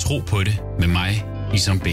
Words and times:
Tro 0.00 0.18
på 0.18 0.38
det 0.38 0.62
med 0.78 0.88
mig, 0.88 1.24
Isam 1.54 1.78
B. 1.78 1.86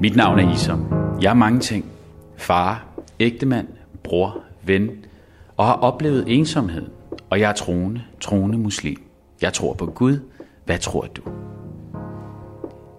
Mit 0.00 0.16
navn 0.16 0.38
er 0.38 0.54
Isam. 0.54 0.86
Jeg 1.20 1.30
er 1.30 1.34
mange 1.34 1.60
ting. 1.60 1.84
Far, 2.36 2.84
ægtemand, 3.20 3.68
bror, 4.04 4.38
ven 4.62 4.90
og 5.56 5.66
har 5.66 5.74
oplevet 5.74 6.24
ensomhed. 6.28 6.86
Og 7.30 7.40
jeg 7.40 7.50
er 7.50 7.54
troende, 7.54 8.02
troende 8.20 8.58
muslim. 8.58 9.02
Jeg 9.42 9.52
tror 9.52 9.74
på 9.74 9.86
Gud. 9.86 10.18
Hvad 10.64 10.78
tror 10.78 11.02
du? 11.02 11.43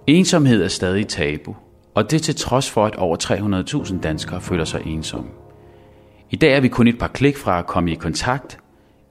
Ensomhed 0.08 0.64
er 0.64 0.68
stadig 0.68 1.08
tabu, 1.08 1.56
og 1.96 2.12
det 2.12 2.22
til 2.22 2.36
trods 2.36 2.72
for, 2.72 2.86
at 2.86 2.96
over 2.96 3.18
300.000 3.24 4.00
danskere 4.00 4.42
føler 4.42 4.66
sig 4.66 4.82
ensomme. 4.86 5.30
I 6.30 6.36
dag 6.36 6.56
er 6.56 6.60
vi 6.60 6.68
kun 6.68 6.88
et 6.88 7.00
par 7.00 7.08
klik 7.08 7.38
fra 7.38 7.60
at 7.60 7.66
komme 7.66 7.92
i 7.92 7.96
kontakt, 7.96 8.60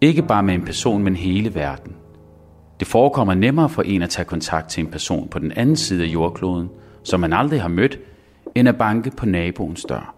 ikke 0.00 0.22
bare 0.22 0.42
med 0.42 0.54
en 0.54 0.64
person, 0.64 1.02
men 1.02 1.16
hele 1.16 1.54
verden. 1.54 1.92
Det 2.80 2.88
forekommer 2.88 3.34
nemmere 3.34 3.68
for 3.68 3.82
en 3.82 4.02
at 4.02 4.10
tage 4.10 4.24
kontakt 4.24 4.68
til 4.68 4.80
en 4.80 4.90
person 4.90 5.28
på 5.28 5.38
den 5.38 5.52
anden 5.52 5.76
side 5.76 6.04
af 6.04 6.08
jordkloden, 6.08 6.68
som 7.02 7.20
man 7.20 7.32
aldrig 7.32 7.62
har 7.62 7.68
mødt, 7.68 7.98
end 8.54 8.68
at 8.68 8.78
banke 8.78 9.10
på 9.10 9.26
naboens 9.26 9.84
dør. 9.84 10.14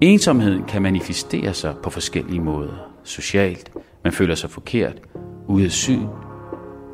Ensomheden 0.00 0.64
kan 0.64 0.82
manifestere 0.82 1.54
sig 1.54 1.74
på 1.82 1.90
forskellige 1.90 2.40
måder. 2.40 2.90
Socialt, 3.04 3.72
man 4.04 4.12
føler 4.12 4.34
sig 4.34 4.50
forkert, 4.50 5.00
ude 5.48 5.64
af 5.64 5.70
syn, 5.70 6.06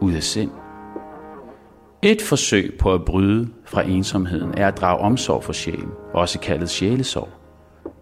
ude 0.00 0.16
af 0.16 0.22
sind. 0.22 0.50
Et 2.02 2.22
forsøg 2.22 2.74
på 2.78 2.94
at 2.94 3.04
bryde 3.04 3.48
fra 3.64 3.82
ensomheden 3.82 4.54
er 4.56 4.68
at 4.68 4.76
drage 4.76 4.98
omsorg 4.98 5.44
for 5.44 5.52
sjælen, 5.52 5.90
også 6.14 6.38
kaldet 6.38 6.70
sjælesorg. 6.70 7.28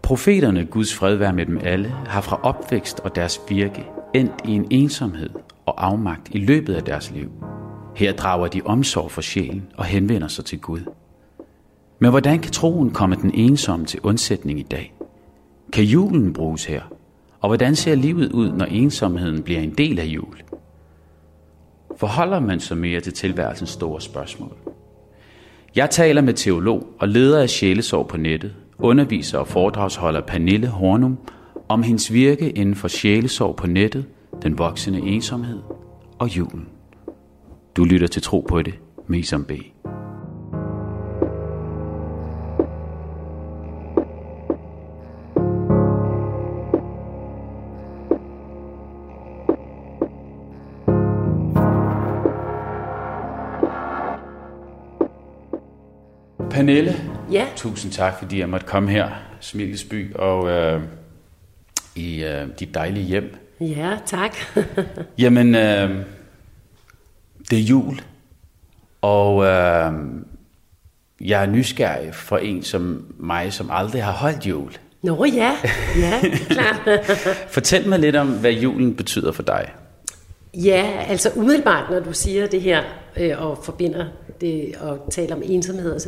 Profeterne, 0.03 0.65
Guds 0.65 0.95
fred 0.95 1.15
være 1.15 1.33
med 1.33 1.47
dem 1.47 1.59
alle, 1.63 1.89
har 2.07 2.21
fra 2.21 2.41
opvækst 2.43 3.01
og 3.01 3.17
deres 3.17 3.41
virke 3.49 3.85
endt 4.15 4.33
i 4.45 4.51
en 4.51 4.67
ensomhed 4.71 5.31
og 5.67 5.87
afmagt 5.87 6.29
i 6.31 6.39
løbet 6.39 6.75
af 6.75 6.83
deres 6.83 7.11
liv. 7.11 7.31
Her 7.97 8.13
drager 8.13 8.49
de 8.49 8.63
omsorg 8.65 9.11
for 9.11 9.21
sjælen 9.21 9.67
og 9.77 9.85
henvender 9.85 10.29
sig 10.29 10.45
til 10.45 10.61
Gud. 10.61 10.81
Men 11.99 12.11
hvordan 12.11 12.39
kan 12.39 12.53
troen 12.53 12.91
komme 12.91 13.17
den 13.17 13.31
ensomme 13.35 13.87
til 13.87 14.01
undsætning 14.03 14.59
i 14.59 14.67
dag? 14.71 14.95
Kan 15.73 15.85
julen 15.85 16.33
bruges 16.33 16.65
her? 16.65 16.83
Og 17.41 17.49
hvordan 17.49 17.77
ser 17.77 17.95
livet 17.95 18.33
ud, 18.33 18.53
når 18.53 18.65
ensomheden 18.65 19.43
bliver 19.43 19.61
en 19.61 19.75
del 19.75 19.99
af 19.99 20.05
jul? 20.05 20.37
Forholder 21.99 22.41
man 22.41 22.61
sig 22.61 22.77
mere 22.77 23.01
til 23.01 23.13
tilværelsens 23.13 23.71
store 23.71 24.01
spørgsmål? 24.01 24.57
Jeg 25.77 25.91
taler 25.91 26.21
med 26.21 26.35
teolog 26.35 26.87
og 26.99 27.09
leder 27.09 27.43
af 27.43 27.51
Sjælesorg 27.51 28.09
på 28.09 28.17
nettet, 28.17 28.55
underviser 28.79 29.39
og 29.39 29.49
foredragsholder 29.49 30.21
Pernille 30.21 30.67
Hornum 30.67 31.19
om 31.69 31.83
hendes 31.83 32.13
virke 32.13 32.51
inden 32.51 32.75
for 32.75 32.89
sjælesorg 32.89 33.57
på 33.57 33.67
nettet, 33.67 34.05
den 34.43 34.59
voksende 34.59 35.01
ensomhed 35.01 35.59
og 36.19 36.37
julen. 36.37 36.69
Du 37.77 37.85
lytter 37.85 38.07
til 38.07 38.23
Tro 38.23 38.47
på 38.49 38.63
det 38.63 38.75
med 39.07 39.19
Isam 39.19 39.45
B. 39.45 39.53
Pernille, 56.69 56.97
Ja. 57.33 57.47
tusind 57.57 57.93
tak, 57.93 58.19
fordi 58.19 58.39
jeg 58.39 58.49
måtte 58.49 58.67
komme 58.67 58.91
her, 58.91 59.09
Smilesby, 59.41 60.15
og 60.15 60.49
øh, 60.49 60.81
i 61.95 62.25
øh, 62.25 62.49
dit 62.61 62.75
dejlige 62.75 63.05
hjem. 63.07 63.35
Ja, 63.61 63.99
tak. 64.07 64.37
Jamen, 65.19 65.55
øh, 65.55 65.91
det 67.51 67.59
er 67.59 67.63
jul, 67.63 68.01
og 69.03 69.45
øh, 69.45 69.93
jeg 71.21 71.43
er 71.43 71.47
nysgerrig 71.47 72.15
for 72.15 72.39
en 72.39 72.63
som 72.63 73.15
mig, 73.19 73.53
som 73.53 73.69
aldrig 73.73 74.05
har 74.05 74.13
holdt 74.13 74.47
jul. 74.47 74.73
Nå 75.03 75.25
ja, 75.25 75.57
ja, 75.99 76.21
klart. 76.49 77.01
Fortæl 77.55 77.89
mig 77.89 77.99
lidt 77.99 78.17
om, 78.17 78.29
hvad 78.29 78.53
julen 78.53 78.95
betyder 78.95 79.33
for 79.33 79.43
dig. 79.43 79.73
Ja, 80.55 81.05
altså 81.09 81.31
umiddelbart, 81.37 81.91
når 81.91 82.01
du 82.01 82.13
siger 82.13 82.47
det 82.47 82.63
her 82.63 82.83
øh, 83.17 83.43
og 83.43 83.59
forbinder 83.65 84.07
det 84.41 84.75
og 84.81 85.09
taler 85.11 85.37
om 85.37 85.43
ensomhed 85.45 85.93
og 85.93 86.01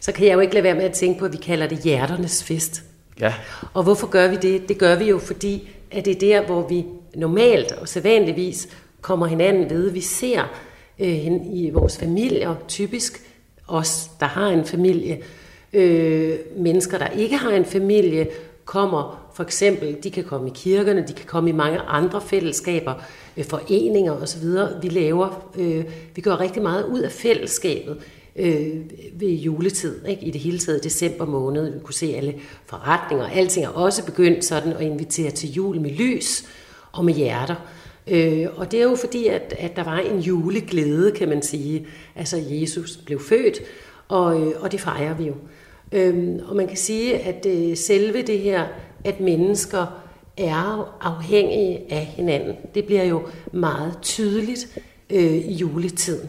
så 0.00 0.12
kan 0.12 0.26
jeg 0.26 0.34
jo 0.34 0.40
ikke 0.40 0.54
lade 0.54 0.64
være 0.64 0.74
med 0.74 0.84
at 0.84 0.92
tænke 0.92 1.18
på, 1.18 1.24
at 1.24 1.32
vi 1.32 1.38
kalder 1.38 1.66
det 1.66 1.78
hjerternes 1.78 2.44
fest. 2.44 2.82
Ja, 3.20 3.34
Og 3.74 3.82
hvorfor 3.82 4.06
gør 4.06 4.28
vi 4.28 4.36
det? 4.36 4.68
Det 4.68 4.78
gør 4.78 4.96
vi 4.96 5.04
jo, 5.04 5.18
fordi 5.18 5.68
at 5.90 6.04
det 6.04 6.10
er 6.10 6.18
der, 6.18 6.46
hvor 6.46 6.68
vi 6.68 6.84
normalt 7.14 7.72
og 7.72 7.88
sædvanligvis 7.88 8.68
kommer 9.00 9.26
hinanden 9.26 9.70
ved. 9.70 9.90
Vi 9.90 10.00
ser 10.00 10.42
øh, 10.98 11.26
i 11.52 11.70
vores 11.72 11.98
familier, 11.98 12.54
typisk 12.68 13.22
os, 13.68 14.10
der 14.20 14.26
har 14.26 14.48
en 14.48 14.64
familie. 14.64 15.18
Øh, 15.72 16.38
mennesker, 16.56 16.98
der 16.98 17.08
ikke 17.08 17.36
har 17.36 17.50
en 17.50 17.64
familie, 17.64 18.28
kommer 18.64 19.26
for 19.34 19.42
eksempel, 19.42 19.96
de 20.02 20.10
kan 20.10 20.24
komme 20.24 20.48
i 20.48 20.52
kirkerne, 20.54 21.04
de 21.08 21.12
kan 21.12 21.26
komme 21.26 21.50
i 21.50 21.52
mange 21.52 21.78
andre 21.78 22.20
fællesskaber, 22.20 22.94
øh, 23.36 23.44
foreninger 23.44 24.12
osv. 24.12 24.44
Vi 24.82 24.88
laver, 24.88 25.48
øh, 25.58 25.84
vi 26.14 26.20
gør 26.20 26.40
rigtig 26.40 26.62
meget 26.62 26.84
ud 26.84 27.00
af 27.00 27.12
fællesskabet 27.12 27.96
øh, 28.38 28.80
ved 29.12 29.28
juletid, 29.28 30.06
ikke? 30.06 30.24
i 30.24 30.30
det 30.30 30.40
hele 30.40 30.58
taget 30.58 30.84
december 30.84 31.26
måned. 31.26 31.72
Vi 31.72 31.78
kunne 31.84 31.94
se 31.94 32.14
alle 32.16 32.34
forretninger, 32.66 33.24
og 33.24 33.32
alting 33.32 33.66
er 33.66 33.70
også 33.70 34.04
begyndt 34.04 34.44
sådan 34.44 34.72
at 34.72 34.80
invitere 34.80 35.30
til 35.30 35.52
jul 35.52 35.80
med 35.80 35.90
lys 35.90 36.44
og 36.92 37.04
med 37.04 37.14
hjerter. 37.14 37.56
Øh, 38.08 38.46
og 38.56 38.70
det 38.72 38.80
er 38.80 38.84
jo 38.84 38.96
fordi, 38.96 39.26
at, 39.26 39.54
at 39.58 39.76
der 39.76 39.84
var 39.84 39.98
en 39.98 40.20
juleglæde, 40.20 41.12
kan 41.12 41.28
man 41.28 41.42
sige. 41.42 41.86
Altså 42.16 42.42
Jesus 42.50 42.96
blev 42.96 43.20
født, 43.20 43.60
og, 44.08 44.40
øh, 44.40 44.52
og 44.60 44.72
det 44.72 44.80
fejrer 44.80 45.14
vi 45.14 45.24
jo. 45.24 45.34
Øhm, 45.92 46.40
og 46.48 46.56
man 46.56 46.68
kan 46.68 46.76
sige, 46.76 47.18
at 47.18 47.46
øh, 47.46 47.76
selve 47.76 48.22
det 48.22 48.38
her, 48.38 48.66
at 49.04 49.20
mennesker 49.20 50.02
er 50.36 50.96
afhængige 51.00 51.80
af 51.90 52.06
hinanden, 52.06 52.56
det 52.74 52.84
bliver 52.84 53.04
jo 53.04 53.22
meget 53.52 53.94
tydeligt 54.02 54.78
øh, 55.10 55.34
i 55.36 55.52
juletiden. 55.52 56.28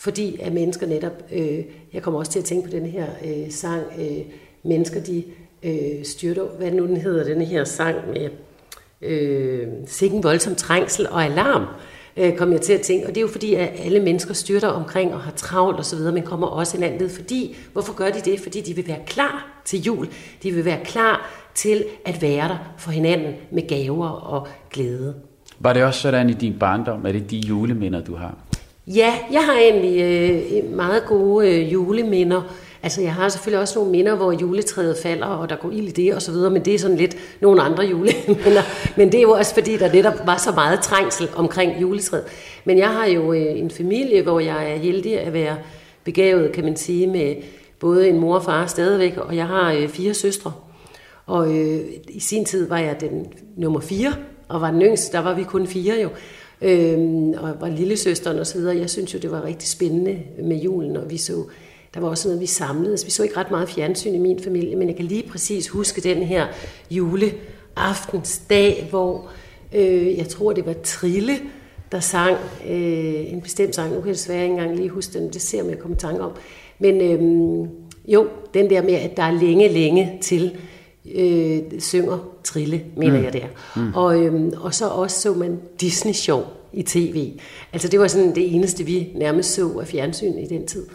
Fordi 0.00 0.40
at 0.42 0.52
mennesker 0.52 0.86
netop, 0.86 1.12
øh, 1.32 1.58
jeg 1.92 2.02
kommer 2.02 2.20
også 2.20 2.32
til 2.32 2.38
at 2.38 2.44
tænke 2.44 2.68
på 2.68 2.76
den 2.76 2.86
her 2.86 3.06
øh, 3.24 3.50
sang, 3.50 3.82
øh, 3.98 4.18
mennesker 4.62 5.00
de 5.00 5.24
øh, 5.62 6.04
styrter, 6.04 6.42
hvad 6.42 6.70
nu 6.70 6.86
den 6.86 6.96
hedder, 6.96 7.24
den 7.24 7.40
her 7.42 7.64
sang 7.64 7.96
med 8.08 8.28
øh, 9.02 9.68
sikken 9.86 10.22
voldsom 10.22 10.54
trængsel 10.54 11.08
og 11.08 11.24
alarm, 11.24 11.66
øh, 12.16 12.36
kom 12.36 12.52
jeg 12.52 12.60
til 12.60 12.72
at 12.72 12.80
tænke. 12.80 13.06
Og 13.06 13.08
det 13.08 13.16
er 13.16 13.22
jo 13.22 13.28
fordi, 13.28 13.54
at 13.54 13.70
alle 13.78 14.00
mennesker 14.00 14.34
styrter 14.34 14.68
omkring 14.68 15.14
og 15.14 15.20
har 15.20 15.32
travlt 15.32 15.78
osv., 15.78 15.98
men 15.98 16.22
kommer 16.22 16.46
også 16.46 16.76
hinanden 16.76 17.00
ved. 17.00 17.08
Fordi, 17.08 17.56
hvorfor 17.72 17.94
gør 17.94 18.10
de 18.10 18.30
det? 18.30 18.40
Fordi 18.40 18.60
de 18.60 18.76
vil 18.76 18.88
være 18.88 19.00
klar 19.06 19.62
til 19.64 19.82
jul. 19.82 20.08
De 20.42 20.52
vil 20.52 20.64
være 20.64 20.84
klar 20.84 21.30
til 21.54 21.84
at 22.04 22.22
være 22.22 22.48
der 22.48 22.74
for 22.78 22.90
hinanden 22.90 23.34
med 23.50 23.68
gaver 23.68 24.08
og 24.08 24.48
glæde. 24.70 25.14
var 25.58 25.72
det 25.72 25.84
også 25.84 26.00
sådan 26.00 26.30
i 26.30 26.32
din 26.32 26.58
barndom? 26.58 27.06
Er 27.06 27.12
det 27.12 27.30
de 27.30 27.36
juleminder, 27.36 28.04
du 28.04 28.14
har? 28.14 28.49
Ja, 28.94 29.14
jeg 29.32 29.44
har 29.44 29.58
egentlig 29.58 30.00
øh, 30.00 30.76
meget 30.76 31.04
gode 31.06 31.48
øh, 31.48 31.72
juleminder. 31.72 32.42
Altså, 32.82 33.02
jeg 33.02 33.14
har 33.14 33.28
selvfølgelig 33.28 33.60
også 33.60 33.78
nogle 33.78 33.90
minder, 33.90 34.14
hvor 34.14 34.32
juletræet 34.32 34.96
falder, 35.02 35.26
og 35.26 35.48
der 35.48 35.56
går 35.56 35.70
ild 35.70 35.88
i 35.88 36.04
det 36.04 36.14
og 36.14 36.22
så 36.22 36.32
videre, 36.32 36.50
men 36.50 36.64
det 36.64 36.74
er 36.74 36.78
sådan 36.78 36.96
lidt 36.96 37.16
nogle 37.40 37.62
andre 37.62 37.84
juleminder. 37.84 38.62
Men 38.96 39.12
det 39.12 39.18
er 39.18 39.22
jo 39.22 39.30
også 39.30 39.54
fordi, 39.54 39.76
der 39.76 39.92
netop 39.92 40.26
var 40.26 40.36
så 40.36 40.52
meget 40.52 40.80
trængsel 40.80 41.28
omkring 41.36 41.80
juletræet. 41.80 42.24
Men 42.64 42.78
jeg 42.78 42.88
har 42.88 43.06
jo 43.06 43.32
øh, 43.32 43.58
en 43.58 43.70
familie, 43.70 44.22
hvor 44.22 44.40
jeg 44.40 44.72
er 44.72 44.76
heldig 44.76 45.20
at 45.20 45.32
være 45.32 45.56
begavet, 46.04 46.52
kan 46.52 46.64
man 46.64 46.76
sige, 46.76 47.06
med 47.06 47.34
både 47.80 48.08
en 48.08 48.18
mor 48.18 48.34
og 48.34 48.44
far 48.44 48.66
stadigvæk, 48.66 49.16
og 49.16 49.36
jeg 49.36 49.46
har 49.46 49.72
øh, 49.72 49.88
fire 49.88 50.14
søstre. 50.14 50.52
Og 51.26 51.58
øh, 51.58 51.80
i 52.08 52.20
sin 52.20 52.44
tid 52.44 52.68
var 52.68 52.78
jeg 52.78 53.00
den 53.00 53.26
nummer 53.56 53.80
fire, 53.80 54.12
og 54.48 54.60
var 54.60 54.70
den 54.70 54.82
yngste, 54.82 55.16
der 55.16 55.22
var 55.22 55.34
vi 55.34 55.42
kun 55.42 55.66
fire 55.66 55.94
jo. 56.02 56.08
Øhm, 56.62 57.30
og 57.30 57.60
var 57.60 57.68
lillesøsteren 57.68 58.38
og 58.38 58.46
så 58.46 58.58
videre. 58.58 58.76
Jeg 58.76 58.90
synes 58.90 59.14
jo, 59.14 59.18
det 59.18 59.30
var 59.30 59.44
rigtig 59.44 59.68
spændende 59.68 60.18
med 60.42 60.56
julen, 60.56 60.96
og 60.96 61.10
vi 61.10 61.16
så, 61.16 61.44
der 61.94 62.00
var 62.00 62.08
også 62.08 62.28
noget, 62.28 62.40
vi 62.40 62.46
samledes. 62.46 63.06
Vi 63.06 63.10
så 63.10 63.22
ikke 63.22 63.36
ret 63.36 63.50
meget 63.50 63.68
fjernsyn 63.68 64.14
i 64.14 64.18
min 64.18 64.42
familie, 64.42 64.76
men 64.76 64.88
jeg 64.88 64.96
kan 64.96 65.04
lige 65.04 65.28
præcis 65.28 65.68
huske 65.68 66.00
den 66.00 66.22
her 66.22 66.46
juleaftensdag, 66.90 68.86
hvor 68.90 69.30
øh, 69.74 70.18
jeg 70.18 70.28
tror, 70.28 70.52
det 70.52 70.66
var 70.66 70.74
Trille, 70.84 71.32
der 71.92 72.00
sang 72.00 72.36
øh, 72.68 73.32
en 73.32 73.40
bestemt 73.40 73.74
sang. 73.74 73.94
Nu 73.94 74.00
kan 74.00 74.06
jeg 74.06 74.14
desværre 74.14 74.42
ikke 74.42 74.52
engang 74.52 74.76
lige 74.76 74.88
huske 74.88 75.18
den, 75.18 75.32
det 75.32 75.42
ser 75.42 75.58
jeg, 75.58 75.64
om 75.64 75.70
jeg 75.70 75.78
kommer 75.78 75.96
i 75.96 76.00
tanke 76.00 76.20
om. 76.20 76.32
Men 76.78 77.00
øh, 77.00 77.68
jo, 78.08 78.28
den 78.54 78.70
der 78.70 78.82
med, 78.82 78.94
at 78.94 79.16
der 79.16 79.22
er 79.22 79.40
længe, 79.40 79.68
længe 79.68 80.18
til, 80.20 80.56
øh, 81.14 81.58
synger 81.78 82.18
Trille, 82.44 82.82
mener 82.96 83.18
mm. 83.18 83.24
jeg 83.24 83.32
der. 83.32 83.46
Mm. 83.76 83.94
Og, 83.94 84.24
øhm, 84.24 84.52
og 84.60 84.74
så 84.74 84.88
også 84.88 85.20
så 85.20 85.34
man 85.34 85.60
Disney 85.80 86.12
Show 86.12 86.42
i 86.72 86.82
tv. 86.82 87.32
Altså 87.72 87.88
det 87.88 88.00
var 88.00 88.06
sådan 88.06 88.34
det 88.34 88.54
eneste, 88.54 88.84
vi 88.84 89.08
nærmest 89.14 89.54
så 89.54 89.78
af 89.80 89.86
fjernsyn 89.86 90.38
i 90.38 90.46
den 90.46 90.66
tid. 90.66 90.86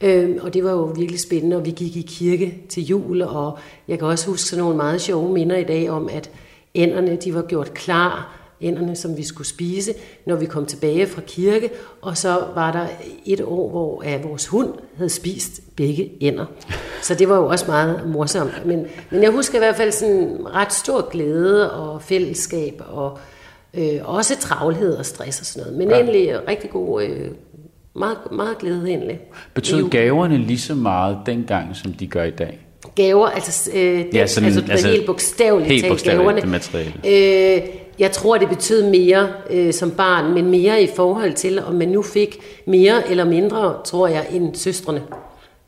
Øhm, 0.00 0.38
og 0.42 0.54
det 0.54 0.64
var 0.64 0.70
jo 0.70 0.84
virkelig 0.84 1.20
spændende, 1.20 1.56
og 1.56 1.64
vi 1.64 1.70
gik 1.70 1.96
i 1.96 2.02
kirke 2.02 2.58
til 2.68 2.84
jul, 2.86 3.22
og 3.22 3.58
jeg 3.88 3.98
kan 3.98 4.08
også 4.08 4.26
huske 4.26 4.48
sådan 4.48 4.62
nogle 4.62 4.76
meget 4.76 5.00
sjove 5.00 5.32
minder 5.32 5.56
i 5.56 5.64
dag 5.64 5.90
om, 5.90 6.08
at 6.12 6.30
ænderne 6.74 7.16
de 7.16 7.34
var 7.34 7.42
gjort 7.42 7.74
klar, 7.74 8.43
ænderne, 8.60 8.96
som 8.96 9.16
vi 9.16 9.24
skulle 9.24 9.46
spise, 9.48 9.94
når 10.26 10.36
vi 10.36 10.46
kom 10.46 10.66
tilbage 10.66 11.06
fra 11.06 11.20
kirke, 11.26 11.70
og 12.02 12.16
så 12.16 12.28
var 12.54 12.72
der 12.72 12.86
et 13.26 13.40
år, 13.40 13.70
hvor 13.70 14.02
at 14.06 14.24
vores 14.24 14.46
hund 14.46 14.68
havde 14.96 15.10
spist 15.10 15.60
begge 15.76 16.10
ænder. 16.20 16.44
Så 17.02 17.14
det 17.14 17.28
var 17.28 17.36
jo 17.36 17.46
også 17.46 17.64
meget 17.68 18.08
morsomt. 18.08 18.66
Men, 18.66 18.86
men 19.10 19.22
jeg 19.22 19.30
husker 19.30 19.54
i 19.54 19.58
hvert 19.58 19.76
fald 19.76 19.92
sådan 19.92 20.38
ret 20.54 20.72
stor 20.72 21.10
glæde 21.10 21.72
og 21.72 22.02
fællesskab, 22.02 22.82
og 22.88 23.18
øh, 23.74 24.00
også 24.04 24.38
travlhed 24.38 24.94
og 24.94 25.06
stress 25.06 25.40
og 25.40 25.46
sådan 25.46 25.62
noget. 25.72 25.78
Men 25.78 25.88
ja. 25.88 25.94
egentlig 26.00 26.48
rigtig 26.48 26.70
god, 26.70 27.02
øh, 27.02 27.28
meget, 27.96 28.18
meget 28.32 28.58
glæde 28.58 28.88
egentlig. 28.88 29.20
Betød 29.54 29.88
gaverne 29.88 30.38
lige 30.38 30.58
så 30.60 30.74
meget 30.74 31.18
dengang, 31.26 31.76
som 31.76 31.92
de 31.92 32.06
gør 32.06 32.22
i 32.24 32.30
dag? 32.30 32.60
Gaver, 32.94 33.26
altså, 33.26 33.70
øh, 33.74 33.80
det, 33.98 34.14
Ja, 34.14 34.26
sådan- 34.26 34.44
altså, 34.46 34.60
altså 34.60 34.72
altså, 34.72 34.88
helt 34.88 35.06
bogstaveligt 35.06 35.70
helt 35.70 35.82
talt 35.82 35.90
bogstaveligt, 35.92 36.22
gaverne. 36.24 36.40
det 36.40 36.48
materielle. 36.48 37.56
Øh, 37.56 37.62
jeg 37.98 38.12
tror, 38.12 38.38
det 38.38 38.48
betød 38.48 38.90
mere 38.90 39.28
øh, 39.50 39.72
som 39.72 39.90
barn, 39.90 40.34
men 40.34 40.50
mere 40.50 40.82
i 40.82 40.88
forhold 40.96 41.32
til, 41.32 41.62
om 41.62 41.74
man 41.74 41.88
nu 41.88 42.02
fik 42.02 42.40
mere 42.66 43.10
eller 43.10 43.24
mindre, 43.24 43.74
tror 43.84 44.08
jeg, 44.08 44.26
end 44.32 44.54
søstrene. 44.54 45.02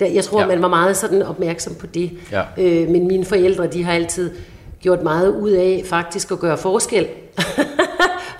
Der, 0.00 0.06
jeg 0.06 0.25
tror, 0.25 0.40
Ja. 0.40 0.46
man 0.46 0.62
var 0.62 0.69
meget 0.69 0.96
sådan 0.96 1.23
opmærksom 1.23 1.75
på 1.75 1.87
det. 1.87 2.11
Ja. 2.32 2.43
Øh, 2.58 2.88
men 2.90 3.06
mine 3.08 3.25
forældre, 3.25 3.67
de 3.67 3.84
har 3.84 3.93
altid 3.93 4.31
gjort 4.81 5.02
meget 5.02 5.28
ud 5.28 5.50
af 5.50 5.82
faktisk 5.84 6.31
at 6.31 6.38
gøre 6.38 6.58
forskel. 6.58 7.06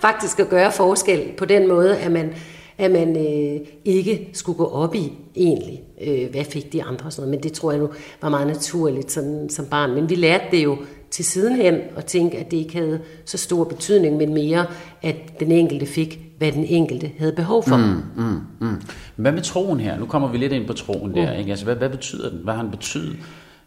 faktisk 0.01 0.41
at 0.41 0.49
gøre 0.49 0.73
forskel 0.73 1.23
på 1.39 1.45
den 1.45 1.69
måde, 1.69 1.97
at 1.97 2.13
man, 2.13 2.35
at 2.79 2.91
man 2.91 3.17
øh, 3.17 3.61
ikke 3.85 4.29
skulle 4.33 4.59
gå 4.59 4.65
op 4.67 4.95
i 4.95 5.13
egentlig, 5.37 5.83
øh, 6.07 6.31
hvad 6.31 6.45
fik 6.45 6.73
de 6.73 6.83
andre 6.83 7.07
og 7.07 7.13
sådan 7.13 7.29
noget. 7.29 7.39
Men 7.39 7.43
det 7.43 7.53
tror 7.53 7.71
jeg 7.71 7.81
nu 7.81 7.89
var 8.23 8.29
meget 8.29 8.47
naturligt 8.47 9.13
sådan, 9.13 9.49
som 9.51 9.67
barn. 9.67 9.95
Men 9.95 10.11
vi 10.11 10.15
lærte 10.15 10.45
det 10.51 10.65
jo 10.65 10.77
til 11.11 11.25
sidenhen 11.25 11.81
at 11.97 12.05
tænke, 12.05 12.39
at 12.39 12.51
det 12.51 12.57
ikke 12.57 12.77
havde 12.77 13.01
så 13.25 13.39
stor 13.39 13.65
betydning, 13.65 14.17
men 14.17 14.35
mere, 14.35 14.67
at 15.03 15.41
den 15.41 15.53
enkelte 15.53 15.87
fik, 15.87 16.21
hvad 16.39 16.53
den 16.53 16.65
enkelte 16.65 17.11
havde 17.19 17.33
behov 17.33 17.63
for. 17.63 17.77
Mm. 17.77 18.25
Mm, 18.25 18.41
mm. 18.61 18.83
Hvad 19.17 19.33
med 19.33 19.43
troen 19.43 19.81
her? 19.81 19.99
Nu 19.99 20.07
kommer 20.07 20.29
vi 20.29 20.39
lidt 20.39 20.53
ind 20.53 20.67
på 20.67 20.73
troen 20.73 21.15
der. 21.15 21.33
Ikke? 21.33 21.51
Altså, 21.51 21.65
hvad, 21.65 21.77
hvad 21.77 21.91
betyder 21.91 22.31
den? 22.31 22.41
Hvad 22.45 22.55
har 22.55 22.63
den 22.63 22.71
betydet 22.71 23.17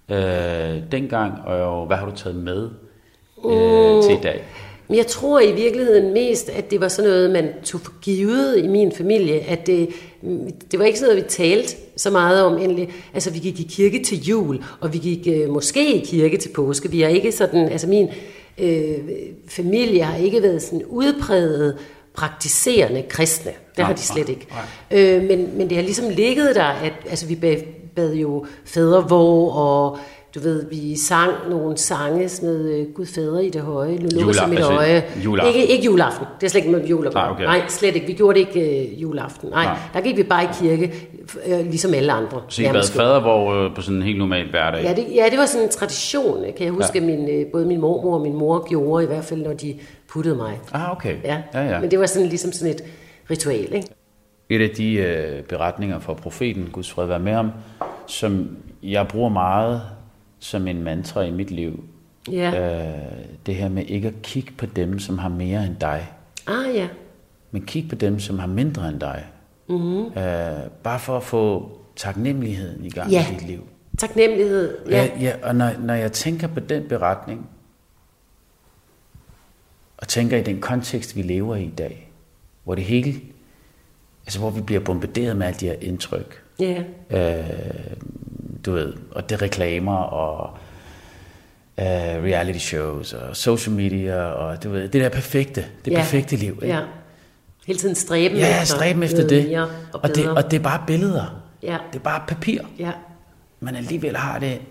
øh, 0.10 0.92
dengang, 0.92 1.42
og 1.46 1.88
hvad 1.88 1.98
har 1.98 2.06
du 2.06 2.16
taget 2.16 2.36
med 2.36 2.70
øh, 3.46 4.04
til 4.04 4.14
i 4.14 4.22
dag? 4.24 4.44
Men 4.90 4.98
jeg 4.98 5.08
tror 5.08 5.40
i 5.40 5.52
virkeligheden 5.52 6.14
mest, 6.14 6.50
at 6.50 6.72
det 6.72 6.82
var 6.82 6.88
sådan 6.88 7.12
noget, 7.12 7.32
man 7.32 7.50
tog 7.64 7.82
for 7.82 7.94
givet 8.02 8.58
i 8.58 8.68
min 8.68 8.92
familie. 8.92 9.40
At 9.40 9.68
det, 9.68 9.90
det 10.72 10.80
var 10.80 10.86
ikke 10.86 11.00
sådan 11.00 11.14
noget, 11.14 11.24
vi 11.24 11.30
talte 11.30 11.76
så 11.98 12.10
meget 12.10 12.44
om 12.44 12.58
endelig. 12.58 12.90
Altså, 13.14 13.32
vi 13.32 13.40
gik 13.40 13.60
i 13.60 13.68
kirke 13.70 14.04
til 14.04 14.24
jul, 14.24 14.64
og 14.80 14.94
vi 14.94 14.98
gik 14.98 15.28
øh, 15.28 15.50
måske 15.50 15.94
i 15.94 16.06
kirke 16.06 16.38
til 16.38 16.50
påske. 16.50 16.92
Vi 16.92 17.02
har 17.02 17.10
ikke 17.10 17.32
sådan, 17.32 17.70
altså 17.70 17.88
min 17.88 18.10
øh, 18.58 18.98
familie 19.48 20.04
har 20.04 20.18
ikke 20.18 20.42
været 20.42 20.62
sådan 20.62 20.84
udpræget 20.86 21.78
praktiserende 22.14 23.04
kristne. 23.10 23.52
Det 23.52 23.78
Nej, 23.78 23.88
har 23.88 23.94
de 23.94 24.02
slet 24.02 24.28
nej, 24.28 24.36
ikke. 24.36 25.18
Øh, 25.18 25.24
men, 25.24 25.58
men 25.58 25.70
det 25.70 25.78
har 25.78 25.84
ligesom 25.84 26.10
ligget 26.10 26.56
der, 26.56 26.64
at 26.64 26.94
altså, 27.10 27.26
vi 27.26 27.36
bad, 27.36 27.58
bad 27.96 28.14
jo 28.14 28.46
fadervor, 28.66 29.52
og 29.52 29.98
du 30.36 30.40
ved, 30.40 30.70
vi 30.70 30.98
sang 30.98 31.32
nogle 31.50 31.78
sange, 31.78 32.30
sådan 32.30 32.50
noget, 32.50 32.80
øh, 32.80 32.94
Gud 32.94 33.06
fader 33.06 33.40
i 33.40 33.50
det 33.50 33.62
høje, 33.62 33.96
nu 33.96 34.08
lukker 34.12 34.34
sig 34.34 34.50
mit 34.50 34.58
altså, 34.58 34.74
øje. 34.74 35.04
juleaften. 35.26 35.56
Ikke, 35.56 35.74
ikke 35.74 35.86
juleaften, 35.86 36.26
det 36.40 36.46
er 36.46 36.50
slet 36.50 36.66
ikke 36.66 36.78
med 36.78 36.88
jul. 36.88 37.10
Nej, 37.14 37.30
okay. 37.30 37.44
Nej, 37.44 37.62
slet 37.68 37.96
ikke. 37.96 38.08
Vi 38.08 38.14
gjorde 38.14 38.40
det 38.40 38.48
ikke 38.48 38.82
øh, 38.82 39.02
juleaften. 39.02 39.50
Nej, 39.50 39.64
Nej. 39.64 39.78
Der 39.94 40.02
gik 40.02 40.18
vi 40.18 40.24
bare 40.24 40.44
i 40.44 40.48
kirke, 40.62 40.94
øh, 41.48 41.60
ligesom 41.60 41.94
alle 41.94 42.14
andre. 42.14 42.42
Så 42.48 42.62
I 42.62 42.66
bad 42.66 42.84
fader 42.84 43.20
hvor, 43.20 43.54
øh, 43.54 43.76
på 43.76 43.82
sådan 43.82 43.98
en 43.98 44.04
helt 44.04 44.18
normal 44.18 44.50
hverdag? 44.50 44.84
Ja 44.84 44.94
det, 44.94 45.06
ja, 45.16 45.26
det 45.32 45.40
var 45.40 45.46
sådan 45.46 45.66
en 45.66 45.72
tradition, 45.72 46.44
kan 46.58 46.66
jeg 46.66 46.74
huske, 46.74 47.00
ja. 47.00 47.06
min, 47.06 47.30
øh, 47.30 47.46
både 47.52 47.66
min 47.66 47.80
mormor 47.80 48.14
og 48.14 48.22
min 48.22 48.36
mor 48.36 48.70
gjorde, 48.70 49.04
i 49.04 49.08
hvert 49.08 49.26
fald 49.26 49.42
når 49.42 49.54
de 49.54 49.76
puttede 50.10 50.36
mig. 50.36 50.60
Ah, 50.74 50.92
okay. 50.92 51.16
Ja. 51.24 51.38
ja, 51.54 51.62
ja. 51.62 51.80
Men 51.80 51.92
det 51.92 52.00
var 52.00 52.06
sådan 52.06 52.28
ligesom 52.28 52.52
sådan 52.52 52.74
et 52.74 52.84
ritual, 53.32 53.74
ikke? 53.74 53.88
Et 54.50 54.62
af 54.62 54.70
de 54.70 54.94
øh, 54.94 55.44
beretninger 55.44 56.00
fra 56.00 56.14
profeten, 56.14 56.70
Guds 56.72 56.92
fred 56.92 57.06
være 57.08 57.20
med 57.20 57.34
ham, 57.34 57.52
som 58.08 58.48
jeg 58.84 59.08
bruger 59.08 59.30
meget 59.30 59.82
som 60.40 60.68
en 60.68 60.84
mantra 60.84 61.22
i 61.22 61.32
mit 61.32 61.52
liv. 61.52 61.84
Ja. 62.32 62.78
Øh, 62.82 63.12
det 63.46 63.56
her 63.56 63.70
med 63.70 63.86
ikke 63.86 64.08
at 64.08 64.22
kigge 64.24 64.52
på 64.58 64.66
dem, 64.66 65.00
som 65.00 65.18
har 65.18 65.30
mere 65.30 65.66
end 65.66 65.76
dig, 65.82 66.12
Ah 66.48 66.76
ja, 66.76 66.88
men 67.52 67.66
kig 67.66 67.90
på 67.90 67.96
dem, 67.96 68.20
som 68.20 68.40
har 68.40 68.48
mindre 68.48 68.90
end 68.90 69.00
dig. 69.00 69.26
Mm-hmm. 69.70 70.06
Øh, 70.06 70.70
bare 70.84 71.00
for 71.00 71.18
at 71.18 71.24
få 71.24 71.72
taknemmeligheden 71.96 72.86
i 72.86 72.90
gang 72.90 73.12
Ja. 73.12 73.26
i 73.32 73.34
dit 73.34 73.48
liv. 73.48 73.68
taknemmelighed. 73.98 74.78
Ja. 74.90 75.04
Ja, 75.04 75.10
ja 75.22 75.34
og 75.44 75.56
når, 75.56 75.72
når 75.80 75.94
jeg 75.94 76.12
tænker 76.12 76.48
på 76.48 76.60
den 76.60 76.88
beretning, 76.88 77.50
og 79.98 80.08
tænker 80.08 80.38
i 80.38 80.44
den 80.44 80.62
kontekst, 80.62 81.16
vi 81.16 81.22
lever 81.22 81.56
i 81.56 81.64
i 81.64 81.70
dag, 81.78 82.12
hvor 82.64 82.76
det 82.76 82.84
hele, 82.84 83.14
altså 84.26 84.40
hvor 84.40 84.50
vi 84.50 84.62
bliver 84.62 84.82
bombarderet 84.82 85.38
med 85.38 85.48
alle 85.48 85.60
de 85.60 85.66
her 85.66 85.76
indtryk, 85.82 86.44
ja. 86.60 86.84
øh, 87.10 87.98
du 88.66 88.72
ved, 88.72 88.94
og 89.12 89.30
det 89.30 89.36
er 89.36 89.42
reklamer 89.42 89.98
og 89.98 90.58
øh, 91.80 91.86
reality 91.86 92.60
shows 92.60 93.14
og 93.14 93.36
social 93.36 93.76
media 93.76 94.24
og 94.24 94.64
du 94.64 94.70
ved, 94.70 94.82
det 94.90 95.02
der 95.02 95.10
perfekte, 95.10 95.66
det 95.86 95.92
ja. 95.92 95.98
perfekte 95.98 96.36
liv. 96.36 96.60
Ikke? 96.64 96.76
Ja. 96.76 96.84
Hele 97.68 97.80
tiden 97.80 97.96
stræben 97.96 98.38
Ja, 98.38 98.64
stræben 98.66 99.04
efter 99.04 99.28
det. 99.28 99.48
mere 99.48 99.62
og, 99.94 100.04
Og 100.04 100.16
det. 100.16 100.30
Og 100.30 100.52
det 100.52 100.60
er 100.60 100.64
bare 100.64 100.84
billeder. 100.88 101.42
Ja. 101.64 101.78
Det 101.94 102.00
er 102.00 102.04
bare 102.04 102.24
papir. 102.28 102.62
Ja, 102.80 102.92
Men 103.60 103.76
alligevel 103.76 104.18
har 104.18 104.40
det 104.40 104.62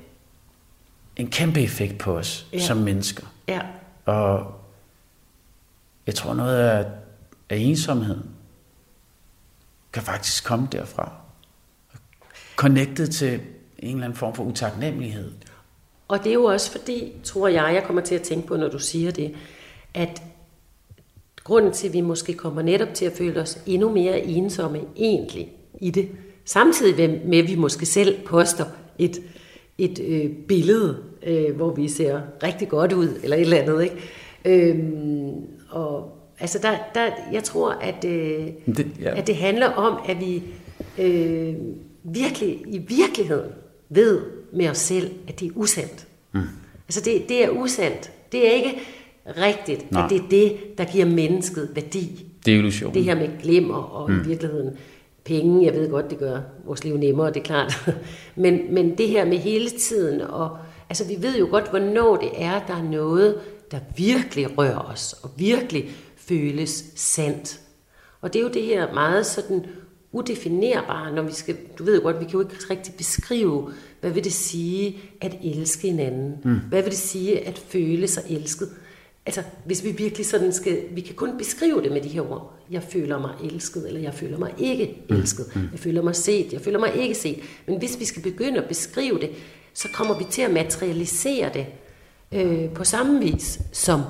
en 1.16 1.30
kæmpe 1.30 1.62
effekt 1.62 1.98
på 1.98 2.18
os 2.18 2.46
Ja. 2.52 2.58
som 2.58 2.76
mennesker. 2.76 3.26
ja, 3.48 3.60
Og 4.04 4.54
jeg 6.06 6.14
tror 6.14 6.34
noget 6.34 6.56
af, 6.58 6.86
af 7.50 7.56
ensomheden 7.56 8.30
kan 9.92 10.02
faktisk 10.02 10.44
komme 10.44 10.68
derfra. 10.72 11.12
Connected 12.56 13.06
til 13.06 13.40
en 13.78 13.88
eller 13.94 14.04
anden 14.04 14.16
form 14.18 14.34
for 14.34 14.44
utaknemmelighed. 14.44 15.30
Og 16.08 16.18
det 16.24 16.30
er 16.30 16.34
jo 16.34 16.44
også 16.44 16.70
fordi, 16.70 17.12
tror 17.24 17.48
jeg, 17.48 17.70
jeg 17.74 17.82
kommer 17.84 18.02
til 18.02 18.14
at 18.14 18.22
tænke 18.22 18.46
på, 18.46 18.56
når 18.56 18.68
du 18.68 18.78
siger 18.78 19.10
det, 19.10 19.34
at 19.94 20.22
grunden 21.44 21.72
til, 21.72 21.86
at 21.88 21.92
vi 21.94 22.00
måske 22.00 22.32
kommer 22.34 22.62
netop 22.62 22.88
til 22.94 23.04
at 23.04 23.12
føle 23.12 23.40
os 23.40 23.58
endnu 23.66 23.92
mere 23.92 24.20
ensomme 24.20 24.80
egentlig 24.96 25.52
i 25.80 25.90
det, 25.90 26.08
samtidig 26.44 27.20
med, 27.26 27.38
at 27.38 27.48
vi 27.48 27.54
måske 27.54 27.86
selv 27.86 28.18
poster 28.26 28.64
et, 28.98 29.18
et 29.78 29.98
øh, 30.00 30.30
billede, 30.48 30.98
øh, 31.22 31.56
hvor 31.56 31.70
vi 31.74 31.88
ser 31.88 32.20
rigtig 32.42 32.68
godt 32.68 32.92
ud, 32.92 33.08
eller 33.22 33.36
et 33.36 33.40
eller 33.40 33.56
andet, 33.56 33.82
ikke? 33.82 33.96
Øhm, 34.44 35.32
og 35.70 36.18
altså 36.40 36.58
der, 36.62 36.76
der, 36.94 37.10
jeg 37.32 37.44
tror, 37.44 37.70
at, 37.70 38.04
øh, 38.04 38.46
Det- 38.66 38.86
ja. 39.00 39.18
at 39.18 39.26
det 39.26 39.36
handler 39.36 39.66
om, 39.66 39.98
at 40.08 40.20
vi 40.20 40.42
øh, 40.98 41.54
virkelig, 42.04 42.62
i 42.66 42.78
virkeligheden 42.78 43.50
ved 43.88 44.20
med 44.52 44.68
os 44.68 44.78
selv, 44.78 45.10
at 45.28 45.40
det 45.40 45.48
er 45.48 45.52
usandt. 45.54 46.06
Mm. 46.32 46.40
Altså 46.88 47.00
det, 47.00 47.28
det 47.28 47.44
er 47.44 47.50
usandt. 47.50 48.10
Det 48.32 48.46
er 48.46 48.52
ikke 48.52 48.78
rigtigt, 49.26 49.92
Nej. 49.92 50.04
at 50.04 50.10
det 50.10 50.18
er 50.18 50.28
det, 50.30 50.78
der 50.78 50.84
giver 50.84 51.06
mennesket 51.06 51.70
værdi. 51.74 52.26
Det 52.46 52.54
er 52.54 52.58
illusion. 52.58 52.94
Det 52.94 53.04
her 53.04 53.14
med 53.14 53.28
glemmer 53.42 53.74
og 53.74 54.10
mm. 54.10 54.20
i 54.20 54.28
virkeligheden 54.28 54.76
penge, 55.24 55.64
jeg 55.64 55.74
ved 55.74 55.90
godt, 55.90 56.10
det 56.10 56.18
gør 56.18 56.40
vores 56.64 56.84
liv 56.84 56.96
nemmere, 56.96 57.28
det 57.28 57.36
er 57.36 57.44
klart. 57.44 57.88
men, 58.36 58.74
men 58.74 58.98
det 58.98 59.08
her 59.08 59.24
med 59.24 59.38
hele 59.38 59.70
tiden, 59.70 60.20
og 60.20 60.58
altså 60.88 61.04
vi 61.04 61.16
ved 61.20 61.38
jo 61.38 61.48
godt, 61.50 61.70
hvornår 61.70 62.16
det 62.16 62.30
er, 62.36 62.60
der 62.66 62.74
er 62.74 62.82
noget, 62.82 63.40
der 63.70 63.78
virkelig 63.96 64.58
rører 64.58 64.78
os, 64.78 65.16
og 65.22 65.30
virkelig 65.36 65.90
føles 66.16 66.84
sandt. 66.94 67.60
Og 68.20 68.32
det 68.32 68.38
er 68.38 68.42
jo 68.42 68.50
det 68.50 68.62
her 68.62 68.94
meget 68.94 69.26
sådan 69.26 69.66
udefinerbare, 70.12 71.14
når 71.14 71.22
vi 71.22 71.32
skal, 71.32 71.56
du 71.78 71.84
ved 71.84 71.96
jo 71.96 72.02
godt, 72.02 72.20
vi 72.20 72.24
kan 72.24 72.32
jo 72.32 72.40
ikke 72.40 72.54
rigtig 72.70 72.94
beskrive, 72.94 73.72
hvad 74.00 74.10
vil 74.10 74.24
det 74.24 74.32
sige 74.32 74.96
at 75.20 75.38
elske 75.44 75.88
hinanden? 75.88 76.34
Mm. 76.44 76.60
Hvad 76.68 76.82
vil 76.82 76.90
det 76.90 76.98
sige 76.98 77.46
at 77.46 77.58
føle 77.58 78.08
sig 78.08 78.22
elsket? 78.28 78.68
Altså, 79.26 79.42
hvis 79.64 79.84
vi 79.84 79.90
virkelig 79.90 80.26
sådan 80.26 80.52
skal, 80.52 80.82
vi 80.90 81.00
kan 81.00 81.14
kun 81.14 81.38
beskrive 81.38 81.82
det 81.82 81.92
med 81.92 82.00
de 82.00 82.08
her 82.08 82.30
ord. 82.30 82.54
Jeg 82.70 82.82
føler 82.82 83.18
mig 83.18 83.30
elsket, 83.44 83.86
eller 83.86 84.00
jeg 84.00 84.14
føler 84.14 84.38
mig 84.38 84.54
ikke 84.58 85.02
elsket. 85.08 85.46
Jeg 85.72 85.80
føler 85.80 86.02
mig 86.02 86.16
set, 86.16 86.52
jeg 86.52 86.60
føler 86.60 86.78
mig 86.78 86.94
ikke 86.94 87.14
set. 87.14 87.38
Men 87.66 87.78
hvis 87.78 88.00
vi 88.00 88.04
skal 88.04 88.22
begynde 88.22 88.58
at 88.58 88.68
beskrive 88.68 89.18
det, 89.20 89.30
så 89.74 89.88
kommer 89.94 90.18
vi 90.18 90.24
til 90.30 90.42
at 90.42 90.50
materialisere 90.50 91.50
det 91.54 91.66
øh, 92.32 92.70
på 92.70 92.84
samme 92.84 93.20
vis 93.20 93.60
som 93.72 94.02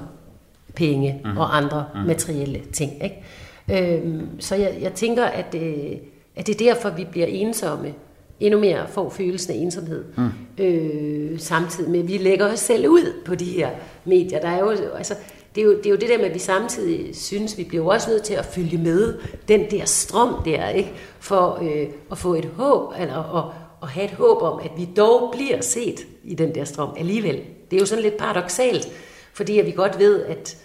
penge 0.74 1.20
mm. 1.24 1.36
og 1.36 1.56
andre 1.56 1.86
mm. 1.94 2.00
materielle 2.00 2.62
ting. 2.72 3.04
Ikke? 3.04 3.24
Øhm, 3.72 4.40
så 4.40 4.54
jeg, 4.54 4.78
jeg 4.80 4.92
tænker, 4.92 5.24
at, 5.24 5.54
øh, 5.54 5.96
at 6.36 6.46
det 6.46 6.54
er 6.54 6.74
derfor, 6.74 6.90
vi 6.90 7.06
bliver 7.10 7.26
ensomme. 7.26 7.94
Endnu 8.40 8.60
mere 8.60 8.88
får 8.88 9.10
følelsen 9.10 9.52
af 9.52 9.56
ensomhed. 9.56 10.04
Mm. 10.16 10.64
Øh, 10.64 11.38
samtidig 11.38 11.90
med, 11.90 12.00
at 12.00 12.08
vi 12.08 12.18
lægger 12.18 12.52
os 12.52 12.60
selv 12.60 12.88
ud 12.88 13.12
på 13.24 13.34
de 13.34 13.44
her 13.44 13.70
medier. 14.04 14.40
Der 14.40 14.48
er 14.48 14.58
jo, 14.58 14.70
altså, 14.70 15.14
det 15.54 15.60
er 15.60 15.64
jo, 15.64 15.76
det 15.76 15.86
er 15.86 15.90
jo 15.90 15.96
det 15.96 16.08
der 16.08 16.18
med, 16.18 16.24
at 16.24 16.34
vi 16.34 16.38
samtidig 16.38 17.16
synes, 17.16 17.58
vi 17.58 17.64
bliver 17.64 17.84
jo 17.84 17.88
også 17.88 18.10
nødt 18.10 18.22
til 18.22 18.34
at 18.34 18.44
følge 18.44 18.78
med 18.78 19.14
den 19.48 19.70
der 19.70 19.84
strøm 19.84 20.42
der, 20.44 20.68
ikke? 20.68 20.92
For 21.20 21.58
øh, 21.62 21.86
at 22.10 22.18
få 22.18 22.34
et 22.34 22.44
håb, 22.44 22.92
eller 23.00 23.36
at, 23.36 23.54
at 23.82 23.88
have 23.88 24.04
et 24.04 24.10
håb 24.10 24.42
om, 24.42 24.60
at 24.64 24.70
vi 24.76 24.88
dog 24.96 25.32
bliver 25.32 25.60
set 25.60 26.06
i 26.24 26.34
den 26.34 26.54
der 26.54 26.64
strøm 26.64 26.88
alligevel. 26.98 27.40
Det 27.70 27.76
er 27.76 27.80
jo 27.80 27.86
sådan 27.86 28.04
lidt 28.04 28.16
paradoxalt, 28.16 28.88
fordi 29.32 29.58
at 29.58 29.66
vi 29.66 29.70
godt 29.70 29.98
ved, 29.98 30.24
at, 30.24 30.56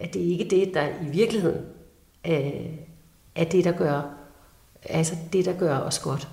at 0.00 0.14
det 0.14 0.20
ikke 0.20 0.44
er 0.44 0.48
det, 0.48 0.74
der 0.74 0.82
i 0.82 1.10
virkeligheden 1.12 1.60
øh, 2.26 2.34
er 3.34 3.44
det, 3.44 3.64
der 3.64 3.72
gør, 3.72 4.00
altså 4.88 5.14
det, 5.32 5.44
der 5.44 5.52
gør 5.52 5.78
os 5.78 5.98
godt. 5.98 6.28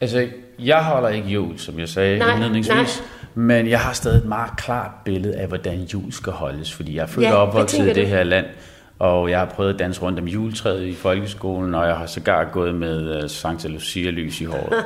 Altså, 0.00 0.28
jeg 0.58 0.84
holder 0.84 1.08
ikke 1.08 1.28
jul, 1.28 1.58
som 1.58 1.78
jeg 1.78 1.88
sagde 1.88 2.18
Nej, 2.18 2.34
indledningsvis, 2.34 2.74
nej. 2.74 2.84
men 3.34 3.68
jeg 3.68 3.80
har 3.80 3.92
stadig 3.92 4.18
et 4.18 4.24
meget 4.24 4.56
klart 4.56 4.90
billede 5.04 5.36
af, 5.36 5.48
hvordan 5.48 5.80
jul 5.80 6.12
skal 6.12 6.32
holdes, 6.32 6.72
fordi 6.72 6.96
jeg 6.96 7.02
er 7.02 7.06
født 7.06 7.26
Ja, 7.26 7.34
og 7.34 7.42
opvokset 7.42 7.88
i 7.88 7.92
det 7.92 8.06
her 8.06 8.24
land, 8.24 8.46
og 8.98 9.30
jeg 9.30 9.38
har 9.38 9.46
prøvet 9.46 9.72
at 9.72 9.78
danse 9.78 10.02
rundt 10.02 10.18
om 10.18 10.28
juletræet 10.28 10.86
i 10.86 10.94
folkeskolen, 10.94 11.74
og 11.74 11.86
jeg 11.86 11.96
har 11.96 12.06
sågar 12.06 12.44
gået 12.52 12.74
med 12.74 13.22
uh, 13.24 13.30
Santa 13.30 13.68
Lucia-lys 13.68 14.40
i 14.40 14.44
håret. 14.44 14.84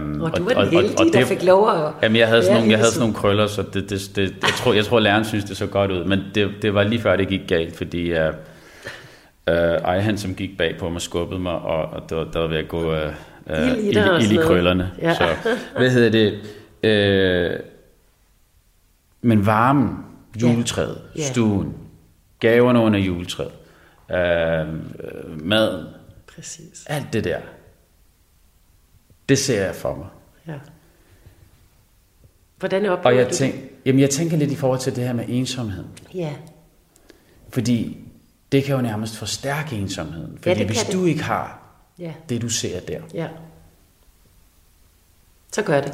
um, 0.00 0.20
Og 0.22 0.36
du 0.36 0.44
var 0.44 0.64
den 0.64 0.72
heldige, 0.72 1.12
der 1.12 1.24
fik 1.24 1.42
lov 1.42 1.70
at 1.70 1.92
Jamen, 2.02 2.16
jeg 2.16 2.28
havde 2.28 2.42
sådan, 2.42 2.56
nogle, 2.56 2.70
jeg 2.70 2.78
havde 2.78 2.90
sådan 2.90 3.00
nogle 3.00 3.14
krøller, 3.14 3.46
så 3.46 3.62
det, 3.62 3.90
det, 3.90 4.10
det, 4.16 4.34
jeg, 4.42 4.50
tror, 4.50 4.72
jeg 4.72 4.84
tror, 4.84 5.00
læreren 5.00 5.24
synes, 5.24 5.44
det 5.44 5.56
så 5.56 5.66
godt 5.66 5.90
ud, 5.90 6.04
men 6.04 6.20
det, 6.34 6.50
det 6.62 6.74
var 6.74 6.82
lige 6.82 7.00
før, 7.00 7.16
det 7.16 7.28
gik 7.28 7.40
galt, 7.48 7.76
fordi 7.76 8.12
uh, 8.12 8.18
uh, 9.50 9.54
ej, 9.56 9.98
han 9.98 10.18
som 10.18 10.34
gik 10.34 10.58
bag 10.58 10.76
på 10.78 10.88
mig, 10.88 11.00
skubbede 11.00 11.40
mig, 11.40 11.52
og, 11.52 11.84
og 11.86 12.10
der, 12.10 12.24
der 12.30 12.38
var 12.40 12.46
ved 12.46 12.56
at 12.56 12.68
gå 12.68 12.92
uh, 12.92 13.12
Ild 13.50 13.76
i 13.76 13.92
dig 13.94 14.12
og 14.12 14.20
ild 14.22 14.32
i 14.32 14.36
krøllerne. 14.36 14.92
Ja. 15.02 15.14
Så, 15.14 15.28
hvad 15.78 15.90
hedder 15.90 16.10
det? 16.10 16.40
Øh, 16.82 17.60
men 19.22 19.46
varmen, 19.46 19.96
juletræet, 20.42 21.02
Ja. 21.16 21.22
stuen, 21.22 21.74
gaverne 22.40 22.78
under 22.78 22.98
juletræet, 22.98 23.52
øh, 24.10 24.60
øh, 24.60 24.66
maden, 25.44 25.86
Præcis. 26.36 26.84
alt 26.86 27.12
det 27.12 27.24
der, 27.24 27.38
det 29.28 29.38
ser 29.38 29.64
jeg 29.64 29.74
for 29.74 29.94
mig. 29.94 30.06
Ja. 30.48 30.58
Hvordan 32.58 32.86
oplever 32.86 33.06
Og 33.14 33.16
jeg, 33.16 33.30
du 33.30 33.34
tænk, 33.34 33.54
jamen 33.86 34.00
jeg 34.00 34.10
tænker 34.10 34.36
lidt 34.36 34.52
i 34.52 34.56
forhold 34.56 34.80
til 34.80 34.96
det 34.96 35.04
her 35.04 35.12
med 35.12 35.24
ensomhed. 35.28 35.84
det? 35.94 36.14
Ja. 36.14 36.32
Fordi 37.50 37.98
det 38.52 38.64
kan 38.64 38.76
jo 38.76 38.82
nærmest 38.82 39.16
forstærke 39.16 39.76
ensomheden. 39.76 40.38
Fordi 40.42 40.58
det 40.58 40.66
hvis 40.66 40.82
kan 40.82 40.92
du 40.92 41.02
det. 41.02 41.08
ikke 41.08 41.22
har 41.22 41.62
Ja. 41.98 42.12
det, 42.28 42.42
du 42.42 42.48
ser 42.48 42.80
der, 42.80 43.00
Ja. 43.14 43.28
Så 45.52 45.62
gør 45.62 45.80
det. 45.80 45.92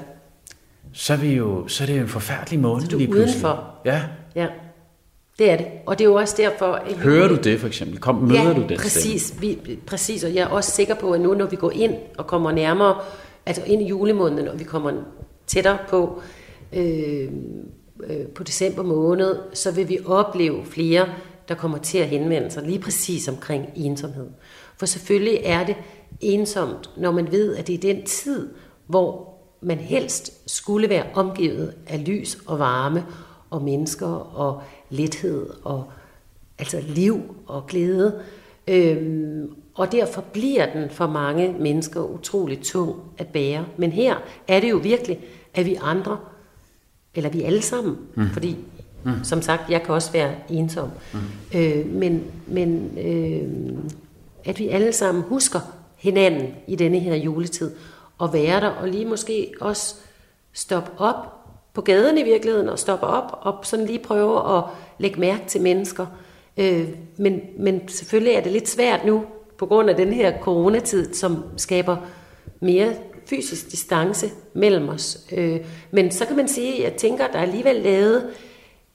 så 0.93 1.13
er, 1.13 1.17
vi 1.17 1.35
jo, 1.35 1.69
så 1.69 1.85
er 1.85 1.87
det 1.87 1.97
jo 1.97 2.03
en 2.03 2.09
forfærdelig 2.09 2.61
måned 2.61 2.87
lige 2.87 3.07
pludselig. 3.09 3.23
udenfor. 3.29 3.65
Ja. 3.85 4.03
Ja. 4.35 4.47
Det 5.39 5.51
er 5.51 5.57
det. 5.57 5.67
Og 5.87 5.99
det 5.99 6.05
er 6.05 6.09
jo 6.09 6.15
også 6.15 6.35
derfor... 6.39 6.73
At 6.73 6.93
Hører 6.97 7.29
du 7.29 7.37
det 7.37 7.61
for 7.61 7.67
eksempel? 7.67 7.99
Kom, 7.99 8.15
møder 8.15 8.43
ja, 8.43 8.49
du 8.49 8.53
stemme? 8.63 8.77
præcis, 8.77 9.35
vi, 9.41 9.79
præcis, 9.87 10.25
og 10.25 10.35
jeg 10.35 10.43
er 10.43 10.47
også 10.47 10.71
sikker 10.71 10.95
på, 10.95 11.13
at 11.13 11.21
nu 11.21 11.35
når 11.35 11.47
vi 11.47 11.57
går 11.57 11.71
ind 11.71 11.95
og 12.19 12.27
kommer 12.27 12.53
nærmere, 12.53 13.01
altså 13.47 13.63
ind 13.67 13.83
i 13.83 13.87
julemåneden, 13.89 14.49
og 14.49 14.59
vi 14.59 14.65
kommer 14.65 14.93
tættere 15.47 15.79
på, 15.89 16.23
øh, 16.73 17.29
øh, 18.05 18.27
på 18.35 18.43
december 18.45 18.83
måned, 18.83 19.37
så 19.55 19.71
vil 19.71 19.89
vi 19.89 19.99
opleve 20.07 20.65
flere, 20.65 21.09
der 21.53 21.59
kommer 21.59 21.79
til 21.79 21.99
at 21.99 22.09
henvende 22.09 22.51
sig 22.51 22.63
lige 22.63 22.79
præcis 22.79 23.29
omkring 23.29 23.67
ensomhed. 23.75 24.27
For 24.77 24.87
selvfølgelig 24.87 25.41
er 25.45 25.67
det 25.67 25.77
ensomt, 26.21 26.91
når 26.97 27.11
man 27.11 27.33
ved, 27.33 27.57
at 27.57 27.67
det 27.67 27.75
er 27.75 27.95
den 27.95 28.07
tid, 28.07 28.49
hvor 28.87 29.35
man 29.61 29.79
helst 29.79 30.51
skulle 30.51 30.89
være 30.89 31.05
omgivet 31.15 31.75
af 31.87 32.07
lys 32.07 32.39
og 32.47 32.59
varme 32.59 33.05
og 33.51 33.63
mennesker 33.63 34.07
og 34.37 34.63
lethed 34.91 35.51
og 35.65 35.85
altså 36.59 36.81
liv 36.87 37.37
og 37.47 37.67
glæde. 37.67 38.21
Øhm, 38.69 39.51
og 39.75 39.93
derfor 39.93 40.25
bliver 40.33 40.73
den 40.73 40.91
for 40.91 41.07
mange 41.07 41.55
mennesker 41.61 42.03
utrolig 42.03 42.61
tung 42.61 42.97
at 43.19 43.27
bære. 43.27 43.67
Men 43.77 43.93
her 43.93 44.17
er 44.49 44.61
det 44.61 44.71
jo 44.71 44.77
virkelig, 44.77 45.21
at 45.55 45.67
vi 45.67 45.79
andre, 45.83 46.19
eller 47.15 47.31
vi 47.31 47.43
alle 47.43 47.63
sammen, 47.63 47.99
mm. 48.15 48.29
fordi 48.29 48.59
mm. 49.05 49.25
som 49.25 49.43
sagt, 49.43 49.71
jeg 49.71 49.83
kan 49.83 49.95
også 49.95 50.13
være 50.13 50.35
ensom, 50.49 50.91
mm. 51.13 51.59
øh, 51.59 51.87
men, 51.87 52.25
men 52.47 52.99
øh, 52.99 53.79
at 54.45 54.59
vi 54.59 54.69
alle 54.69 54.93
sammen 54.93 55.25
husker 55.29 55.61
hinanden 55.97 56.55
i 56.67 56.77
denne 56.77 56.99
her 56.99 57.15
juletid, 57.15 57.71
og 58.19 58.33
være 58.33 58.61
der, 58.61 58.69
og 58.69 58.89
lige 58.89 59.07
måske 59.07 59.53
også 59.61 59.95
stoppe 60.53 60.91
op 60.99 61.17
på 61.75 61.81
gaden 61.81 62.19
i 62.19 62.23
virkeligheden, 62.23 62.69
og 62.69 62.79
stoppe 62.79 63.07
op, 63.07 63.39
og 63.41 63.59
sådan 63.63 63.87
lige 63.87 63.99
prøve 63.99 64.59
at 64.59 64.65
lægge 64.99 65.21
mærke 65.21 65.43
til 65.47 65.61
mennesker. 65.61 66.07
Øh, 66.57 66.89
men, 67.17 67.41
men 67.59 67.89
selvfølgelig 67.89 68.35
er 68.35 68.41
det 68.41 68.53
lidt 68.53 68.69
svært 68.69 69.05
nu, 69.05 69.25
på 69.59 69.67
grund 69.67 69.91
af 69.91 69.97
den 69.97 70.13
her 70.13 70.41
coronatid, 70.41 71.15
som 71.15 71.45
skaber 71.57 71.97
mere 72.61 72.95
fysisk 73.27 73.71
distance 73.71 74.31
mellem 74.55 74.89
os. 74.89 75.19
Øh, 75.33 75.61
men 75.91 76.11
så 76.11 76.27
kan 76.27 76.37
man 76.37 76.49
sige, 76.49 76.77
at 76.77 76.91
jeg 76.91 76.93
tænker, 76.93 77.25
at 77.25 77.33
der 77.33 77.39
er 77.39 77.43
alligevel 77.43 77.77
lavet 77.77 78.31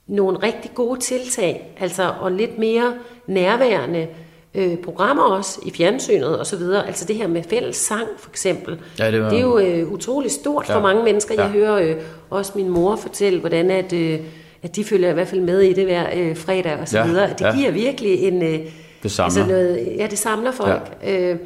nogle 0.08 0.38
rigtig 0.42 0.70
gode 0.74 1.00
tiltag, 1.00 1.76
altså 1.80 2.12
og 2.20 2.32
lidt 2.32 2.58
mere 2.58 2.94
nærværende 3.26 4.06
øh, 4.54 4.76
programmer 4.76 5.22
også 5.22 5.60
i 5.66 5.70
fjernsynet 5.70 6.38
og 6.38 6.46
så 6.46 6.56
videre. 6.56 6.86
Altså 6.86 7.04
det 7.04 7.16
her 7.16 7.26
med 7.26 7.42
fælles 7.42 7.76
sang 7.76 8.06
for 8.18 8.30
eksempel. 8.30 8.78
Ja, 8.98 9.10
det 9.10 9.22
var- 9.22 9.28
det 9.30 9.38
er 9.38 9.42
jo 9.42 9.58
øh, 9.58 9.92
utrolig 9.92 10.30
stort 10.30 10.66
for 10.66 10.72
Ja. 10.72 10.80
mange 10.80 11.04
mennesker. 11.04 11.34
Jeg 11.34 11.44
Ja. 11.54 11.58
hører 11.60 11.74
øh, 11.88 11.96
også 12.30 12.52
min 12.56 12.68
mor 12.68 12.96
fortælle, 12.96 13.40
hvordan 13.40 13.70
at, 13.70 13.92
øh, 13.92 14.18
at 14.62 14.76
de 14.76 14.84
følger 14.84 15.10
i 15.10 15.12
hvert 15.12 15.28
fald 15.28 15.40
med 15.40 15.60
i 15.60 15.72
det 15.72 15.84
hver 15.84 16.06
øh, 16.16 16.36
fredag 16.36 16.78
og 16.80 16.88
så 16.88 16.98
Ja, 16.98 17.06
videre. 17.06 17.28
Det 17.30 17.40
ja. 17.40 17.56
giver 17.56 17.70
virkelig 17.70 18.22
en... 18.22 18.42
Øh, 18.42 18.58
Det 19.02 19.10
samler. 19.10 19.46
noget, 19.46 19.88
ja, 19.98 20.06
det 20.10 20.18
samler 20.18 20.50
folk. 20.52 20.96
Ja. 21.02 21.30
Øh, 21.32 21.38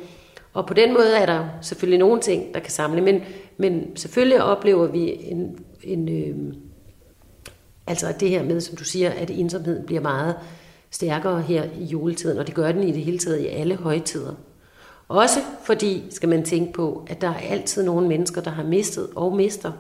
og 0.55 0.67
på 0.67 0.75
den 0.75 0.93
måde 0.93 1.17
er 1.17 1.27
der 1.27 1.45
selvfølgelig 1.63 1.99
nogle 1.99 2.21
ting, 2.21 2.55
der 2.55 2.61
kan 2.61 2.71
samle, 2.71 3.01
men, 3.01 3.21
men 3.57 3.97
selvfølgelig 3.97 4.43
oplever 4.43 4.87
vi 4.87 5.15
en, 5.31 5.57
en 5.85 6.09
øh, 6.09 6.55
altså 7.87 8.15
det 8.21 8.29
her 8.29 8.43
med, 8.43 8.61
som 8.61 8.77
du 8.77 8.85
siger, 8.85 9.11
at 9.11 9.31
ensomheden 9.31 9.87
bliver 9.87 10.01
meget 10.01 10.35
stærkere 10.91 11.43
her 11.43 11.65
i 11.79 11.85
juletiden, 11.85 12.39
og 12.39 12.47
det 12.47 12.55
gør 12.55 12.73
den 12.73 12.83
i 12.83 12.93
det 12.93 13.05
hele 13.05 13.19
taget 13.19 13.41
i 13.41 13.47
alle 13.47 13.77
højtider. 13.77 14.35
Også 15.09 15.41
fordi, 15.65 16.05
skal 16.11 16.29
man 16.29 16.45
tænke 16.45 16.73
på, 16.73 17.07
at 17.07 17.21
der 17.21 17.29
er 17.29 17.41
altid 17.51 17.83
nogle 17.85 18.09
mennesker, 18.09 18.41
der 18.41 18.51
har 18.51 18.63
mistet 18.65 19.09
og 19.15 19.37
mister 19.37 19.73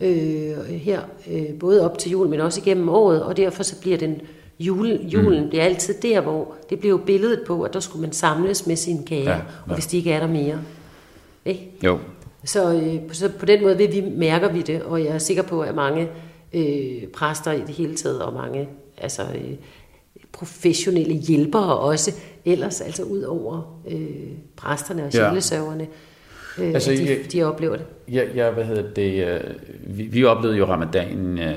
øh, 0.00 0.58
her, 0.68 1.00
øh, 1.30 1.58
både 1.60 1.90
op 1.90 1.98
til 1.98 2.10
jul, 2.10 2.28
men 2.28 2.40
også 2.40 2.60
igennem 2.60 2.88
året, 2.88 3.22
og 3.22 3.36
derfor 3.36 3.62
så 3.62 3.80
bliver 3.80 3.98
den 3.98 4.20
jule, 4.58 5.00
julen, 5.02 5.44
mm. 5.44 5.50
det 5.50 5.60
er 5.60 5.64
altid 5.64 5.94
der, 6.02 6.20
hvor 6.20 6.54
det 6.70 6.78
bliver 6.78 6.90
jo 6.90 7.04
billedet 7.06 7.40
på, 7.46 7.62
at 7.62 7.74
der 7.74 7.80
skulle 7.80 8.02
man 8.02 8.12
samles 8.12 8.66
med 8.66 8.76
sine 8.76 9.04
kære, 9.06 9.30
ja, 9.30 9.30
Ja, 9.30 9.40
og 9.66 9.74
hvis 9.74 9.86
de 9.86 9.96
ikke 9.96 10.12
er 10.12 10.20
der 10.20 10.26
mere. 10.26 10.58
Ikke? 11.44 11.70
Jo. 11.84 11.98
Så, 12.44 12.74
øh, 12.74 12.94
så 13.12 13.30
på 13.38 13.46
den 13.46 13.62
måde 13.62 13.76
vil 13.76 13.92
vi, 13.92 14.00
mærker 14.00 14.52
vi 14.52 14.62
det, 14.62 14.82
og 14.82 15.04
jeg 15.04 15.08
er 15.08 15.18
sikker 15.18 15.42
på, 15.42 15.60
at 15.60 15.74
mange 15.74 16.08
øh, 16.52 17.06
præster 17.14 17.52
i 17.52 17.60
det 17.60 17.68
hele 17.74 17.94
taget, 17.94 18.22
og 18.22 18.32
mange 18.32 18.68
altså, 18.98 19.22
øh, 19.22 19.54
professionelle 20.32 21.14
hjælpere 21.14 21.78
også, 21.78 22.10
ellers 22.44 22.80
altså 22.80 23.02
ud 23.02 23.22
over 23.22 23.80
øh, 23.88 24.08
præsterne 24.56 25.04
og 25.04 25.14
Ja. 25.14 25.28
sjælesørgerne, 25.30 25.86
øh, 26.58 26.74
Altså, 26.74 26.90
de, 26.90 27.06
jeg- 27.10 27.32
de 27.32 27.42
oplever 27.42 27.76
det. 27.76 27.86
Ja, 28.12 28.22
ja 28.34 28.50
hvad 28.50 28.64
hedder 28.64 28.90
det? 28.94 29.26
øh, 29.28 29.40
Vi, 29.98 30.02
vi 30.02 30.24
oplevede 30.24 30.58
jo 30.58 30.64
ramadanen 30.66 31.38
øh, 31.38 31.56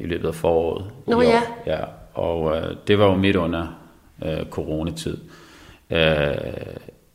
i 0.00 0.06
løbet 0.06 0.28
af 0.28 0.34
foråret. 0.34 0.84
Nå, 1.06 1.22
ja. 1.22 1.42
ja. 1.66 1.78
Og 2.14 2.56
øh, 2.56 2.76
det 2.86 2.98
var 2.98 3.04
jo 3.06 3.14
midt 3.16 3.36
under 3.36 3.66
øh, 4.24 4.46
coronatid. 4.50 5.16
Øh, 5.90 6.34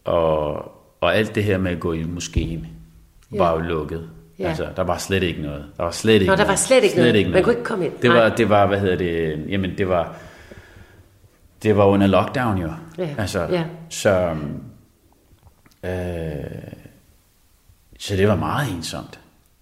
og, 0.04 0.54
og 1.02 1.16
alt 1.16 1.36
det 1.36 1.44
her 1.44 1.58
med 1.58 1.72
at 1.72 1.80
gå 1.80 1.94
i 1.94 2.04
moskeen 2.04 2.68
var 3.32 3.54
jo 3.54 3.60
lukket. 3.60 4.10
Ja. 4.40 4.48
Altså, 4.48 4.68
der 4.76 4.84
var 4.84 4.98
slet 4.98 5.24
ikke 5.24 5.42
noget. 5.42 5.66
Der 5.78 5.84
var 5.84 5.92
slet 5.92 6.14
ikke 6.14 6.26
Nå, 6.26 6.32
der 6.32 6.38
noget. 6.38 6.50
var 6.50 6.56
slet 6.56 6.84
ikke 6.84 6.98
noget. 6.98 7.32
Man 7.32 7.44
kunne 7.44 7.54
ikke 7.54 7.66
komme 7.66 7.86
ind. 7.86 7.94
Det 8.02 8.10
Nej. 8.10 8.20
var, 8.20 8.36
det 8.36 8.50
var, 8.50 8.68
hvad 8.68 8.80
hedder 8.80 8.96
det, 8.96 9.46
jamen 9.50 9.78
det 9.78 9.90
var, 9.90 10.16
det 11.64 11.78
var 11.78 11.86
under 11.86 12.08
lockdown 12.08 12.58
jo. 12.58 12.70
Ja, 12.98 13.10
Altså, 13.18 13.48
ja. 13.52 13.64
så, 13.90 14.36
øh, 15.84 15.90
så 18.00 18.16
det 18.16 18.28
var 18.28 18.36
meget 18.36 18.72
ensomt. 18.76 19.20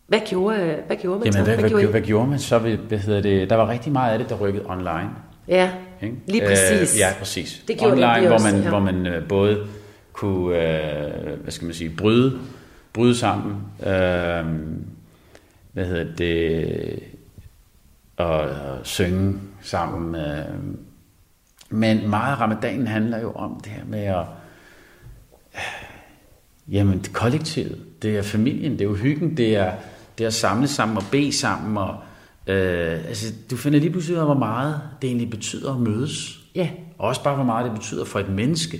Hvad 0.07 0.19
gjorde, 0.27 0.77
hvad 0.87 0.97
gjorde 0.97 1.19
man 1.19 1.25
Jamen, 1.25 1.33
så? 1.33 1.43
hvad, 1.43 1.57
hvad, 1.57 1.69
gjorde 1.69 1.83
hvad, 1.83 1.89
I? 1.89 1.91
hvad 1.91 2.01
gjorde 2.01 2.29
man 2.29 2.39
så? 2.39 2.57
Hvad, 2.57 2.71
hvad 2.71 2.97
hedder 2.97 3.21
det? 3.21 3.49
Der 3.49 3.55
var 3.55 3.69
rigtig 3.69 3.91
meget 3.91 4.13
af 4.13 4.19
det, 4.19 4.29
der 4.29 4.35
rykkede 4.35 4.65
online. 4.67 5.09
Ja, 5.47 5.71
Ikke? 6.01 6.15
lige 6.27 6.45
præcis. 6.47 6.95
Øh, 6.95 6.99
ja, 6.99 7.07
præcis. 7.19 7.63
Det 7.67 7.77
gjorde 7.77 7.91
online, 7.93 8.19
vi 8.19 8.25
hvor 8.25 8.33
også, 8.33 8.51
man, 8.51 8.63
ja. 8.63 8.69
hvor 8.69 8.79
man 8.79 9.07
øh, 9.07 9.27
både 9.27 9.67
kunne, 10.13 10.55
øh, 10.57 11.39
hvad 11.41 11.51
skal 11.51 11.65
man 11.65 11.73
sige, 11.73 11.89
bryde, 11.89 12.39
bryde 12.93 13.15
sammen, 13.15 13.55
øh, 13.79 14.45
hvad 15.73 15.85
hedder 15.85 16.15
det, 16.15 16.99
og, 18.17 18.39
og 18.39 18.79
synge 18.83 19.39
sammen. 19.61 20.15
Øh. 20.15 20.45
Men 21.69 22.09
meget 22.09 22.31
af 22.31 22.39
ramadanen 22.39 22.87
handler 22.87 23.21
jo 23.21 23.31
om 23.31 23.61
det 23.63 23.71
her 23.71 23.85
med 23.85 23.99
at, 23.99 24.25
jamen 26.67 26.99
det 26.99 27.13
kollektivet, 27.13 27.77
det 28.01 28.17
er 28.17 28.21
familien, 28.21 28.71
det 28.71 28.81
er 28.81 28.85
jo 28.85 28.95
hyggen, 28.95 29.37
det 29.37 29.55
er, 29.55 29.73
det 30.17 30.23
er 30.23 30.27
at 30.27 30.33
samle 30.33 30.67
sammen 30.67 30.97
og 30.97 31.03
bede 31.11 31.37
sammen 31.37 31.77
og 31.77 31.97
Øh, 32.47 33.07
altså, 33.07 33.33
du 33.51 33.55
finder 33.57 33.79
lige 33.79 33.91
pludselig 33.91 34.15
ud 34.15 34.19
af, 34.19 34.25
hvor 34.27 34.33
meget 34.33 34.81
det 35.01 35.07
egentlig 35.07 35.29
betyder 35.29 35.73
at 35.73 35.79
mødes. 35.79 36.39
Ja, 36.55 36.69
Og 36.97 37.07
også 37.07 37.23
bare, 37.23 37.35
hvor 37.35 37.43
meget 37.43 37.65
det 37.65 37.73
betyder 37.73 38.05
for 38.05 38.19
et 38.19 38.29
menneske 38.29 38.79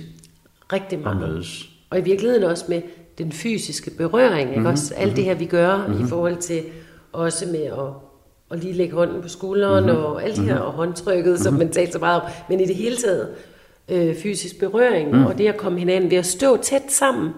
rigtig 0.72 0.96
at 0.98 1.02
meget. 1.04 1.20
mødes. 1.20 1.68
Og 1.90 1.98
i 1.98 2.02
virkeligheden 2.02 2.44
også 2.44 2.64
med 2.68 2.82
den 3.18 3.32
fysiske 3.32 3.90
berøring, 3.90 4.56
ikke? 4.56 4.68
også? 4.68 4.94
Alt 4.96 5.16
det 5.16 5.24
her, 5.24 5.34
vi 5.34 5.46
gør 5.46 5.98
i 6.04 6.08
forhold 6.08 6.36
til 6.36 6.62
også 7.12 7.46
med 7.46 7.64
at, 7.64 7.88
at 8.50 8.64
lige 8.64 8.72
lægge 8.72 8.94
hånden 8.94 9.22
på 9.22 9.28
skulderen 9.28 9.88
og 9.90 10.24
alt 10.24 10.36
det 10.36 10.44
her, 10.44 10.58
og 10.58 10.72
håndtrykket, 10.72 11.40
som 11.40 11.54
man 11.54 11.72
talte 11.72 11.92
så 11.92 11.98
meget 11.98 12.20
om, 12.20 12.28
men 12.48 12.60
i 12.60 12.66
det 12.66 12.76
hele 12.76 12.96
taget 12.96 13.28
øh, 13.88 14.16
fysisk 14.16 14.58
berøring, 14.58 15.26
og 15.26 15.38
det 15.38 15.46
at 15.46 15.56
komme 15.56 15.78
hinanden 15.78 16.10
ved 16.10 16.18
at 16.18 16.26
stå 16.26 16.56
tæt 16.56 16.82
sammen, 16.88 17.30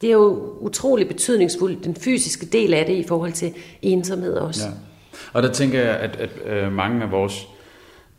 det 0.00 0.08
er 0.08 0.12
jo 0.12 0.56
utrolig 0.60 1.08
betydningsfuldt, 1.08 1.84
den 1.84 1.94
fysiske 1.96 2.46
del 2.46 2.74
af 2.74 2.86
det 2.86 2.94
i 2.94 3.04
forhold 3.08 3.32
til 3.32 3.54
ensomhed 3.82 4.34
også. 4.34 4.66
Ja. 4.66 4.72
Og 5.32 5.42
der 5.42 5.52
tænker 5.52 5.80
jeg, 5.80 5.96
at, 5.96 6.16
at 6.16 6.30
øh, 6.46 6.72
mange 6.72 7.02
af 7.02 7.10
vores 7.10 7.48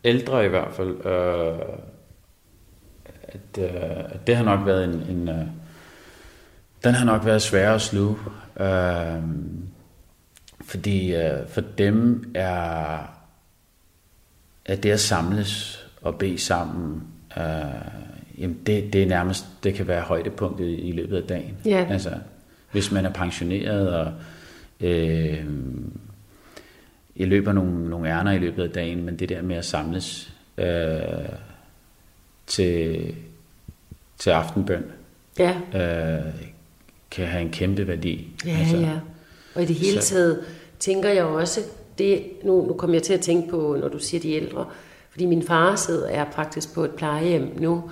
ældre 0.04 0.44
i 0.44 0.48
hvert 0.48 0.72
fald, 0.72 1.06
øh, 1.06 1.58
at, 3.22 3.58
øh, 3.58 4.04
at 4.08 4.26
det 4.26 4.36
har 4.36 4.44
nok 4.44 4.66
været 4.66 4.84
en, 4.84 5.16
en 5.16 5.28
øh, 5.28 5.46
den 6.84 6.94
har 6.94 7.04
nok 7.04 7.24
været 7.24 7.42
svær 7.42 7.74
at 7.74 7.80
sluge. 7.80 8.16
Øh, 8.60 9.22
fordi 10.64 11.14
øh, 11.14 11.48
for 11.48 11.60
dem 11.60 12.30
er, 12.34 12.98
at 14.66 14.82
det 14.82 14.90
at 14.90 15.00
samles 15.00 15.84
og 16.02 16.18
bede 16.18 16.38
sammen, 16.38 17.02
øh, 17.36 17.44
jamen 18.38 18.58
det, 18.66 18.92
det 18.92 19.02
er 19.02 19.06
nærmest, 19.06 19.46
det 19.64 19.74
kan 19.74 19.88
være 19.88 20.02
højdepunktet 20.02 20.78
i 20.82 20.92
løbet 20.92 21.16
af 21.16 21.22
dagen. 21.22 21.56
Ja. 21.64 21.86
Altså, 21.90 22.10
hvis 22.72 22.92
man 22.92 23.06
er 23.06 23.12
pensioneret 23.12 23.88
og 23.96 24.12
øh, 24.80 25.44
jeg 27.16 27.28
løber 27.28 27.52
nogle, 27.52 27.90
nogle 27.90 28.08
ærner 28.08 28.32
i 28.32 28.38
løbet 28.38 28.62
af 28.62 28.70
dagen, 28.70 29.04
men 29.04 29.18
det 29.18 29.28
der 29.28 29.42
med 29.42 29.56
at 29.56 29.64
samles 29.64 30.32
øh, 30.58 30.98
til, 32.46 33.14
til 34.18 34.30
aftenbøn, 34.30 34.84
Ja. 35.38 35.54
øh, 35.74 36.34
kan 37.14 37.26
have 37.26 37.42
en 37.42 37.50
kæmpe 37.50 37.88
værdi. 37.88 38.28
Ja, 38.46 38.56
altså, 38.58 38.76
ja. 38.76 38.92
Og 39.54 39.62
i 39.62 39.66
det 39.66 39.76
hele 39.76 40.02
så- 40.02 40.14
taget 40.14 40.40
tænker 40.78 41.08
jeg 41.08 41.24
også, 41.24 41.60
det, 41.98 42.22
nu, 42.44 42.66
nu 42.66 42.72
kommer 42.72 42.96
jeg 42.96 43.02
til 43.02 43.12
at 43.14 43.20
tænke 43.20 43.48
på, 43.50 43.76
når 43.80 43.88
du 43.88 43.98
siger 43.98 44.20
de 44.20 44.32
ældre, 44.32 44.66
fordi 45.10 45.26
min 45.26 45.42
far 45.42 45.76
sidder 45.76 46.08
er 46.08 46.24
faktisk 46.34 46.74
på 46.74 46.84
et 46.84 46.90
plejehjem 46.90 47.52
nu, 47.60 47.82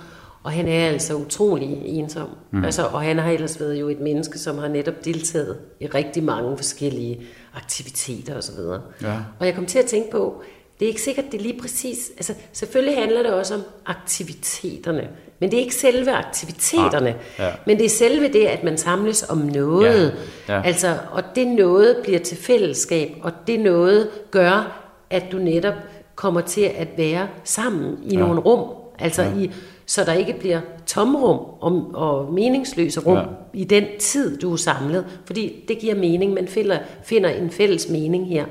og 0.43 0.51
han 0.51 0.67
er 0.67 0.87
altså 0.87 1.15
utrolig 1.15 1.81
ensom. 1.85 2.29
Mm. 2.51 2.65
Altså, 2.65 2.85
og 2.85 3.01
han 3.01 3.17
har 3.19 3.31
ellers 3.31 3.59
været 3.59 3.79
jo 3.79 3.89
et 3.89 3.99
menneske, 3.99 4.39
som 4.39 4.57
har 4.57 4.67
netop 4.67 5.05
deltaget 5.05 5.57
i 5.79 5.87
rigtig 5.87 6.23
mange 6.23 6.57
forskellige 6.57 7.21
aktiviteter 7.55 8.37
osv. 8.37 8.59
Ja. 9.01 9.17
Og 9.39 9.45
jeg 9.45 9.55
kom 9.55 9.65
til 9.65 9.79
at 9.79 9.85
tænke 9.85 10.11
på, 10.11 10.43
det 10.83 10.87
er 10.87 10.91
ikke 10.91 11.01
sikkert, 11.01 11.25
det 11.31 11.37
er 11.37 11.41
lige 11.41 11.59
præcis... 11.61 12.11
Altså, 12.17 12.33
selvfølgelig 12.53 12.97
handler 12.97 13.23
det 13.23 13.33
også 13.33 13.53
om 13.53 13.61
aktiviteterne, 13.85 15.09
men 15.39 15.51
det 15.51 15.57
er 15.57 15.61
ikke 15.61 15.75
selve 15.75 16.11
aktiviteterne, 16.11 17.05
Nej, 17.05 17.47
ja. 17.47 17.51
men 17.65 17.77
det 17.77 17.85
er 17.85 17.89
selve 17.89 18.27
det, 18.27 18.45
at 18.45 18.63
man 18.63 18.77
samles 18.77 19.25
om 19.29 19.37
noget. 19.37 20.15
Ja, 20.49 20.55
ja. 20.55 20.61
Altså, 20.65 20.97
og 21.11 21.23
det 21.35 21.47
noget 21.47 21.97
bliver 22.03 22.19
til 22.19 22.37
fællesskab, 22.37 23.09
og 23.21 23.31
det 23.47 23.59
noget 23.59 24.09
gør, 24.31 24.81
at 25.09 25.23
du 25.31 25.37
netop 25.37 25.73
kommer 26.15 26.41
til 26.41 26.71
at 26.77 26.87
være 26.97 27.27
sammen 27.43 27.97
i 28.03 28.13
ja. 28.13 28.19
nogle 28.19 28.39
rum. 28.39 28.69
Altså, 28.99 29.21
ja. 29.21 29.37
i, 29.37 29.51
så 29.85 30.03
der 30.03 30.13
ikke 30.13 30.35
bliver 30.39 30.61
tomrum 30.85 31.39
og, 31.59 31.91
og 31.93 32.33
meningsløse 32.33 32.99
rum. 32.99 33.17
Ja. 33.17 33.23
i 33.53 33.63
den 33.63 33.83
tid, 33.99 34.37
du 34.37 34.53
er 34.53 34.57
samlet. 34.57 35.05
Fordi 35.25 35.63
det 35.67 35.79
giver 35.79 35.95
mening, 35.95 36.33
man 36.33 36.47
finder, 36.47 36.77
finder 37.03 37.29
en 37.29 37.51
fælles 37.51 37.89
mening 37.89 38.27
her. 38.27 38.45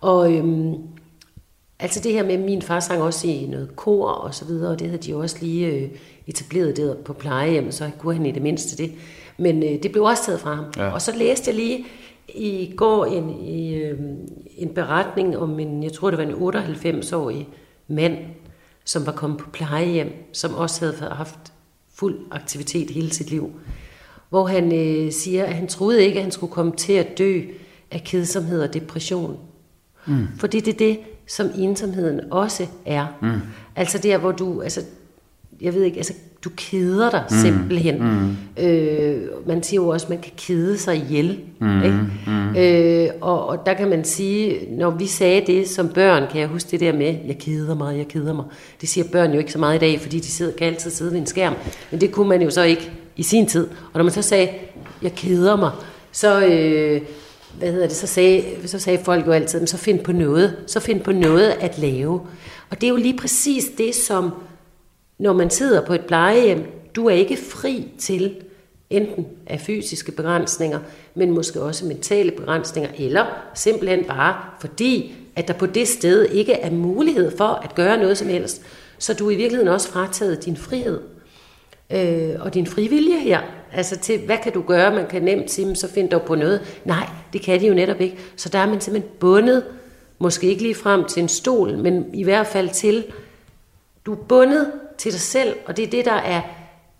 Og 0.00 0.32
øhm, 0.32 0.74
altså 1.78 2.00
det 2.00 2.12
her 2.12 2.24
med, 2.24 2.38
min 2.38 2.62
far 2.62 2.80
sang 2.80 3.02
også 3.02 3.28
i 3.28 3.46
noget 3.46 3.76
kor 3.76 4.08
og 4.08 4.34
så 4.34 4.44
videre, 4.44 4.70
og 4.70 4.78
det 4.78 4.86
havde 4.86 5.02
de 5.02 5.14
også 5.14 5.36
lige 5.40 5.66
øh, 5.66 5.88
etableret 6.26 6.76
der 6.76 6.94
på 6.94 7.12
plejehjem, 7.12 7.70
så 7.70 7.90
kunne 7.98 8.14
han 8.14 8.26
i 8.26 8.32
det 8.32 8.42
mindste 8.42 8.82
det. 8.82 8.92
Men 9.38 9.62
øh, 9.62 9.82
det 9.82 9.92
blev 9.92 10.04
også 10.04 10.24
taget 10.24 10.40
fra 10.40 10.54
ham. 10.54 10.64
Ja. 10.76 10.90
Og 10.90 11.02
så 11.02 11.16
læste 11.16 11.50
jeg 11.50 11.56
lige 11.56 11.86
i 12.28 12.74
går 12.76 13.04
en, 13.04 13.30
i, 13.44 13.74
øh, 13.74 13.98
en 14.56 14.68
beretning 14.74 15.36
om 15.36 15.60
en, 15.60 15.82
jeg 15.82 15.92
tror 15.92 16.10
det 16.10 16.18
var 16.18 16.24
en 16.24 16.56
98-årig 16.56 17.48
mand, 17.88 18.18
som 18.84 19.06
var 19.06 19.12
kommet 19.12 19.38
på 19.38 19.50
plejehjem, 19.50 20.12
som 20.32 20.54
også 20.54 20.84
havde 20.84 21.14
haft 21.14 21.52
fuld 21.94 22.18
aktivitet 22.30 22.90
hele 22.90 23.10
sit 23.10 23.30
liv. 23.30 23.50
Hvor 24.28 24.46
han 24.46 24.74
øh, 24.74 25.12
siger, 25.12 25.44
at 25.44 25.54
han 25.54 25.66
troede 25.66 26.04
ikke, 26.04 26.16
at 26.16 26.22
han 26.22 26.32
skulle 26.32 26.52
komme 26.52 26.72
til 26.72 26.92
at 26.92 27.18
dø 27.18 27.40
af 27.90 28.02
kedsomhed 28.04 28.62
og 28.62 28.74
depression. 28.74 29.38
Mm. 30.06 30.26
Fordi 30.38 30.60
det 30.60 30.74
er 30.74 30.78
det, 30.78 30.98
som 31.26 31.50
ensomheden 31.58 32.20
også 32.30 32.66
er. 32.86 33.06
Mm. 33.22 33.40
Altså 33.76 33.98
der, 33.98 34.18
hvor 34.18 34.32
du, 34.32 34.62
altså, 34.62 34.80
jeg 35.60 35.74
ved 35.74 35.82
ikke, 35.82 35.96
altså, 35.96 36.14
du 36.44 36.50
keder 36.56 37.10
dig 37.10 37.24
mm. 37.30 37.36
simpelthen. 37.36 38.02
Mm. 38.02 38.36
Øh, 38.64 39.22
man 39.46 39.62
siger 39.62 39.82
jo 39.82 39.88
også, 39.88 40.06
at 40.06 40.10
man 40.10 40.18
kan 40.18 40.32
kede 40.36 40.78
sig 40.78 40.96
ihjel. 40.96 41.40
Mm. 41.58 41.82
Ikke? 41.82 41.98
Mm. 42.26 42.56
Øh, 42.56 43.08
og, 43.20 43.46
og 43.46 43.66
der 43.66 43.74
kan 43.74 43.88
man 43.88 44.04
sige, 44.04 44.58
når 44.76 44.90
vi 44.90 45.06
sagde 45.06 45.42
det 45.46 45.68
som 45.68 45.88
børn, 45.88 46.22
kan 46.30 46.40
jeg 46.40 46.48
huske 46.48 46.70
det 46.70 46.80
der 46.80 46.92
med, 46.92 47.16
jeg 47.26 47.38
keder 47.38 47.74
mig, 47.74 47.98
jeg 47.98 48.08
keder 48.08 48.32
mig. 48.32 48.44
Det 48.80 48.88
siger 48.88 49.04
børn 49.12 49.32
jo 49.32 49.38
ikke 49.38 49.52
så 49.52 49.58
meget 49.58 49.76
i 49.76 49.78
dag, 49.78 50.00
fordi 50.00 50.18
de 50.18 50.26
sidder, 50.26 50.52
kan 50.56 50.66
altid 50.66 50.90
sidde 50.90 51.12
ved 51.12 51.18
en 51.18 51.26
skærm. 51.26 51.54
Men 51.90 52.00
det 52.00 52.12
kunne 52.12 52.28
man 52.28 52.42
jo 52.42 52.50
så 52.50 52.62
ikke 52.62 52.92
i 53.16 53.22
sin 53.22 53.46
tid. 53.46 53.66
Og 53.66 53.94
når 53.94 54.02
man 54.02 54.12
så 54.12 54.22
sagde, 54.22 54.48
jeg 55.02 55.14
keder 55.14 55.56
mig, 55.56 55.70
så... 56.12 56.46
Øh, 56.46 57.00
hvad 57.58 57.72
hedder 57.72 57.86
det, 57.86 57.96
så 57.96 58.06
sagde, 58.06 58.68
så 58.68 58.78
sagde 58.78 59.04
folk 59.04 59.26
jo 59.26 59.32
altid, 59.32 59.66
så 59.66 59.76
find 59.76 60.00
på 60.00 60.12
noget, 60.12 60.56
så 60.66 60.80
find 60.80 61.00
på 61.00 61.12
noget 61.12 61.50
at 61.50 61.78
lave. 61.78 62.20
Og 62.70 62.80
det 62.80 62.84
er 62.84 62.90
jo 62.90 62.96
lige 62.96 63.18
præcis 63.18 63.64
det, 63.78 63.94
som 63.94 64.30
når 65.18 65.32
man 65.32 65.50
sidder 65.50 65.86
på 65.86 65.94
et 65.94 66.04
plejehjem, 66.06 66.64
du 66.96 67.06
er 67.06 67.14
ikke 67.14 67.36
fri 67.36 67.88
til 67.98 68.36
enten 68.90 69.26
af 69.46 69.60
fysiske 69.60 70.12
begrænsninger, 70.12 70.78
men 71.14 71.30
måske 71.30 71.62
også 71.62 71.86
mentale 71.86 72.30
begrænsninger, 72.30 72.90
eller 72.98 73.26
simpelthen 73.54 74.04
bare 74.04 74.36
fordi, 74.60 75.16
at 75.36 75.48
der 75.48 75.54
på 75.54 75.66
det 75.66 75.88
sted 75.88 76.24
ikke 76.24 76.52
er 76.52 76.70
mulighed 76.70 77.36
for 77.36 77.60
at 77.64 77.74
gøre 77.74 77.98
noget 77.98 78.18
som 78.18 78.28
helst, 78.28 78.62
så 78.98 79.14
du 79.14 79.26
er 79.26 79.30
i 79.30 79.36
virkeligheden 79.36 79.68
også 79.68 79.88
frataget 79.88 80.44
din 80.44 80.56
frihed 80.56 81.00
øh, 81.90 82.30
og 82.40 82.54
din 82.54 82.66
frivillige 82.66 83.20
her. 83.20 83.40
Altså 83.74 83.96
til, 83.98 84.20
hvad 84.26 84.36
kan 84.42 84.52
du 84.52 84.62
gøre? 84.62 84.94
Man 84.94 85.06
kan 85.06 85.22
nemt 85.22 85.50
sige, 85.50 85.66
"Men 85.66 85.76
så 85.76 85.88
find 85.92 86.08
dog 86.10 86.22
på 86.22 86.34
noget. 86.34 86.60
Nej, 86.84 87.08
det 87.32 87.42
kan 87.42 87.60
de 87.60 87.66
jo 87.66 87.74
netop 87.74 88.00
ikke. 88.00 88.16
Så 88.36 88.48
der 88.48 88.58
er 88.58 88.66
man 88.66 88.80
simpelthen 88.80 89.10
bundet, 89.20 89.62
måske 90.18 90.46
ikke 90.46 90.62
lige 90.62 90.74
frem 90.74 91.04
til 91.04 91.22
en 91.22 91.28
stol, 91.28 91.78
men 91.78 92.04
i 92.14 92.24
hvert 92.24 92.46
fald 92.46 92.68
til, 92.68 93.04
du 94.06 94.12
er 94.12 94.16
bundet 94.16 94.66
til 94.98 95.12
dig 95.12 95.20
selv, 95.20 95.54
og 95.66 95.76
det 95.76 95.82
er 95.86 95.90
det, 95.90 96.04
der 96.04 96.12
er 96.14 96.40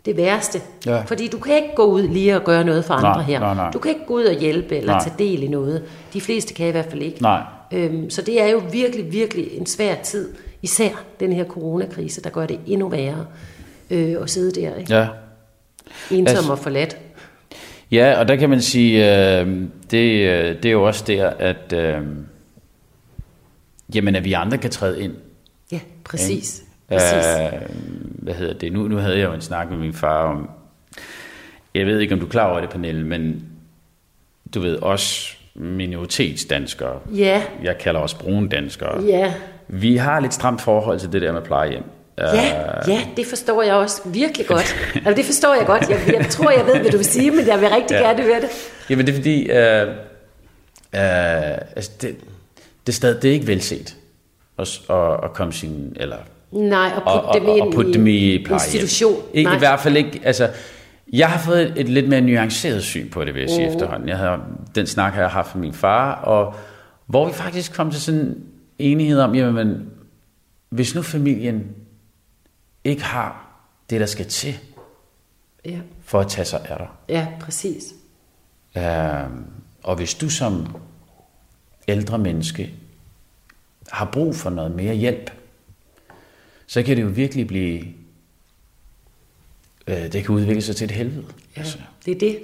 det 0.05 0.17
værste. 0.17 0.61
Ja. 0.87 1.01
Fordi 1.03 1.29
du 1.29 1.39
kan 1.39 1.55
ikke 1.57 1.75
gå 1.77 1.85
ud 1.85 2.03
lige 2.03 2.37
og 2.37 2.45
gøre 2.45 2.65
noget 2.65 2.85
for 2.85 2.95
andre 2.95 3.09
Nej, 3.13 3.23
her. 3.23 3.41
nej, 3.41 3.55
nej. 3.55 3.71
Du 3.71 3.79
kan 3.79 3.91
ikke 3.91 4.07
gå 4.07 4.15
ud 4.15 4.25
og 4.25 4.35
hjælpe 4.35 4.77
eller 4.77 4.93
Nej. 4.93 5.03
tage 5.03 5.15
del 5.19 5.43
i 5.43 5.49
noget. 5.49 5.83
De 6.13 6.21
fleste 6.21 6.55
kan 6.55 6.69
i 6.69 6.71
hvert 6.71 6.87
fald 6.91 7.03
ikke. 7.03 7.23
Nej. 7.23 7.43
Øhm, 7.73 8.11
så 8.11 8.23
det 8.23 8.43
er 8.43 8.47
jo 8.49 8.63
virkelig, 8.73 9.13
virkelig 9.13 9.53
en 9.59 9.67
svær 9.67 9.95
tid. 9.95 10.29
Især 10.63 11.05
den 11.21 11.33
her 11.33 11.45
coronakrise, 11.45 12.23
der 12.23 12.31
gør 12.31 12.47
det 12.47 12.59
endnu 12.67 12.89
værre 12.89 13.27
øh, 13.91 14.17
at 14.23 14.31
sidde 14.31 14.61
der, 14.61 14.75
ikke? 14.75 14.95
Ja. 14.95 15.07
Ensom 16.11 16.37
Altså- 16.37 16.53
og 16.53 16.59
forladt. 16.59 16.97
Ja, 17.91 18.19
og 18.19 18.29
der 18.29 18.37
kan 18.37 18.51
man 18.51 18.61
sige, 18.63 18.99
øh, 19.41 19.47
det, 19.91 20.29
øh, 20.29 20.57
det 20.57 20.65
er 20.65 20.71
jo 20.73 20.83
også 20.83 21.05
der, 21.07 21.31
at, 21.31 21.73
øh, 21.73 22.01
jamen, 23.95 24.17
at 24.17 24.25
vi 24.25 24.33
andre 24.33 24.59
kan 24.59 24.71
træde 24.71 25.03
ind. 25.03 25.15
Ja, 25.73 25.81
præcis. 26.05 26.63
præcis. 26.89 27.27
Øh, 27.41 27.61
hvad 28.05 28.35
hedder 28.35 28.55
det? 28.55 28.73
Nu, 28.73 28.89
nu 28.89 28.97
havde 28.97 29.19
jeg 29.19 29.25
jo 29.25 29.33
en 29.33 29.41
snak 29.41 29.71
med 29.71 29.79
min 29.79 29.93
far 29.95 30.23
om, 30.23 30.51
jeg 31.75 31.87
ved 31.87 32.01
ikke, 32.01 32.15
om 32.15 32.21
du 32.21 32.27
er 32.27 32.31
klar 32.31 32.51
over 32.51 32.61
det, 32.61 32.71
Pernille, 32.71 33.07
men 33.07 33.45
du 34.55 34.61
ved, 34.61 34.79
os 34.83 35.39
minoritetsdanskere, 35.55 37.01
Ja, 37.15 37.43
jeg 37.63 37.79
kalder 37.79 38.01
os 38.01 38.15
brune 38.15 38.49
danskere, 38.49 39.03
ja, 39.03 39.35
vi 39.69 39.97
har 39.97 40.21
lidt 40.21 40.35
stramt 40.35 40.61
forhold 40.61 41.01
til 41.01 41.13
det 41.13 41.23
der 41.23 41.33
med 41.33 41.43
plejehjem. 41.43 41.85
Ja, 42.19 42.45
ja, 42.89 43.01
det 43.17 43.27
forstår 43.27 43.63
jeg 43.63 43.75
også 43.75 44.03
virkelig 44.09 44.47
godt. 44.47 44.77
Altså, 44.95 45.15
det 45.15 45.25
forstår 45.25 45.55
jeg 45.55 45.67
godt. 45.67 45.89
Jeg, 45.91 46.15
jeg 46.21 46.27
tror, 46.31 46.51
jeg 46.51 46.67
ved, 46.67 46.79
hvad 46.81 46.91
du 46.91 46.97
vil 46.97 47.07
sige, 47.07 47.31
men 47.31 47.47
jeg 47.47 47.61
vil 47.61 47.69
rigtig 47.69 47.95
Ja. 47.95 48.03
gerne 48.09 48.23
høre 48.23 48.41
det. 48.41 48.49
Jamen 48.91 49.07
det 49.07 49.13
er 49.13 49.17
fordi, 49.17 49.43
øh, 49.51 49.83
øh, 50.95 51.59
altså 51.77 51.91
det, 52.01 52.17
det, 52.87 52.93
er 52.93 52.93
stadig, 52.93 53.23
det 53.23 53.29
er 53.31 53.33
ikke 53.35 53.47
velset 53.47 53.97
at, 54.59 54.81
at, 54.91 54.97
at 55.25 55.33
komme 55.33 55.53
sin, 55.53 55.97
eller 56.01 56.17
Nej, 56.53 56.91
og 56.97 57.03
og, 57.13 57.23
putte 57.23 57.29
og, 57.29 57.35
dem 57.41 57.49
og, 57.49 57.57
ind 57.59 57.67
og 57.67 57.73
putte 57.75 57.93
dem 57.93 58.07
i 58.07 58.45
plejehjem. 58.45 58.55
institution. 58.83 59.23
Ikke, 59.35 59.49
Nej. 59.49 59.57
I 59.57 59.59
hvert 59.59 59.81
fald 59.81 59.97
ikke, 59.97 60.21
altså, 60.25 60.49
jeg 61.13 61.29
har 61.29 61.39
fået 61.39 61.63
et, 61.63 61.73
et 61.77 61.89
lidt 61.89 62.09
mere 62.09 62.21
nuanceret 62.21 62.83
syn 62.83 63.11
på 63.11 63.25
det, 63.25 63.35
vil 63.35 63.41
jeg 63.41 63.51
sige 63.51 63.67
Mm. 63.69 63.73
efterhånden. 63.75 64.09
Jeg 64.09 64.17
havde, 64.19 64.37
den 64.75 64.87
snak 64.87 65.13
har 65.13 65.21
jeg 65.21 65.31
haft 65.31 65.55
med 65.55 65.61
min 65.63 65.73
far, 65.75 66.15
og 66.15 66.55
hvor 67.07 67.27
vi 67.27 67.33
faktisk 67.33 67.73
kom 67.75 67.91
til 67.91 68.01
sådan 68.03 68.21
en 68.21 68.37
enighed 68.79 69.21
om, 69.21 69.35
jamen, 69.35 69.87
hvis 70.71 70.95
nu 70.95 71.03
familien 71.03 71.65
ikke 72.85 73.03
har 73.03 73.61
det, 73.91 74.01
der 74.01 74.07
skal 74.07 74.27
til 74.29 74.59
Ja, 75.65 75.81
for 76.05 76.21
at 76.21 76.29
tage 76.29 76.45
sig 76.45 76.67
af 76.69 76.79
dig, 76.79 76.89
ja, 77.09 77.29
præcis. 77.41 77.95
Øh, 78.77 79.31
og 79.83 79.97
hvis 79.97 80.15
du 80.15 80.29
som 80.31 80.77
ældre 81.89 82.19
menneske 82.19 82.75
har 83.89 84.05
brug 84.13 84.35
for 84.37 84.51
noget 84.51 84.73
mere 84.73 84.95
hjælp, 84.95 85.31
så 86.67 86.83
kan 86.83 86.97
det 86.97 87.03
jo 87.03 87.09
virkelig 87.09 87.47
blive, 87.47 87.85
øh, 89.87 90.13
det 90.13 90.25
kan 90.25 90.35
udvikle 90.35 90.63
sig 90.63 90.77
til 90.77 90.85
et 90.85 90.91
helvede. 90.91 91.27
Ja, 91.57 91.63
det 92.07 92.15
er 92.15 92.19
det. 92.19 92.39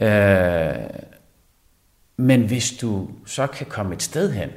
Øh, 0.00 1.00
men 2.16 2.42
hvis 2.46 2.72
du 2.80 3.10
så 3.26 3.46
kan 3.46 3.66
komme 3.66 3.94
et 3.94 4.02
sted 4.02 4.32
hen, 4.32 4.50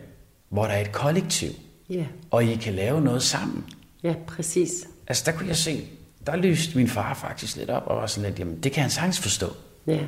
hvor 0.49 0.63
der 0.63 0.71
er 0.71 0.81
et 0.81 0.91
kollektiv, 0.91 1.49
Ja, 1.89 2.05
og 2.31 2.43
I 2.43 2.55
kan 2.55 2.73
lave 2.73 3.01
noget 3.01 3.23
sammen. 3.23 3.65
ja 4.03 4.15
præcis. 4.27 4.87
Altså 5.09 5.23
der 5.25 5.37
kunne 5.37 5.47
jeg 5.47 5.55
se, 5.55 5.87
der 6.27 6.35
lyste 6.35 6.77
min 6.77 6.87
far 6.87 7.13
faktisk 7.13 7.55
lidt 7.55 7.69
op, 7.69 7.83
og 7.85 7.97
var 7.97 8.07
sådan 8.07 8.29
lidt, 8.29 8.39
jamen 8.39 8.59
det 8.63 8.71
kan 8.71 8.81
han 8.81 8.89
sagtens 8.89 9.19
forstå. 9.19 9.47
Ja. 9.87 9.99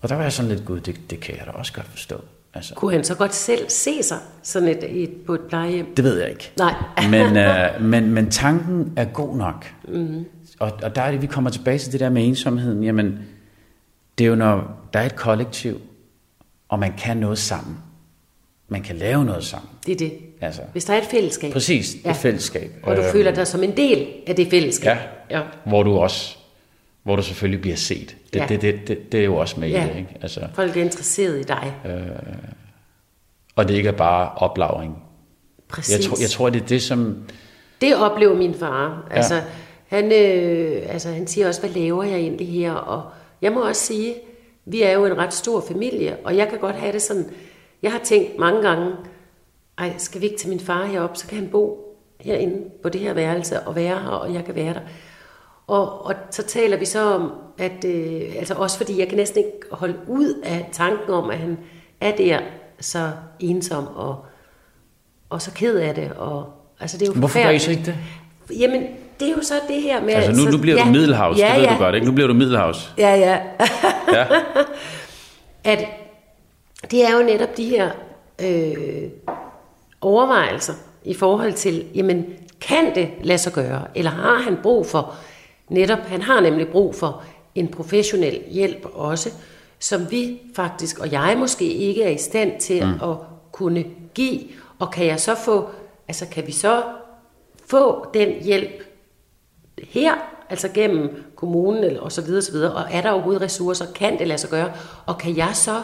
Og 0.00 0.08
der 0.08 0.14
var 0.14 0.22
jeg 0.22 0.32
sådan 0.32 0.50
lidt, 0.50 0.64
gud, 0.64 0.80
det, 0.80 1.10
det 1.10 1.20
kan 1.20 1.36
jeg 1.38 1.46
da 1.46 1.50
også 1.50 1.72
godt 1.72 1.86
forstå. 1.86 2.20
Altså, 2.54 2.74
Kunne 2.74 2.92
han 2.92 3.04
så 3.04 3.14
godt 3.14 3.34
selv 3.34 3.68
se 3.68 4.02
sig 4.02 4.18
sådan 4.42 4.68
et, 4.68 5.02
et, 5.02 5.10
på 5.26 5.34
et 5.34 5.40
plejehjem? 5.48 5.94
det 5.94 6.04
ved 6.04 6.20
jeg 6.20 6.30
ikke. 6.30 6.52
Nej. 6.58 6.74
Men, 7.10 7.36
øh, 7.36 7.80
men, 7.80 8.10
men 8.10 8.30
tanken 8.30 8.92
er 8.96 9.04
god 9.04 9.36
nok. 9.36 9.74
Mm. 9.88 10.24
Og, 10.58 10.72
og 10.82 10.96
der 10.96 11.02
er 11.02 11.10
det, 11.10 11.22
vi 11.22 11.26
kommer 11.26 11.50
tilbage 11.50 11.78
til 11.78 11.92
det 11.92 12.00
der 12.00 12.10
med 12.10 12.26
ensomheden. 12.26 12.84
Jamen, 12.84 13.18
det 14.18 14.24
er 14.24 14.28
jo 14.28 14.34
når 14.34 14.80
der 14.92 15.00
er 15.00 15.06
et 15.06 15.16
kollektiv, 15.16 15.80
og 16.68 16.78
man 16.78 16.92
kan 16.98 17.16
noget 17.16 17.38
sammen. 17.38 17.78
Man 18.72 18.82
kan 18.82 18.96
lave 18.96 19.24
noget 19.24 19.44
sammen. 19.44 19.68
Det 19.86 19.92
er 19.92 19.96
det. 19.96 20.12
Altså, 20.40 20.62
Hvis 20.72 20.84
der 20.84 20.94
er 20.94 20.98
et 20.98 21.04
fællesskab. 21.04 21.52
præcis, 21.52 21.96
ja. 22.04 22.10
et 22.10 22.16
fællesskab. 22.16 22.70
Og 22.82 22.96
du 22.96 23.02
Øh, 23.02 23.12
føler 23.12 23.30
dig 23.30 23.46
som 23.46 23.62
en 23.62 23.76
del 23.76 24.06
af 24.26 24.36
det 24.36 24.50
fællesskab. 24.50 24.96
Ja, 25.30 25.38
ja. 25.38 25.42
hvor 25.66 25.82
du 25.82 25.96
også, 25.98 26.36
hvor 27.02 27.16
du 27.16 27.22
selvfølgelig 27.22 27.60
bliver 27.60 27.76
set. 27.76 28.16
Det, 28.32 28.40
Ja. 28.40 28.46
det, 28.48 28.62
det, 28.62 28.88
det, 28.88 29.12
det 29.12 29.20
er 29.20 29.24
jo 29.24 29.36
også 29.36 29.60
med 29.60 29.68
Ja. 29.68 29.84
i 29.84 29.88
det, 29.88 29.96
ikke? 29.96 30.16
Altså, 30.22 30.40
Folk 30.54 30.76
er 30.76 30.82
interesseret 30.82 31.38
i 31.40 31.42
dig. 31.42 31.72
og 33.56 33.68
det 33.68 33.74
ikke 33.74 33.88
er 33.88 33.92
bare 33.92 34.30
oplagring. 34.36 35.02
Præcis. 35.68 35.96
Jeg 35.96 36.04
tror, 36.04 36.16
jeg 36.20 36.30
tror, 36.30 36.50
det 36.50 36.62
er 36.62 36.66
det, 36.66 36.82
som... 36.82 37.16
Det 37.80 37.96
oplever 37.96 38.34
min 38.34 38.54
far. 38.54 39.08
Altså, 39.10 39.40
han, 39.86 40.04
øh, 40.12 40.82
altså, 40.88 41.08
han 41.08 41.26
siger 41.26 41.48
også, 41.48 41.60
hvad 41.60 41.70
laver 41.70 42.02
jeg 42.02 42.18
egentlig 42.18 42.48
her? 42.48 42.72
Og 42.72 43.10
jeg 43.42 43.52
må 43.52 43.68
også 43.68 43.82
sige, 43.82 44.14
vi 44.64 44.82
er 44.82 44.92
jo 44.92 45.06
en 45.06 45.18
ret 45.18 45.34
stor 45.34 45.64
familie, 45.68 46.16
og 46.24 46.36
jeg 46.36 46.48
kan 46.48 46.58
godt 46.58 46.76
have 46.76 46.92
det 46.92 47.02
sådan, 47.02 47.26
jeg 47.82 47.92
har 47.92 47.98
tænkt 47.98 48.38
mange 48.38 48.62
gange, 48.62 48.92
ej, 49.78 49.94
skal 49.98 50.20
vi 50.20 50.26
ikke 50.26 50.38
til 50.38 50.48
min 50.48 50.60
far 50.60 50.84
herop, 50.84 51.16
så 51.16 51.26
kan 51.26 51.38
han 51.38 51.48
bo 51.48 51.78
herinde 52.20 52.70
på 52.82 52.88
det 52.88 53.00
her 53.00 53.12
værelse 53.12 53.60
og 53.60 53.76
være 53.76 53.98
her, 53.98 54.08
og 54.08 54.34
jeg 54.34 54.44
kan 54.44 54.54
være 54.54 54.74
der. 54.74 54.80
Og, 55.66 56.06
og 56.06 56.14
så 56.30 56.42
taler 56.42 56.76
vi 56.76 56.84
så 56.84 57.00
om, 57.00 57.32
at 57.58 57.84
øh, 57.84 58.22
altså 58.38 58.54
også 58.54 58.76
fordi 58.76 58.98
jeg 58.98 59.08
kan 59.08 59.16
næsten 59.16 59.38
ikke 59.38 59.52
holde 59.72 59.96
ud 60.08 60.34
af 60.44 60.68
tanken 60.72 61.10
om, 61.10 61.30
at 61.30 61.38
han 61.38 61.58
er 62.00 62.16
der 62.16 62.38
så 62.80 63.10
ensom 63.40 63.86
og, 63.86 64.24
og 65.30 65.42
så 65.42 65.50
ked 65.54 65.76
af 65.76 65.94
det. 65.94 66.12
Og, 66.12 66.52
altså 66.80 66.98
det 66.98 67.08
er 67.08 67.12
jo 67.12 67.18
Hvorfor 67.18 67.42
gør 67.42 67.50
I 67.50 67.58
så 67.58 67.70
ikke 67.70 67.84
det? 67.84 67.96
Jamen, 68.58 68.82
det 69.20 69.28
er 69.28 69.32
jo 69.32 69.42
så 69.42 69.54
det 69.68 69.82
her 69.82 70.02
med... 70.02 70.14
Altså 70.14 70.44
nu, 70.44 70.50
nu 70.50 70.58
bliver 70.58 70.76
ja, 70.76 70.84
du 70.84 70.90
Middelhavs, 70.90 71.38
ja, 71.38 71.48
det 71.48 71.60
ved 71.60 71.64
ja, 71.64 71.74
du 71.74 71.78
godt, 71.78 71.94
ikke? 71.94 72.06
Nu 72.06 72.12
bliver 72.12 72.28
du 72.28 72.34
Middelhavs. 72.34 72.94
Ja, 72.98 73.14
ja. 73.14 73.40
Ja. 74.12 74.26
At 75.72 76.01
det 76.90 77.04
er 77.04 77.16
jo 77.16 77.22
netop 77.22 77.56
de 77.56 77.68
her 77.68 77.90
øh, 78.42 79.10
overvejelser 80.00 80.74
i 81.04 81.14
forhold 81.14 81.52
til, 81.52 81.86
jamen, 81.94 82.26
kan 82.60 82.94
det 82.94 83.10
lade 83.22 83.38
sig 83.38 83.52
gøre? 83.52 83.84
Eller 83.94 84.10
har 84.10 84.42
han 84.42 84.58
brug 84.62 84.86
for, 84.86 85.14
netop, 85.68 85.98
han 85.98 86.22
har 86.22 86.40
nemlig 86.40 86.68
brug 86.68 86.94
for 86.94 87.22
en 87.54 87.68
professionel 87.68 88.42
hjælp 88.48 88.86
også, 88.94 89.30
som 89.78 90.10
vi 90.10 90.40
faktisk, 90.54 90.98
og 90.98 91.12
jeg 91.12 91.36
måske 91.38 91.64
ikke 91.64 92.02
er 92.02 92.10
i 92.10 92.18
stand 92.18 92.60
til 92.60 92.86
mm. 92.86 93.10
at 93.10 93.16
kunne 93.52 93.84
give. 94.14 94.40
Og 94.78 94.90
kan 94.90 95.06
jeg 95.06 95.20
så 95.20 95.34
få, 95.34 95.68
altså 96.08 96.26
kan 96.26 96.46
vi 96.46 96.52
så 96.52 96.82
få 97.66 98.06
den 98.14 98.42
hjælp 98.42 98.84
her, 99.82 100.14
altså 100.50 100.68
gennem 100.68 101.24
kommunen 101.36 101.84
eller 101.84 102.00
og 102.00 102.12
så 102.12 102.22
videre, 102.22 102.42
så 102.42 102.52
videre, 102.52 102.72
og 102.72 102.84
er 102.90 103.00
der 103.00 103.10
overhovedet 103.10 103.42
ressourcer, 103.42 103.86
kan 103.94 104.18
det 104.18 104.28
lade 104.28 104.38
sig 104.38 104.50
gøre, 104.50 104.72
og 105.06 105.18
kan 105.18 105.36
jeg 105.36 105.50
så 105.54 105.82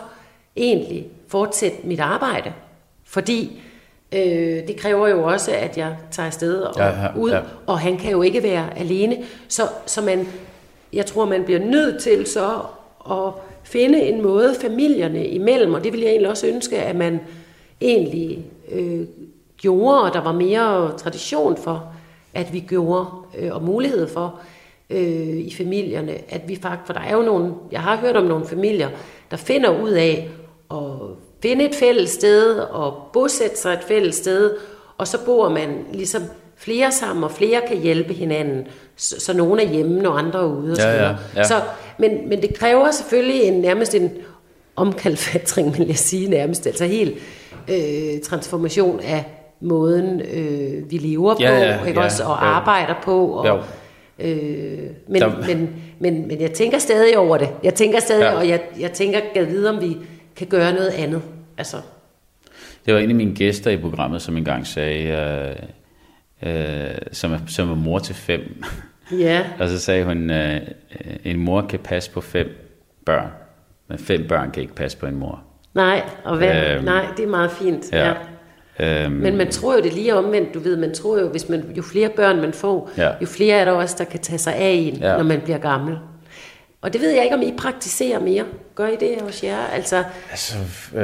egentlig 0.59 1.07
fortsætte 1.29 1.77
mit 1.85 2.01
arbejde? 2.01 2.53
Fordi 3.05 3.61
øh, 4.13 4.67
det 4.69 4.77
kræver 4.77 5.09
jo 5.09 5.25
også, 5.25 5.51
at 5.53 5.79
jeg 5.79 5.97
tager 6.11 6.27
afsted 6.27 6.61
og 6.61 6.75
Ja, 6.77 6.87
ja, 6.87 7.17
ud, 7.17 7.31
ja. 7.31 7.41
og 7.67 7.79
han 7.79 7.97
kan 7.97 8.11
jo 8.11 8.23
ikke 8.23 8.43
være 8.43 8.79
alene, 8.79 9.17
så, 9.49 9.63
så 9.87 10.03
man, 10.03 10.29
jeg 10.93 11.07
tror, 11.07 11.25
man 11.25 11.45
bliver 11.45 11.61
nødt 11.61 12.03
til 12.03 12.27
så 12.27 12.49
at 13.11 13.33
finde 13.65 14.03
en 14.03 14.23
måde 14.23 14.55
familierne 14.61 15.27
imellem, 15.27 15.75
og 15.75 15.85
det 15.85 15.93
vil 15.93 16.01
jeg 16.01 16.11
egentlig 16.11 16.31
også 16.31 16.47
ønske, 16.47 16.79
at 16.79 16.97
man 16.97 17.21
egentlig 17.81 18.45
øh, 18.73 19.01
gjorde, 19.57 20.03
og 20.03 20.13
der 20.13 20.21
var 20.21 20.33
mere 20.33 20.99
tradition 20.99 21.57
for, 21.57 21.93
at 22.35 22.53
vi 22.53 22.61
gjorde, 22.61 23.07
øh, 23.39 23.55
og 23.55 23.63
mulighed 23.63 24.09
for 24.09 24.41
øh, 24.91 25.37
i 25.37 25.55
familierne, 25.55 26.13
at 26.29 26.49
vi 26.49 26.57
faktisk, 26.57 26.87
for 26.87 26.93
der 26.93 27.01
er 27.01 27.17
jo 27.17 27.23
nogle, 27.23 27.55
jeg 27.73 27.81
har 27.81 27.97
hørt 27.97 28.17
om 28.17 28.25
nogle 28.25 28.47
familier, 28.47 28.89
der 29.31 29.37
finder 29.37 29.83
ud 29.83 29.91
af 29.91 30.29
at 30.71 30.87
finde 31.43 31.65
et 31.65 31.75
fælles 31.75 32.11
sted, 32.11 32.59
og 32.59 32.95
bosætte 33.13 33.57
sig 33.59 33.73
et 33.73 33.85
fælles 33.89 34.15
sted, 34.15 34.51
og 34.99 35.09
så 35.09 35.19
bor 35.25 35.49
man 35.49 35.69
ligesom 35.93 36.23
flere 36.57 36.93
sammen, 36.93 37.25
og 37.25 37.31
flere 37.31 37.61
kan 37.69 37.77
hjælpe 37.79 38.15
hinanden, 38.15 38.67
så, 38.97 39.21
så 39.21 39.33
nogen 39.37 39.61
er 39.61 39.67
hjemme, 39.69 40.03
når 40.03 40.11
andre 40.11 40.39
er 40.41 40.45
ude. 40.45 40.73
Og 40.73 40.79
Ja, 40.79 40.83
så, 40.83 40.89
ja, 40.89 41.15
ja. 41.37 41.45
så 41.45 41.55
men, 41.99 42.29
men 42.29 42.43
det 42.43 42.55
kræver 42.59 42.91
selvfølgelig 42.91 43.43
en, 43.43 43.53
nærmest 43.61 43.95
en 43.95 44.11
omkalfatring, 44.77 45.73
vil 45.79 45.87
jeg 45.87 45.97
sige 45.99 46.31
nærmest, 46.31 46.67
altså 46.67 46.85
helt 46.85 47.15
øh, 47.71 48.21
transformation 48.21 49.01
af 49.01 49.25
måden, 49.61 50.21
øh, 50.21 50.91
vi 50.91 50.97
lever 50.97 51.35
på, 51.35 51.43
Ja, 51.43 51.59
ja, 51.59 51.85
ikke 51.85 52.01
ja, 52.01 52.05
også, 52.07 52.23
og 52.23 52.29
jo. 52.29 52.35
arbejder 52.35 52.95
på. 53.03 53.27
Og, 53.33 53.47
Jo. 53.47 53.57
øh, 54.19 54.79
men, 55.09 55.23
Der- 55.23 55.47
men, 55.47 55.71
men, 55.99 56.29
men 56.29 56.41
jeg 56.41 56.53
tænker 56.53 56.79
stadig 56.79 57.19
over 57.19 57.37
det. 57.37 57.49
Jeg 57.63 57.75
tænker 57.75 58.01
stadig, 58.01 58.23
Ja. 58.23 58.31
ja. 58.31 58.37
og 58.37 58.49
jeg, 58.49 58.61
jeg 58.81 58.93
tænker, 58.93 59.21
gad 59.35 59.45
vide, 59.45 59.71
om 59.71 59.81
vi 59.83 59.97
kan 60.39 60.47
gøre 60.47 60.73
noget 60.73 60.89
andet. 60.91 61.23
Altså, 61.59 61.77
Det 62.87 62.95
var 62.95 63.01
en 63.01 63.09
af 63.11 63.17
mine 63.17 63.35
gæster 63.35 63.71
i 63.71 63.77
programmet, 63.77 64.23
som 64.23 64.37
engang 64.37 64.67
sagde, 64.67 65.05
øh, 66.43 66.89
øh, 66.89 66.95
som, 67.13 67.33
er, 67.33 67.39
som 67.47 67.71
er 67.71 67.75
mor 67.75 67.99
til 67.99 68.15
fem. 68.15 68.63
ja, 69.19 69.45
Og 69.61 69.69
så 69.69 69.79
sagde 69.81 70.05
hun, 70.05 70.31
øh, 70.31 70.61
en 71.25 71.39
mor 71.39 71.67
kan 71.69 71.79
passe 71.79 72.11
på 72.11 72.21
fem 72.21 72.47
børn, 73.07 73.27
men 73.89 73.99
fem 73.99 74.29
børn 74.29 74.51
kan 74.51 74.63
ikke 74.63 74.75
passe 74.75 74.99
på 74.99 75.07
en 75.07 75.15
mor. 75.17 75.41
nej, 75.75 76.03
og 76.25 76.37
hvad, 76.37 76.75
Øhm, 76.77 76.85
nej, 76.85 77.07
det 77.17 77.23
er 77.25 77.29
meget 77.29 77.51
fint. 77.51 77.93
Ja. 77.93 78.07
Ja. 78.09 79.05
Øhm, 79.05 79.13
Men 79.13 79.37
man 79.37 79.51
tror 79.51 79.75
jo 79.75 79.81
det 79.83 79.93
lige 79.95 80.15
omvendt, 80.17 80.55
du 80.55 80.59
ved, 80.59 80.77
man 80.77 80.95
tror 80.95 81.19
jo, 81.21 81.29
hvis 81.29 81.49
man, 81.49 81.65
jo 81.77 81.83
flere 81.83 82.09
børn 82.09 82.41
man 82.41 82.53
får, 82.53 82.91
Ja. 82.97 83.11
jo 83.21 83.27
flere 83.27 83.57
er 83.57 83.65
der 83.65 83.73
også, 83.73 83.95
der 83.99 84.05
kan 84.05 84.21
tage 84.21 84.39
sig 84.39 84.55
af 84.55 84.71
en, 84.71 84.95
ja. 84.97 85.17
når 85.17 85.23
man 85.25 85.41
bliver 85.41 85.59
gammel. 85.59 85.99
Og 86.81 86.93
det 86.93 87.01
ved 87.01 87.11
jeg 87.11 87.25
ikke, 87.25 87.37
om 87.37 87.43
I 87.43 87.55
praktiserer 87.59 88.21
mere. 88.21 88.45
Gør 88.75 88.87
I 88.87 88.97
det 89.01 89.23
hos 89.23 89.45
jer? 89.45 89.59
Altså, 89.59 90.05
Altså, 90.31 90.59
øh, 90.95 91.03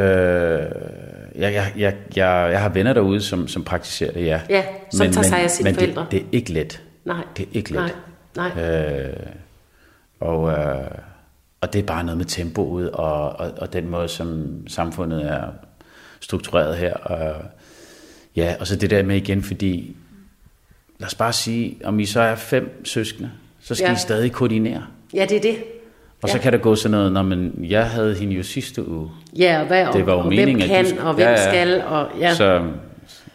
jeg, 1.34 1.52
jeg, 1.52 1.72
jeg, 1.76 1.96
jeg, 2.16 2.50
jeg 2.52 2.60
har 2.60 2.68
venner 2.68 2.92
derude, 2.92 3.20
som, 3.20 3.48
som 3.48 3.64
praktiserer 3.64 4.12
det, 4.12 4.24
ja. 4.26 4.40
Ja, 4.50 4.64
som 4.92 5.12
tager 5.12 5.22
sig 5.22 5.38
af 5.38 5.50
sine 5.50 5.68
men 5.68 5.74
forældre. 5.74 6.02
Det, 6.02 6.10
det 6.10 6.20
er 6.20 6.24
ikke 6.32 6.52
let. 6.52 6.82
nej. 7.04 7.24
Det 7.36 7.42
er 7.42 7.48
ikke 7.52 7.72
let. 7.72 7.94
Nej, 8.36 8.50
nej. 8.54 8.64
Øh, 8.64 9.16
og, 10.20 10.50
øh, 10.50 10.90
og 11.60 11.72
det 11.72 11.78
er 11.78 11.82
bare 11.82 12.04
noget 12.04 12.18
med 12.18 12.26
tempoet 12.26 12.90
og, 12.90 13.28
og, 13.28 13.52
og 13.56 13.72
den 13.72 13.88
måde, 13.88 14.08
som 14.08 14.58
samfundet 14.68 15.26
er 15.26 15.42
struktureret 16.20 16.76
her. 16.76 16.94
Og, 16.94 17.42
ja, 18.36 18.56
og 18.60 18.66
så 18.66 18.76
det 18.76 18.90
der 18.90 19.02
med 19.02 19.16
igen, 19.16 19.42
fordi 19.42 19.96
lad 20.98 21.06
os 21.06 21.14
bare 21.14 21.32
sige, 21.32 21.76
om 21.84 22.00
I 22.00 22.06
så 22.06 22.20
er 22.20 22.34
fem 22.34 22.84
søskende, 22.84 23.30
så 23.60 23.74
skal. 23.74 23.86
Ja. 23.86 23.94
I 23.94 23.98
stadig 23.98 24.32
koordinere. 24.32 24.86
Ja, 25.14 25.26
det 25.28 25.36
er 25.36 25.40
det. 25.40 25.56
Og 26.22 26.28
så 26.28 26.36
Ja. 26.36 26.42
kan 26.42 26.52
der 26.52 26.58
gå 26.58 26.74
sådan 26.74 26.90
noget, 26.90 27.12
når 27.12 27.22
man, 27.22 27.52
jeg 27.68 27.86
havde 27.90 28.14
hende 28.14 28.34
jo 28.34 28.42
sidste 28.42 28.88
uge, 28.88 29.10
Ja, 29.38 29.60
og, 29.60 29.66
hvad, 29.66 29.86
Det 29.92 30.06
var 30.06 30.12
jo 30.12 30.18
og, 30.18 30.26
meningen, 30.28 30.54
hvem 30.56 30.62
at 30.62 30.68
kan, 30.68 30.84
de 30.84 30.88
skulle- 30.88 31.04
og 31.08 31.14
hvem 31.14 31.26
Ja, 31.26 31.30
ja. 31.30 31.48
skal, 31.48 31.82
og 31.88 32.06
ja. 32.20 32.34
så, 32.34 32.62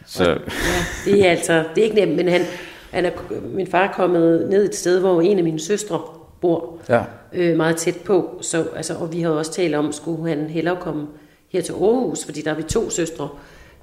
så 0.06 0.24
Ja, 0.30 0.36
det 1.04 1.26
er 1.26 1.30
altså, 1.30 1.64
det 1.74 1.80
er 1.80 1.84
ikke 1.84 1.96
nemt, 1.96 2.16
men 2.16 2.28
han, 2.28 2.40
han 2.90 3.04
er, 3.04 3.10
min 3.54 3.66
far 3.66 3.84
er 3.88 3.92
kommet 3.92 4.46
ned 4.50 4.64
et 4.68 4.74
sted, 4.74 5.00
hvor 5.00 5.20
en 5.20 5.38
af 5.38 5.44
mine 5.44 5.60
søstre 5.60 6.00
bor 6.40 6.78
ja. 6.88 7.02
øh, 7.32 7.56
meget 7.56 7.76
tæt 7.76 7.96
på, 8.04 8.38
så, 8.40 8.64
altså, 8.76 8.94
og 8.94 9.12
vi 9.12 9.20
havde 9.20 9.38
også 9.38 9.52
talt 9.52 9.74
om, 9.74 9.92
skulle 9.92 10.28
han 10.28 10.46
hellere 10.50 10.76
komme 10.80 11.06
her 11.52 11.60
til 11.62 11.72
Aarhus, 11.72 12.24
fordi 12.24 12.40
der 12.42 12.50
er 12.50 12.54
vi 12.56 12.62
to 12.62 12.90
søstre. 12.90 13.28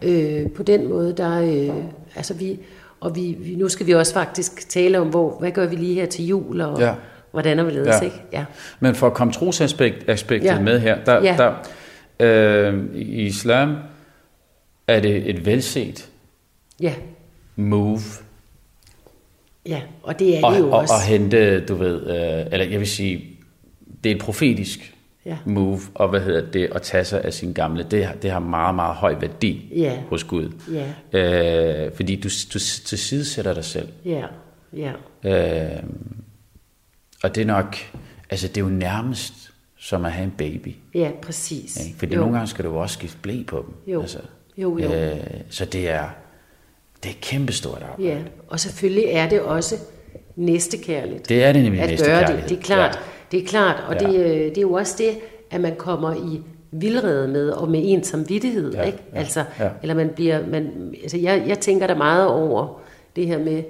Øh, 0.01 0.51
på 0.55 0.63
den 0.63 0.89
måde, 0.89 1.13
der, 1.17 1.41
øh, 1.41 1.75
altså 2.15 2.33
vi, 2.33 2.59
og 2.99 3.15
vi, 3.15 3.35
vi, 3.39 3.55
nu 3.55 3.69
skal 3.69 3.87
vi 3.87 3.93
også 3.93 4.13
faktisk 4.13 4.69
tale 4.69 4.99
om, 4.99 5.07
hvor, 5.07 5.37
hvad 5.39 5.51
gør 5.51 5.67
vi 5.67 5.75
lige 5.75 5.93
her 5.93 6.05
til 6.05 6.27
jul, 6.27 6.61
og 6.61 6.79
Ja. 6.79 6.93
Hvordan 7.31 7.59
er 7.59 7.63
vi 7.63 7.71
ledes, 7.71 7.87
Ja. 7.87 8.01
ikke? 8.01 8.21
Ja. 8.33 8.45
Men 8.79 8.95
for 8.95 9.07
at 9.07 9.13
komme 9.13 9.33
trosaspektet 9.33 10.09
aspektet 10.09 10.47
Ja. 10.47 10.59
med 10.59 10.79
her, 10.79 11.03
der, 11.03 11.23
Ja. 11.23 11.35
der 11.37 11.53
øh, 12.19 12.95
i 12.95 13.21
islam 13.25 13.75
er 14.87 14.99
det 14.99 15.29
et 15.29 15.45
velset 15.45 16.09
ja, 16.81 16.93
move 17.55 17.99
ja, 19.65 19.81
og 20.03 20.19
det 20.19 20.37
er 20.39 20.45
og, 20.45 20.53
det 20.53 20.59
jo 20.59 20.65
og, 20.71 20.79
også. 20.79 20.93
og 20.93 21.01
hente, 21.01 21.65
du 21.65 21.75
ved, 21.75 22.01
øh, 22.07 22.45
eller 22.51 22.65
jeg 22.65 22.79
vil 22.79 22.87
sige, 22.87 23.25
det 24.03 24.11
er 24.11 24.15
et 24.15 24.21
profetisk 24.21 24.93
Ja. 25.25 25.37
move, 25.45 25.79
og 25.95 26.09
hvad 26.09 26.19
hedder 26.21 26.51
det, 26.51 26.69
at 26.75 26.81
tage 26.81 27.05
sig 27.05 27.23
af 27.23 27.33
sin 27.33 27.53
gamle, 27.53 27.85
det, 27.91 28.05
har- 28.05 28.13
det 28.15 28.31
har 28.31 28.39
meget, 28.39 28.75
meget 28.75 28.95
høj 28.95 29.15
værdi 29.21 29.73
Ja. 29.75 29.97
hos 30.09 30.23
Gud. 30.23 30.49
Ja. 31.13 31.85
Øh, 31.85 31.91
fordi 31.95 32.15
du, 32.15 32.29
du 32.53 32.59
tilsidesætter 32.85 33.53
dig 33.53 33.65
selv. 33.65 33.87
Ja, 34.05 34.23
ja, 34.73 34.91
Øh, 35.25 35.83
og 37.23 37.35
det 37.35 37.41
er 37.41 37.45
nok, 37.45 37.75
altså 38.29 38.47
det 38.47 38.57
er 38.57 38.61
jo 38.61 38.69
nærmest 38.69 39.33
som 39.79 40.05
at 40.05 40.11
have 40.11 40.23
en 40.23 40.33
baby. 40.37 40.75
ja, 40.95 41.11
præcis. 41.21 41.85
Ikke? 41.85 41.99
Fordi 41.99 42.13
Jo. 42.15 42.19
nogle 42.19 42.35
gange 42.35 42.47
skal 42.47 42.65
du 42.65 42.77
også 42.77 42.93
skifte 42.93 43.17
blæ 43.21 43.43
på 43.47 43.65
dem. 43.67 43.93
Jo. 43.93 44.05
Jo, 44.57 44.77
jo. 44.77 44.93
Øh, 44.93 45.17
så 45.49 45.65
det 45.65 45.89
er, 45.89 46.05
det 47.03 47.09
er 47.09 47.15
kæmpestort 47.21 47.81
arbejde. 47.83 48.03
Ja, 48.03 48.17
og 48.47 48.59
selvfølgelig 48.59 49.05
er 49.05 49.29
det 49.29 49.41
også 49.41 49.75
næstekærligt. 50.35 51.29
Det 51.29 51.43
er 51.43 51.53
det 51.53 51.63
nemlig 51.63 51.81
at 51.81 52.01
gøre 52.05 52.27
det. 52.37 52.49
Det 52.49 52.57
er 52.57 52.61
klart, 52.61 52.95
Ja. 52.95 52.99
det 53.31 53.43
er 53.43 53.47
klart, 53.47 53.83
og 53.87 54.01
Ja. 54.01 54.07
det, 54.07 54.19
øh, 54.25 54.39
det 54.49 54.57
er 54.57 54.61
jo 54.61 54.73
også 54.73 54.95
det, 54.97 55.17
at 55.51 55.61
man 55.61 55.75
kommer 55.75 56.13
i 56.15 56.41
vildrede 56.71 57.27
med, 57.27 57.49
og 57.49 57.69
med 57.69 57.81
en 57.83 58.03
samvittighed, 58.03 58.73
Ja, 58.73 58.81
ikke? 58.81 58.97
ja, 59.13 59.19
Altså, 59.19 59.43
ja. 59.59 59.69
eller 59.81 59.95
man 59.95 60.09
bliver, 60.09 60.47
man, 60.47 60.93
altså 61.01 61.17
jeg, 61.17 61.43
jeg 61.47 61.59
tænker 61.59 61.87
da 61.87 61.95
meget 61.95 62.27
over 62.27 62.79
det 63.15 63.27
her 63.27 63.39
med, 63.39 63.63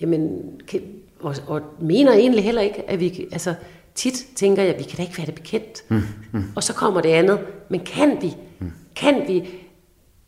jamen, 0.00 0.42
kan, 0.68 0.80
og, 1.20 1.34
og 1.46 1.60
mener 1.80 2.12
egentlig 2.12 2.44
heller 2.44 2.62
ikke, 2.62 2.90
at 2.90 3.00
vi, 3.00 3.26
altså 3.32 3.54
tit 3.94 4.26
tænker 4.36 4.62
jeg, 4.62 4.72
at 4.74 4.78
vi 4.78 4.84
kan 4.84 4.96
da 4.96 5.02
ikke 5.02 5.18
være 5.18 5.26
det 5.26 5.34
bekendt. 5.34 5.84
Mm, 5.88 6.02
mm. 6.32 6.44
Og 6.56 6.62
så 6.62 6.72
kommer 6.74 7.00
det 7.00 7.08
andet, 7.08 7.38
men 7.68 7.80
kan 7.80 8.18
vi, 8.22 8.36
mm. 8.58 8.72
kan 8.96 9.22
vi, 9.28 9.48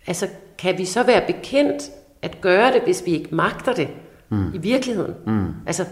altså 0.06 0.28
kan 0.58 0.78
vi 0.78 0.84
så 0.84 1.02
være 1.02 1.26
bekendt 1.26 1.82
at 2.22 2.40
gøre 2.40 2.72
det, 2.72 2.82
hvis 2.82 3.02
vi 3.06 3.12
ikke 3.12 3.34
magter 3.34 3.72
det 3.72 3.88
mm. 4.28 4.54
i 4.54 4.58
virkeligheden? 4.58 5.14
Mm. 5.26 5.46
Altså, 5.66 5.84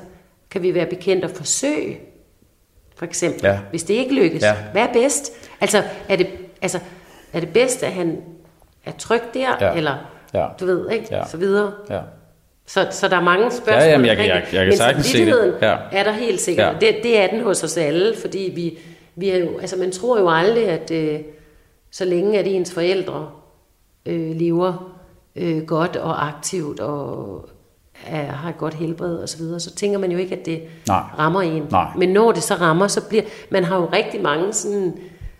kan 0.50 0.62
vi 0.62 0.74
være 0.74 0.86
bekendt 0.86 1.24
at 1.24 1.30
forsøge, 1.30 2.00
for 2.96 3.04
eksempel, 3.04 3.40
Ja. 3.44 3.58
hvis 3.70 3.82
det 3.84 3.94
ikke 3.94 4.14
lykkes? 4.14 4.42
Ja. 4.42 4.54
Hvad 4.72 4.82
er 4.82 4.92
bedst? 4.92 5.32
Altså, 5.60 5.82
er 6.08 6.16
det, 6.16 6.26
altså, 6.62 6.78
er 7.32 7.40
det 7.40 7.48
bedst, 7.48 7.82
at 7.82 7.92
han 7.92 8.22
er 8.84 8.92
tryg 8.92 9.20
der, 9.34 9.54
Ja. 9.60 9.74
eller 9.74 9.94
Ja. 10.34 10.46
du 10.60 10.66
ved, 10.66 10.90
ikke? 10.90 11.06
Ja. 11.10 11.26
Så 11.26 11.36
videre. 11.36 11.72
Ja. 11.90 12.00
Så, 12.68 12.86
så 12.90 13.08
der 13.08 13.16
er 13.16 13.20
mange 13.22 13.50
spørgsmål 13.50 13.74
Ja, 13.82 13.88
jamen, 13.90 14.06
jeg 14.06 14.18
jeg- 14.18 14.26
det. 14.26 14.32
jeg 14.52 14.60
kan 14.64 14.66
Men 14.68 14.76
sagtens 14.76 15.06
se 15.06 15.26
det. 15.26 15.54
Ja. 15.62 15.76
er 15.92 16.04
der 16.04 16.12
helt 16.12 16.40
sikkert. 16.40 16.74
Ja. 16.82 16.86
Det, 16.86 16.96
det 17.02 17.18
er 17.20 17.26
den 17.26 17.40
hos 17.42 17.64
os 17.64 17.76
alle, 17.76 18.14
fordi 18.20 18.52
vi, 18.54 18.78
vi 19.16 19.28
er 19.30 19.38
jo, 19.38 19.58
altså 19.58 19.76
man 19.76 19.92
tror 19.92 20.18
jo 20.18 20.28
aldrig, 20.30 20.68
at 20.68 20.90
øh, 20.90 21.18
så 21.90 22.04
længe 22.04 22.38
at 22.38 22.46
ens 22.46 22.72
forældre 22.74 23.28
øh, 24.06 24.36
lever 24.36 24.94
øh, 25.36 25.62
godt 25.62 25.96
og 25.96 26.26
aktivt 26.28 26.80
og 26.80 27.48
er, 28.06 28.22
har 28.32 28.48
et 28.48 28.58
godt 28.58 28.74
helbred 28.74 29.16
og 29.16 29.28
så 29.28 29.38
videre, 29.38 29.60
så 29.60 29.74
tænker 29.74 29.98
man 29.98 30.12
jo 30.12 30.18
ikke, 30.18 30.34
at 30.36 30.46
det 30.46 30.60
Nej. 30.88 31.00
rammer 31.18 31.42
en. 31.42 31.62
Nej. 31.70 31.86
Men 31.96 32.08
når 32.08 32.32
det 32.32 32.42
så 32.42 32.54
rammer, 32.54 32.86
så 32.88 33.08
bliver... 33.08 33.22
Man 33.50 33.64
har 33.64 33.76
jo 33.76 33.88
rigtig 33.92 34.22
mange 34.22 34.52
sådan... 34.52 34.94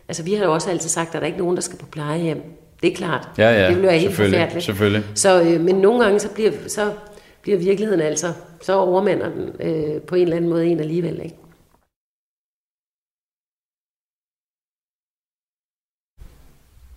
Altså 0.09 0.23
vi 0.23 0.35
har 0.35 0.45
jo 0.45 0.53
også 0.55 0.71
altid 0.71 0.88
sagt, 0.88 1.07
at 1.09 1.12
der 1.12 1.21
er 1.21 1.27
ikke 1.27 1.38
nogen, 1.38 1.57
der 1.57 1.62
skal 1.62 1.79
på 1.79 1.87
plejehjem. 1.87 2.43
Det 2.83 2.93
er 2.93 2.97
klart. 2.97 3.29
Ja, 3.38 3.51
ja, 3.62 3.67
det 3.69 3.75
vil 3.77 3.83
være 3.83 3.93
helt 3.93 4.03
selvfølgelig, 4.05 4.38
forfærdeligt. 4.38 4.64
selvfølgelig. 4.64 5.03
Så, 5.14 5.43
øh, 5.43 5.61
men 5.61 5.75
nogle 5.75 6.05
gange, 6.05 6.21
så 6.21 6.29
bliver, 6.31 6.51
så 6.69 6.91
bliver 7.49 7.59
virkeligheden 7.59 8.01
altså... 8.01 8.35
Så 8.63 8.73
overmander 8.73 9.29
den 9.29 9.49
øh, 9.61 10.03
på 10.03 10.15
en 10.15 10.23
eller 10.23 10.37
anden 10.37 10.51
måde 10.51 10.67
en 10.67 10.81
alligevel, 10.81 11.21
ikke? 11.23 11.37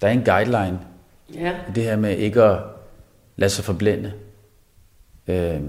Der 0.02 0.08
er 0.08 0.12
en 0.12 0.24
guideline 0.24 0.80
Ja. 1.34 1.60
i 1.70 1.72
det 1.76 1.84
her 1.84 1.96
med 1.96 2.18
ikke 2.18 2.44
at 2.44 2.60
lade 3.36 3.50
sig 3.50 3.66
forblænde 3.66 4.14
øh, 5.28 5.62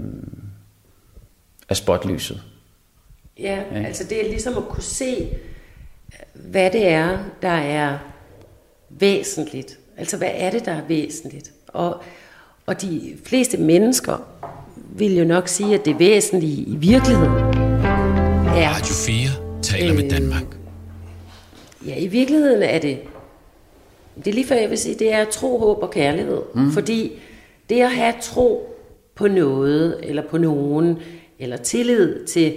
af 1.69 1.77
spotlyset. 1.77 2.43
Ja, 3.39 3.63
Ikke? 3.75 3.87
altså 3.87 4.03
det 4.03 4.25
er 4.25 4.29
ligesom 4.29 4.57
at 4.57 4.63
kunne 4.63 4.83
se, 4.83 5.29
hvad 6.33 6.71
det 6.71 6.87
er, 6.87 7.23
der 7.41 7.49
er 7.49 7.99
væsentligt. 8.89 9.79
Altså 9.97 10.17
hvad 10.17 10.31
er 10.33 10.51
det, 10.51 10.65
der 10.65 10.71
er 10.71 10.87
væsentligt? 10.87 11.51
Og, 11.67 12.03
og 12.65 12.81
de 12.81 13.17
fleste 13.25 13.57
mennesker 13.57 14.17
vil 14.95 15.17
jo 15.17 15.25
nok 15.25 15.47
sige, 15.47 15.75
at 15.75 15.85
det 15.85 15.99
væsentlige 15.99 16.63
i 16.63 16.75
virkeligheden 16.75 17.33
er... 18.47 18.69
Radio 18.75 18.93
4 18.93 19.61
taler 19.61 19.93
med 19.93 20.09
Danmark. 20.09 20.57
Ja, 21.87 21.99
i 21.99 22.07
virkeligheden 22.07 22.63
er 22.63 22.79
det, 22.79 22.99
det 24.15 24.27
er 24.27 24.33
lige 24.33 24.47
før 24.47 24.55
jeg 24.55 24.69
vil 24.69 24.77
sige, 24.77 24.95
det 24.99 25.13
er 25.13 25.25
tro, 25.25 25.59
håb 25.59 25.83
og 25.83 25.91
kærlighed. 25.91 26.41
Mm. 26.55 26.71
Fordi 26.71 27.11
det 27.69 27.81
at 27.81 27.91
have 27.91 28.13
tro 28.21 28.75
på 29.15 29.27
noget, 29.27 29.99
eller 30.03 30.23
på 30.29 30.37
nogen, 30.37 30.97
eller 31.39 31.57
tillid 31.57 32.25
til 32.25 32.53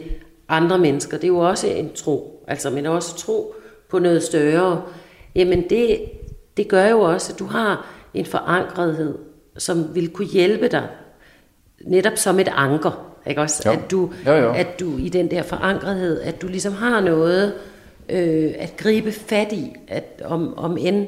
andre 0.49 0.79
mennesker, 0.79 1.17
det 1.17 1.25
er 1.25 1.29
jo 1.29 1.39
også 1.39 1.67
en 1.67 1.93
tro. 1.95 2.45
Altså, 2.49 2.71
men 2.71 2.87
også 2.87 3.17
tro 3.17 3.55
på 3.89 3.99
noget 3.99 4.23
større. 4.23 4.83
Jamen, 5.35 5.65
det, 5.71 6.01
det 6.57 6.69
gør 6.69 6.87
jo 6.87 7.01
også, 7.01 7.33
at 7.33 7.39
du 7.39 7.45
har 7.45 7.95
en 8.15 8.27
forankrethed, 8.27 9.15
som 9.59 9.95
vil 9.95 10.09
kunne 10.09 10.29
hjælpe 10.29 10.69
dig 10.69 10.89
netop 11.87 12.17
som 12.17 12.39
et 12.41 12.49
anker. 12.55 13.13
Ikke 13.27 13.41
også? 13.41 13.63
Jo. 13.67 13.73
At, 13.79 13.91
du, 13.91 14.13
Jo, 14.27 14.33
jo. 14.33 14.53
at 14.53 14.81
du 14.81 14.97
i 14.99 15.09
den 15.09 15.31
der 15.31 15.43
forankrethed, 15.43 16.21
at 16.21 16.43
du 16.43 16.47
ligesom 16.49 16.73
har 16.73 17.01
noget 17.01 17.55
øh, 18.09 18.53
at 18.59 18.75
gribe 18.77 19.13
fat 19.13 19.53
i, 19.53 19.73
at 19.89 20.23
om, 20.25 20.59
om 20.59 20.77
end 20.81 21.07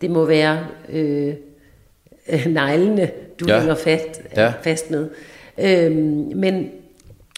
det 0.00 0.10
må 0.10 0.24
være 0.24 0.66
øh, 0.88 1.34
øh, 2.28 2.46
neglene, 2.46 3.10
du 3.40 3.44
Ja. 3.48 3.58
hænger 3.58 3.74
fast, 3.74 4.20
Ja. 4.36 4.52
fast 4.62 4.90
med. 4.90 5.08
Øhm, 5.58 6.32
men 6.36 6.70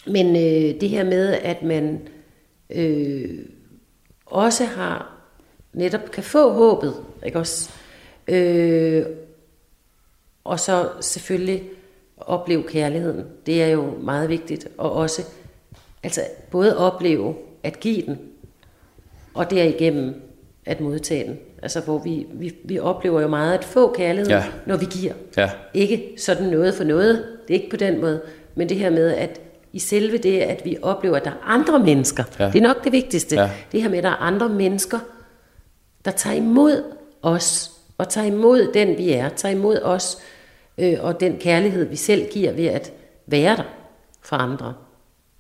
men 0.07 0.27
øh, 0.37 0.81
det 0.81 0.89
her 0.89 1.05
med, 1.05 1.35
at 1.43 1.63
man 1.63 2.01
øh, 2.71 3.39
også 4.27 4.65
har 4.65 5.17
netop 5.73 6.11
kan 6.13 6.23
få 6.23 6.53
håbet, 6.53 6.95
ikke 7.27 7.39
også? 7.39 7.71
Øh, 8.29 9.07
og 10.45 10.61
så 10.61 10.89
selvfølgelig 11.01 11.63
opleve 12.31 12.63
kærligheden. 12.63 13.25
Det 13.47 13.63
er 13.63 13.67
jo 13.69 13.95
meget 14.03 14.29
vigtigt. 14.29 14.69
Og 14.79 14.93
også 14.93 15.23
altså 16.03 16.21
både 16.51 16.79
opleve 16.79 17.35
at 17.63 17.81
give 17.81 18.03
den, 18.07 18.19
og 19.35 19.51
derigennem 19.51 20.15
at 20.67 20.81
modtage 20.81 21.25
den. 21.29 21.39
Altså 21.63 21.81
hvor 21.81 21.99
vi, 21.99 22.27
vi, 22.33 22.55
vi 22.65 22.79
oplever 22.79 23.21
jo 23.21 23.29
meget 23.29 23.55
at 23.59 23.65
få 23.65 23.93
kærlighed, 23.93 24.29
Ja. 24.31 24.45
når 24.67 24.77
vi 24.77 24.85
giver. 24.91 25.13
Ja. 25.37 25.51
Ikke 25.75 26.13
sådan 26.19 26.47
noget 26.49 26.75
for 26.75 26.85
noget, 26.85 27.25
det 27.49 27.55
er 27.57 27.59
ikke 27.59 27.71
på 27.71 27.77
den 27.77 28.01
måde, 28.01 28.21
men 28.55 28.69
det 28.69 28.77
her 28.77 28.91
med, 28.91 29.09
at 29.15 29.41
i 29.73 29.79
selve 29.79 30.19
det, 30.19 30.39
at 30.41 30.65
vi 30.65 30.77
oplever, 30.83 31.17
at 31.17 31.25
der 31.25 31.31
er 31.31 31.45
andre 31.45 31.79
mennesker, 31.79 32.25
Ja. 32.39 32.47
det 32.47 32.57
er 32.57 32.63
nok 32.63 32.85
det 32.85 32.93
vigtigste. 32.93 33.37
Ja. 33.37 33.51
Det 33.73 33.83
her 33.83 33.89
med, 33.91 33.99
at 33.99 34.05
der 34.05 34.11
er 34.11 34.17
andre 34.23 34.49
mennesker, 34.49 34.99
der 36.05 36.11
tager 36.11 36.37
imod 36.37 36.83
os, 37.23 37.71
og 37.99 38.09
tager 38.09 38.27
imod 38.27 38.71
den, 38.75 38.99
vi 38.99 39.13
er, 39.13 39.29
tager 39.29 39.55
imod 39.55 39.79
os, 39.83 40.19
øh, 40.79 40.95
og 41.01 41.21
den 41.21 41.37
kærlighed, 41.41 41.85
vi 41.89 41.97
selv 41.97 42.27
giver 42.33 42.53
ved 42.53 42.67
at 42.67 42.93
være 43.27 43.57
der 43.57 43.63
for 44.23 44.37
andre. 44.37 44.75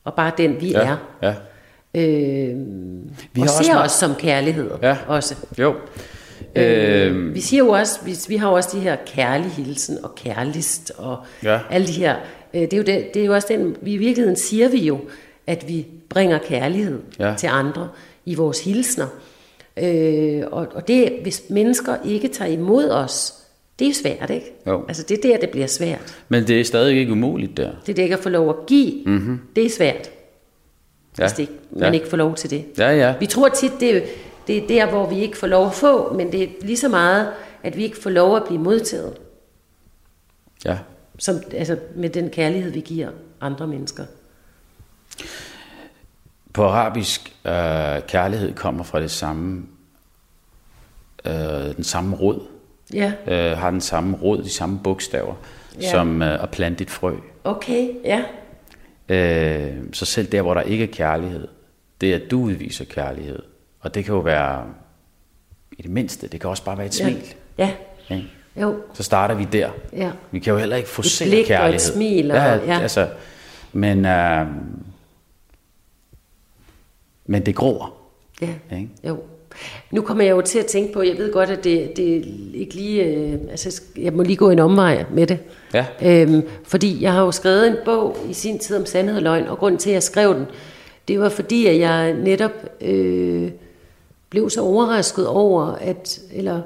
Og 0.04 0.14
bare 0.14 0.32
den, 0.38 0.60
vi 0.60 0.70
Ja, 0.70 0.80
er. 0.80 0.96
ja. 1.22 1.34
Øh, 1.94 2.56
Vi 3.34 3.40
og 3.40 3.42
har 3.42 3.42
også 3.42 3.64
ser 3.64 3.72
meget- 3.72 3.84
os 3.86 3.92
som 3.92 4.14
kærlighed 4.14 4.70
Ja. 4.82 4.96
også. 5.08 5.34
Jo. 5.58 5.74
Øh, 6.56 7.34
vi 7.34 7.40
siger 7.40 7.64
jo 7.64 7.70
også, 7.70 8.00
vi, 8.04 8.16
vi 8.28 8.36
har 8.36 8.48
jo 8.48 8.54
også 8.56 8.68
de 8.76 8.80
her 8.80 8.96
kærlig 9.06 9.50
hilsen 9.50 10.04
og 10.04 10.14
kærlist 10.14 10.92
og 10.98 11.18
Ja. 11.44 11.60
alle 11.70 11.86
de 11.86 11.92
her. 11.92 12.16
Øh, 12.54 12.60
det, 12.60 12.72
er 12.72 12.76
jo 12.76 12.82
det, 12.82 13.14
det 13.14 13.22
er 13.22 13.26
jo 13.26 13.34
også 13.34 13.48
den, 13.50 13.76
vi 13.82 13.92
i 13.92 13.96
virkeligheden 13.96 14.36
siger 14.36 14.68
vi 14.68 14.78
jo, 14.78 14.98
at 15.46 15.68
vi 15.68 15.86
bringer 16.08 16.38
kærlighed 16.38 16.98
Ja. 17.18 17.34
til 17.38 17.46
andre 17.46 17.88
i 18.24 18.34
vores 18.34 18.64
hilsner. 18.64 19.06
Øh, 19.76 20.42
og, 20.52 20.66
og 20.74 20.88
det, 20.88 21.12
hvis 21.22 21.42
mennesker 21.50 21.96
ikke 22.04 22.28
tager 22.28 22.50
imod 22.50 22.90
os, 22.90 23.34
det 23.80 23.88
er 23.88 23.94
svært, 23.94 24.30
ikke? 24.30 24.52
Jo. 24.66 24.84
Altså 24.88 25.02
det 25.02 25.18
er 25.24 25.28
der, 25.30 25.36
det 25.40 25.50
bliver 25.50 25.66
svært. 25.66 26.22
Men 26.28 26.46
det 26.46 26.60
er 26.60 26.64
stadig 26.64 26.96
ikke 26.98 27.12
umuligt 27.12 27.56
der. 27.56 27.70
Det 27.86 27.88
er 27.88 27.94
det 27.94 28.02
ikke 28.02 28.14
at 28.16 28.22
få 28.22 28.28
lov 28.28 28.48
at 28.50 28.66
give, 28.66 29.02
mm-hmm. 29.06 29.40
det 29.56 29.66
er 29.66 29.70
svært, 29.70 30.10
Ja. 31.18 31.24
hvis 31.24 31.32
det 31.32 31.38
ikke, 31.42 31.52
man 31.70 31.82
ja. 31.82 31.90
ikke 31.90 32.08
får 32.08 32.16
lov 32.16 32.34
til 32.34 32.50
det. 32.50 32.64
Ja, 32.78 32.90
ja. 32.90 33.14
Vi 33.20 33.26
tror 33.26 33.48
tit, 33.48 33.72
det, 33.80 34.02
det 34.46 34.56
er 34.58 34.66
der, 34.68 34.90
hvor 34.90 35.06
vi 35.10 35.18
ikke 35.20 35.36
får 35.36 35.46
lov 35.46 35.66
at 35.66 35.72
få, 35.74 36.12
men 36.14 36.32
det 36.32 36.42
er 36.42 36.46
lige 36.62 36.76
så 36.76 36.88
meget, 36.88 37.28
at 37.62 37.76
vi 37.76 37.82
ikke 37.84 37.96
får 38.02 38.10
lov 38.10 38.36
at 38.36 38.44
blive 38.44 38.60
modtaget, 38.60 39.16
Ja. 40.64 40.78
som, 41.18 41.36
altså 41.52 41.76
med 41.96 42.10
den 42.10 42.30
kærlighed, 42.30 42.70
vi 42.72 42.80
giver 42.80 43.08
andre 43.40 43.66
mennesker. 43.66 44.04
På 46.52 46.64
arabisk, 46.64 47.36
øh, 47.44 47.52
kærlighed 48.08 48.54
kommer 48.54 48.84
fra 48.84 49.00
det 49.00 49.10
samme, 49.10 49.66
øh, 51.24 51.76
den 51.76 51.84
samme 51.84 52.16
rod, 52.16 52.40
Ja, 52.94 53.12
øh, 53.26 53.58
har 53.58 53.70
den 53.70 53.80
samme 53.80 54.16
rod, 54.22 54.42
de 54.42 54.50
samme 54.50 54.78
bogstaver, 54.84 55.34
Ja. 55.76 55.80
ja. 55.82 55.90
som 55.90 56.22
øh, 56.22 56.42
at 56.42 56.50
plante 56.50 56.82
et 56.84 56.90
frø. 56.90 57.16
okay, 57.44 57.88
ja, 58.04 58.22
Øh, 59.08 59.76
så 59.92 60.04
selv 60.04 60.26
der, 60.32 60.42
hvor 60.42 60.54
der 60.54 60.60
ikke 60.62 60.84
er 60.84 60.88
kærlighed, 60.92 61.48
det 62.00 62.12
er, 62.12 62.16
at 62.16 62.22
du 62.30 62.40
udviser 62.42 62.84
kærlighed. 62.84 63.42
Og 63.80 63.94
det 63.94 64.04
kan 64.04 64.14
jo 64.14 64.20
være, 64.20 64.64
i 65.78 65.82
det 65.82 65.90
mindste, 65.90 66.28
det 66.28 66.40
kan 66.40 66.50
også 66.50 66.64
bare 66.64 66.78
være 66.78 66.86
et 66.86 67.00
ja, 67.00 67.04
smil. 67.04 67.34
ja, 67.58 67.70
Ikke? 68.10 68.28
jo, 68.56 68.80
Så 68.94 69.02
starter 69.02 69.34
vi 69.34 69.44
der. 69.52 69.70
ja, 69.92 70.10
Vi 70.30 70.38
kan 70.38 70.52
jo 70.52 70.58
heller 70.58 70.76
ikke 70.76 70.88
forcere 70.88 71.28
blik 71.28 71.36
og 71.36 71.40
et 71.40 71.46
kærlighed. 71.46 71.78
smil 71.80 72.30
og- 72.30 72.36
ja, 72.36 72.54
ja. 72.54 72.78
Altså, 72.80 73.08
men, 73.72 74.04
øh, 74.04 74.46
men 77.26 77.46
det 77.46 77.54
gror. 77.56 77.94
ja, 78.42 78.54
Ikke? 78.72 78.88
jo, 79.08 79.22
Nu 79.90 80.02
kommer 80.02 80.24
jeg 80.24 80.30
jo 80.30 80.40
til 80.40 80.58
at 80.58 80.66
tænke 80.66 80.92
på, 80.92 81.02
jeg 81.02 81.18
ved 81.18 81.32
godt, 81.32 81.50
at 81.50 81.64
det, 81.64 81.96
det 81.96 82.24
ikke 82.54 82.74
lige, 82.74 83.04
øh, 83.04 83.38
altså 83.50 83.82
jeg 83.96 84.12
må 84.12 84.22
lige 84.22 84.36
gå 84.36 84.50
en 84.50 84.58
omvej 84.58 85.04
med 85.12 85.26
det. 85.26 85.38
Ja. 85.74 85.86
Øhm, 86.02 86.42
fordi 86.64 87.02
jeg 87.02 87.12
har 87.12 87.22
jo 87.22 87.32
skrevet 87.32 87.66
en 87.66 87.76
bog 87.84 88.16
i 88.28 88.32
sin 88.32 88.58
tid 88.58 88.76
om 88.76 88.86
sandhed 88.86 89.16
og 89.16 89.22
løgn, 89.22 89.46
og 89.46 89.58
grund 89.58 89.78
til, 89.78 89.90
at 89.90 89.94
jeg 89.94 90.02
skrev 90.02 90.34
den, 90.34 90.46
det 91.08 91.20
var 91.20 91.28
fordi, 91.28 91.66
at 91.66 91.78
jeg 91.78 92.12
netop 92.12 92.52
øh, 92.80 93.50
blev 94.30 94.50
så 94.50 94.62
overrasket 94.62 95.26
over, 95.26 95.64
at, 95.66 96.20
eller 96.32 96.60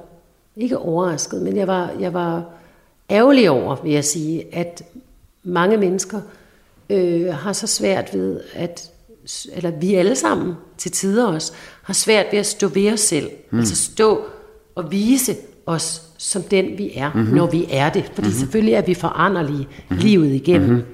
ikke 0.56 0.78
overrasket, 0.78 1.42
men 1.42 1.56
jeg 1.56 1.66
var, 1.66 1.92
jeg 2.00 2.14
var 2.14 2.44
ærgerlig 3.10 3.50
over, 3.50 3.76
vil 3.82 3.92
jeg 3.92 4.04
sige, 4.04 4.44
at 4.52 4.82
mange 5.42 5.76
mennesker 5.76 6.20
øh, 6.90 7.34
har 7.34 7.52
så 7.52 7.66
svært 7.66 8.14
ved 8.14 8.40
at, 8.54 8.90
eller 9.52 9.70
vi 9.70 9.94
alle 9.94 10.16
sammen 10.16 10.54
til 10.78 10.90
tider 10.90 11.26
også, 11.26 11.52
har 11.82 11.94
svært 11.94 12.26
ved 12.32 12.38
at 12.38 12.46
stå 12.46 12.68
ved 12.68 12.92
os 12.92 13.00
selv. 13.00 13.30
Mm. 13.50 13.58
Altså 13.58 13.76
stå 13.76 14.20
og 14.74 14.92
vise 14.92 15.36
os 15.66 16.02
som 16.18 16.42
den 16.42 16.78
vi 16.78 16.92
er, 16.94 17.12
mm-hmm. 17.14 17.34
når 17.34 17.46
vi 17.46 17.66
er 17.70 17.90
det. 17.90 18.04
Fordi 18.04 18.20
mm-hmm. 18.20 18.38
selvfølgelig 18.38 18.74
er 18.74 18.82
vi 18.82 18.94
foranderlige 18.94 19.68
mm-hmm. 19.88 19.96
livet 19.96 20.34
igennem. 20.34 20.68
Mm-hmm. 20.68 20.84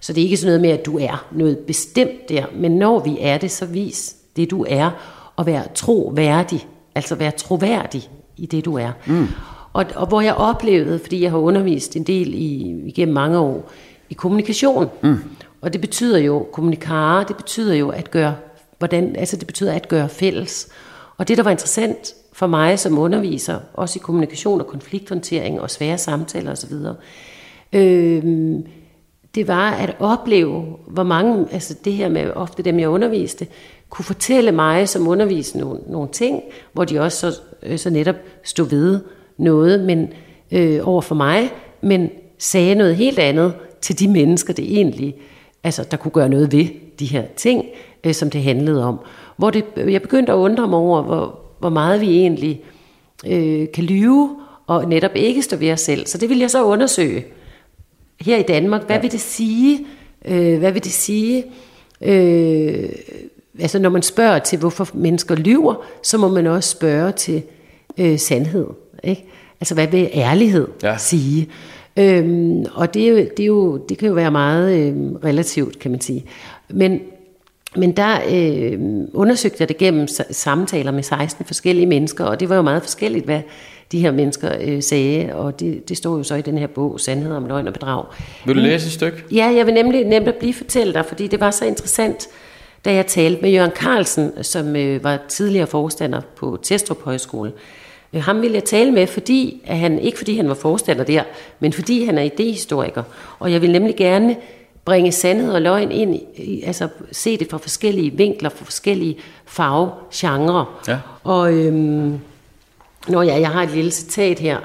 Så 0.00 0.12
det 0.12 0.20
er 0.20 0.24
ikke 0.24 0.36
sådan 0.36 0.48
noget 0.48 0.60
med, 0.60 0.70
at 0.70 0.86
du 0.86 0.98
er 0.98 1.26
noget 1.32 1.58
bestemt 1.58 2.28
der, 2.28 2.44
men 2.56 2.72
når 2.72 3.00
vi 3.00 3.16
er 3.20 3.38
det, 3.38 3.50
så 3.50 3.66
vis 3.66 4.16
det 4.36 4.50
du 4.50 4.66
er, 4.68 4.90
og 5.36 5.46
vær 5.46 5.62
troværdig, 5.74 6.68
altså 6.94 7.14
vær 7.14 7.30
troværdig 7.30 8.10
i 8.36 8.46
det 8.46 8.64
du 8.64 8.74
er. 8.74 8.90
Mm. 9.06 9.26
Og, 9.72 9.84
og 9.94 10.06
hvor 10.06 10.20
jeg 10.20 10.34
oplevede, 10.34 10.98
fordi 10.98 11.22
jeg 11.22 11.30
har 11.30 11.38
undervist 11.38 11.96
en 11.96 12.02
del 12.02 12.34
i, 12.34 12.82
igennem 12.86 13.14
mange 13.14 13.38
år, 13.38 13.70
i 14.10 14.14
kommunikation. 14.14 14.88
Mm. 15.02 15.16
Og 15.64 15.72
det 15.72 15.80
betyder 15.80 16.18
jo, 16.18 16.46
kommunikare, 16.52 17.24
det 17.28 17.36
betyder 17.36 17.74
jo 17.74 17.88
at 17.88 18.10
gøre, 18.10 18.34
hvordan, 18.78 19.16
altså 19.16 19.36
det 19.36 19.46
betyder 19.46 19.72
at 19.72 19.88
gøre 19.88 20.08
fælles. 20.08 20.68
Og 21.16 21.28
det, 21.28 21.36
der 21.36 21.42
var 21.42 21.50
interessant 21.50 22.14
for 22.32 22.46
mig 22.46 22.78
som 22.78 22.98
underviser, 22.98 23.58
også 23.74 23.98
i 23.98 24.02
kommunikation 24.04 24.60
og 24.60 24.66
konflikthåndtering 24.66 25.60
og 25.60 25.70
svære 25.70 25.98
samtaler 25.98 26.52
osv., 26.52 26.72
øh, 27.72 28.22
det 29.34 29.48
var 29.48 29.70
at 29.70 29.96
opleve, 29.98 30.64
hvor 30.86 31.02
mange, 31.02 31.46
altså 31.52 31.74
det 31.84 31.92
her 31.92 32.08
med 32.08 32.30
ofte 32.34 32.62
dem, 32.62 32.78
jeg 32.78 32.88
underviste, 32.88 33.46
kunne 33.90 34.04
fortælle 34.04 34.52
mig 34.52 34.88
som 34.88 35.08
underviser 35.08 35.58
nogle, 35.58 35.80
nogle 35.86 36.08
ting, 36.12 36.42
hvor 36.72 36.84
de 36.84 37.00
også 37.00 37.18
så, 37.18 37.40
øh, 37.62 37.78
så 37.78 37.90
netop 37.90 38.16
stod 38.42 38.68
ved 38.68 39.00
noget 39.38 39.80
men, 39.80 40.08
øh, 40.52 40.88
over 40.88 41.00
for 41.00 41.14
mig, 41.14 41.50
men 41.80 42.10
sagde 42.38 42.74
noget 42.74 42.96
helt 42.96 43.18
andet 43.18 43.52
til 43.80 43.98
de 43.98 44.08
mennesker, 44.08 44.52
det 44.52 44.64
egentlig, 44.78 45.14
altså 45.64 45.84
der 45.90 45.96
kunne 45.96 46.12
gøre 46.12 46.28
noget 46.28 46.52
ved 46.52 46.66
de 46.98 47.06
her 47.06 47.24
ting, 47.36 47.64
øh, 48.04 48.14
som 48.14 48.30
det 48.30 48.42
handlede 48.42 48.84
om. 48.84 48.98
Hvor 49.36 49.50
det, 49.50 49.64
jeg 49.76 50.02
begyndte 50.02 50.32
at 50.32 50.36
undre 50.36 50.68
mig 50.68 50.78
over, 50.78 51.02
hvor, 51.02 51.38
hvor 51.58 51.68
meget 51.68 52.00
vi 52.00 52.18
egentlig 52.18 52.62
øh, 53.26 53.66
kan 53.74 53.84
lyve, 53.84 54.36
og 54.66 54.88
netop 54.88 55.10
ikke 55.14 55.42
stå 55.42 55.56
ved 55.56 55.72
os 55.72 55.80
selv. 55.80 56.06
Så 56.06 56.18
det 56.18 56.28
vil 56.28 56.38
jeg 56.38 56.50
så 56.50 56.64
undersøge 56.64 57.24
her 58.20 58.36
i 58.36 58.42
Danmark. 58.42 58.86
Hvad 58.86 58.96
ja. 58.96 59.02
vil 59.02 59.12
det 59.12 59.20
sige? 59.20 59.86
Øh, 60.24 60.58
hvad 60.58 60.72
vil 60.72 60.84
det 60.84 60.92
sige? 60.92 61.44
Øh, 62.00 62.88
altså 63.60 63.78
når 63.78 63.90
man 63.90 64.02
spørger 64.02 64.38
til, 64.38 64.58
hvorfor 64.58 64.88
mennesker 64.94 65.34
lyver, 65.34 65.74
så 66.02 66.18
må 66.18 66.28
man 66.28 66.46
også 66.46 66.70
spørge 66.70 67.12
til 67.12 67.42
øh, 67.98 68.18
sandhed. 68.18 68.66
Ikke? 69.04 69.24
Altså 69.60 69.74
hvad 69.74 69.86
vil 69.86 70.10
ærlighed 70.14 70.68
ja. 70.82 70.96
sige? 70.98 71.48
Øhm, 71.96 72.64
og 72.74 72.94
det, 72.94 73.04
er 73.04 73.08
jo, 73.08 73.16
det, 73.16 73.40
er 73.40 73.46
jo, 73.46 73.76
det 73.76 73.98
kan 73.98 74.08
jo 74.08 74.14
være 74.14 74.30
meget 74.30 74.78
øh, 74.78 74.94
relativt, 75.24 75.78
kan 75.78 75.90
man 75.90 76.00
sige. 76.00 76.24
Men, 76.68 77.00
men 77.76 77.92
der 77.92 78.18
øh, 78.30 78.78
undersøgte 79.12 79.56
jeg 79.60 79.68
det 79.68 79.76
gennem 79.76 80.06
samtaler 80.30 80.92
med 80.92 81.02
16 81.02 81.44
forskellige 81.44 81.86
mennesker, 81.86 82.24
og 82.24 82.40
det 82.40 82.48
var 82.48 82.56
jo 82.56 82.62
meget 82.62 82.82
forskelligt, 82.82 83.24
hvad 83.24 83.40
de 83.92 84.00
her 84.00 84.12
mennesker 84.12 84.50
øh, 84.60 84.82
sagde, 84.82 85.34
og 85.34 85.60
det, 85.60 85.88
det 85.88 85.96
står 85.96 86.16
jo 86.16 86.22
så 86.22 86.34
i 86.34 86.42
den 86.42 86.58
her 86.58 86.66
bog, 86.66 87.00
Sandhed 87.00 87.32
om 87.32 87.46
løgn 87.46 87.66
og 87.66 87.72
bedrag. 87.72 88.04
Vil 88.46 88.54
du 88.56 88.60
læse 88.60 88.86
et 88.86 88.92
stykke? 88.92 89.24
Ja, 89.32 89.52
jeg 89.56 89.66
vil 89.66 89.74
nemlig 89.74 90.04
nemt 90.04 90.38
blive 90.38 90.54
fortælle 90.54 90.92
dig, 90.92 91.04
fordi 91.06 91.26
det 91.26 91.40
var 91.40 91.50
så 91.50 91.64
interessant, 91.64 92.28
da 92.84 92.94
jeg 92.94 93.06
talte 93.06 93.42
med 93.42 93.50
Jørgen 93.50 93.70
Carlsen, 93.70 94.44
som 94.44 94.76
øh, 94.76 95.04
var 95.04 95.18
tidligere 95.28 95.66
forstander 95.66 96.20
på 96.36 96.58
Testrup 96.62 97.02
Højskole. 97.02 97.50
Øh, 97.50 97.83
ham 98.20 98.42
ville 98.42 98.54
jeg 98.54 98.64
tale 98.64 98.90
med, 98.90 99.06
fordi 99.06 99.62
at 99.66 99.78
han, 99.78 99.98
ikke 99.98 100.18
fordi 100.18 100.36
han 100.36 100.48
var 100.48 100.54
forstander 100.54 101.04
der, 101.04 101.22
men 101.60 101.72
fordi 101.72 102.04
han 102.04 102.18
er 102.18 102.22
idehistoriker. 102.22 103.02
Og 103.38 103.52
jeg 103.52 103.62
vil 103.62 103.72
nemlig 103.72 103.96
gerne 103.96 104.36
bringe 104.84 105.12
sandhed 105.12 105.52
og 105.52 105.62
løgn 105.62 105.92
ind, 105.92 106.14
i, 106.36 106.62
altså 106.62 106.88
se 107.12 107.36
det 107.36 107.50
fra 107.50 107.58
forskellige 107.58 108.10
vinkler, 108.10 108.48
fra 108.48 108.64
forskellige 108.64 109.16
farvegenre. 109.46 110.66
Ja. 110.88 110.98
Og 111.24 111.52
øhm, 111.54 112.18
når 113.08 113.22
jeg, 113.22 113.40
jeg 113.40 113.50
har 113.50 113.62
et 113.62 113.70
lille 113.70 113.90
citat 113.90 114.38
her, 114.38 114.58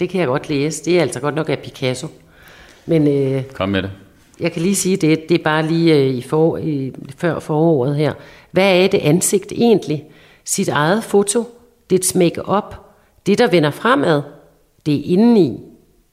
det 0.00 0.08
kan 0.08 0.20
jeg 0.20 0.28
godt 0.28 0.48
læse. 0.48 0.84
Det 0.84 0.98
er 0.98 1.02
altså 1.02 1.20
godt 1.20 1.34
nok 1.34 1.48
af 1.48 1.58
Picasso. 1.58 2.08
Men, 2.86 3.08
øh, 3.08 3.42
Kom 3.52 3.68
med 3.68 3.82
det. 3.82 3.90
Jeg 4.40 4.52
kan 4.52 4.62
lige 4.62 4.74
sige 4.74 4.96
det, 4.96 5.28
det 5.28 5.40
er 5.40 5.44
bare 5.44 5.66
lige 5.66 5.94
øh, 5.94 6.06
i, 6.06 6.22
for, 6.22 6.56
i 6.56 6.92
før 7.16 7.38
foråret 7.38 7.96
her. 7.96 8.12
Hvad 8.50 8.84
er 8.84 8.86
det 8.86 8.98
ansigt 8.98 9.52
egentlig? 9.52 10.04
Sit 10.44 10.68
eget 10.68 11.04
foto, 11.04 11.44
dets 11.90 12.14
make-up, 12.14 12.83
det, 13.26 13.38
der 13.38 13.50
vender 13.50 13.70
fremad, 13.70 14.22
det 14.86 14.94
er 14.94 15.02
indeni, 15.04 15.60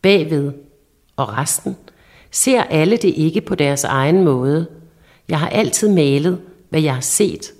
bagved 0.01 0.51
og 1.15 1.37
resten. 1.37 1.75
Ser 2.31 2.63
alle 2.63 2.97
det 2.97 3.13
ikke 3.15 3.41
på 3.41 3.55
deres 3.55 3.83
egen 3.83 4.23
måde. 4.23 4.67
Jeg 5.29 5.39
har 5.39 5.49
altid 5.49 5.89
malet, 5.89 6.39
hvad 6.69 6.81
jeg 6.81 6.93
har 6.93 7.01
set, 7.01 7.53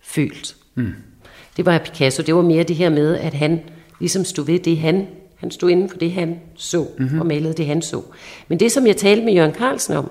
følt. 0.00 0.56
Mm. 0.74 0.92
Det 1.56 1.66
var 1.66 1.78
Picasso. 1.78 2.22
Det 2.22 2.34
var 2.34 2.42
mere 2.42 2.62
det 2.62 2.76
her 2.76 2.90
med, 2.90 3.16
at 3.16 3.34
han 3.34 3.60
ligesom 4.00 4.24
stod 4.24 4.46
ved 4.46 4.58
det, 4.58 4.78
han, 4.78 5.06
han 5.36 5.50
stod 5.50 5.70
inden 5.70 5.88
for 5.88 5.98
det, 5.98 6.12
han 6.12 6.40
så, 6.54 6.86
mm-hmm. 6.98 7.20
og 7.20 7.26
malede 7.26 7.54
det, 7.54 7.66
han 7.66 7.82
så. 7.82 8.02
Men 8.48 8.60
det, 8.60 8.72
som 8.72 8.86
jeg 8.86 8.96
talte 8.96 9.24
med 9.24 9.32
Jørgen 9.32 9.54
Carlsen 9.54 9.94
om, 9.94 10.10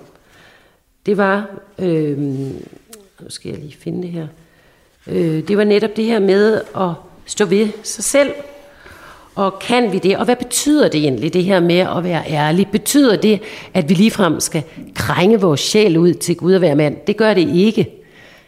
det 1.06 1.18
var, 1.18 1.50
øh, 1.80 2.18
nu 2.18 3.30
skal 3.30 3.50
jeg 3.52 3.60
lige 3.60 3.78
finde 3.78 4.02
det 4.02 4.10
her, 4.10 4.28
øh, 5.08 5.48
det 5.48 5.58
var 5.58 5.64
netop 5.64 5.96
det 5.96 6.06
her 6.06 6.20
med 6.20 6.62
at 6.78 6.92
stå 7.26 7.46
ved 7.46 7.70
sig 7.84 8.04
selv, 8.04 8.34
og 9.38 9.60
kan 9.60 9.92
vi 9.92 10.00
det? 10.00 10.18
Og 10.18 10.26
hvad 10.26 10.36
betyder 10.36 10.88
det 10.88 11.02
egentlig, 11.02 11.34
det 11.34 11.44
her 11.44 11.60
med 11.60 11.80
at 11.80 12.04
være 12.04 12.24
ærlig? 12.30 12.68
Betyder 12.72 13.16
det, 13.16 13.42
at 13.74 13.90
vi 13.90 13.94
ligefrem 13.94 14.40
skal 14.40 14.64
krænge 14.96 15.42
vores 15.42 15.60
sjæl 15.60 15.98
ud 15.98 16.14
til 16.14 16.36
Gud 16.38 16.54
og 16.54 16.62
være 16.62 16.76
mand? 16.76 16.98
Det 17.08 17.18
gør 17.18 17.34
det 17.34 17.56
ikke. 17.56 17.90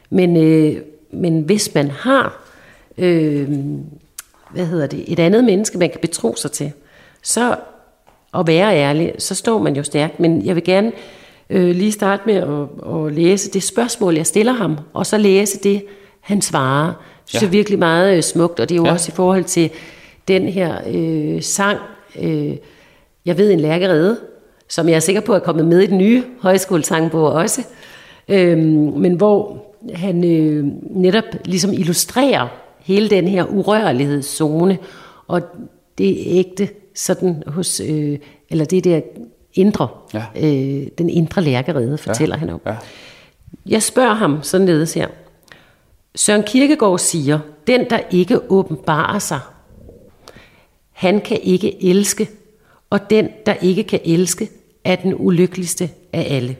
Men, 0.09 0.37
øh, 0.37 0.81
men 1.11 1.41
hvis 1.41 1.73
man 1.73 1.91
har 1.91 2.43
øh, 2.97 3.49
hvad 4.49 4.65
hedder 4.65 4.87
det, 4.87 5.03
et 5.07 5.19
andet 5.19 5.43
menneske, 5.43 5.77
man 5.77 5.89
kan 5.89 5.99
betro 6.01 6.35
sig 6.35 6.51
til, 6.51 6.71
så 7.21 7.55
at 8.33 8.47
være 8.47 8.75
ærlig, 8.75 9.13
så 9.17 9.35
står 9.35 9.59
man 9.59 9.75
jo 9.75 9.83
stærkt. 9.83 10.19
Men 10.19 10.45
jeg 10.45 10.55
vil 10.55 10.63
gerne 10.63 10.91
øh, 11.49 11.75
lige 11.75 11.91
starte 11.91 12.23
med 12.25 12.35
at, 12.35 12.95
at 12.95 13.13
læse 13.13 13.51
det 13.51 13.63
spørgsmål, 13.63 14.15
jeg 14.15 14.27
stiller 14.27 14.53
ham, 14.53 14.77
og 14.93 15.05
så 15.05 15.17
læse 15.17 15.59
det, 15.59 15.83
han 16.21 16.41
svarer. 16.41 16.93
Det 17.27 17.41
ja. 17.41 17.47
er 17.47 17.51
virkelig 17.51 17.79
meget 17.79 18.17
øh, 18.17 18.23
smukt, 18.23 18.59
og 18.59 18.69
det 18.69 18.75
er 18.75 18.77
jo 18.77 18.85
ja. 18.85 18.91
også 18.91 19.11
i 19.11 19.15
forhold 19.15 19.43
til 19.43 19.69
den 20.29 20.47
her 20.47 20.77
øh, 20.87 21.41
sang, 21.41 21.79
øh, 22.19 22.55
Jeg 23.25 23.37
ved 23.37 23.51
en 23.51 23.59
lærkerede, 23.59 24.17
som 24.69 24.89
jeg 24.89 24.95
er 24.95 24.99
sikker 24.99 25.21
på 25.21 25.33
er 25.33 25.39
kommet 25.39 25.65
med 25.65 25.79
i 25.79 25.85
den 25.85 25.97
nye 25.97 26.23
højskolesangbog 26.41 27.31
også, 27.31 27.61
øh, 28.27 28.57
men 28.57 29.13
hvor 29.13 29.65
han 29.93 30.23
øh, 30.23 30.65
netop 30.81 31.23
ligesom 31.45 31.73
illustrerer 31.73 32.47
hele 32.79 33.09
den 33.09 33.27
her 33.27 33.45
urørlighedszone, 33.45 34.77
og 35.27 35.41
det 35.97 36.17
ægte 36.25 36.69
sådan 36.95 37.43
hos, 37.47 37.79
øh, 37.79 38.19
eller 38.49 38.65
det 38.65 38.83
der 38.83 39.01
indre, 39.53 39.87
ja. 40.13 40.23
øh, 40.35 40.87
den 40.97 41.09
indre 41.09 41.41
lærkerede, 41.41 41.97
fortæller 41.97 42.35
ja. 42.35 42.39
han 42.39 42.49
om. 42.49 42.61
Ja. 42.65 42.75
Jeg 43.65 43.83
spørger 43.83 44.13
ham 44.13 44.43
således 44.43 44.93
her. 44.93 45.07
Søren 46.15 46.43
Kierkegaard 46.43 46.99
siger, 46.99 47.39
den 47.67 47.89
der 47.89 47.99
ikke 48.11 48.51
åbenbarer 48.51 49.19
sig 49.19 49.39
han 50.99 51.21
kan 51.21 51.39
ikke 51.43 51.83
elske, 51.83 52.29
og 52.89 53.09
den, 53.09 53.29
der 53.45 53.53
ikke 53.53 53.83
kan 53.83 53.99
elske, 54.05 54.49
er 54.83 54.95
den 54.95 55.13
ulykkeligste 55.17 55.89
af 56.13 56.35
alle. 56.35 56.57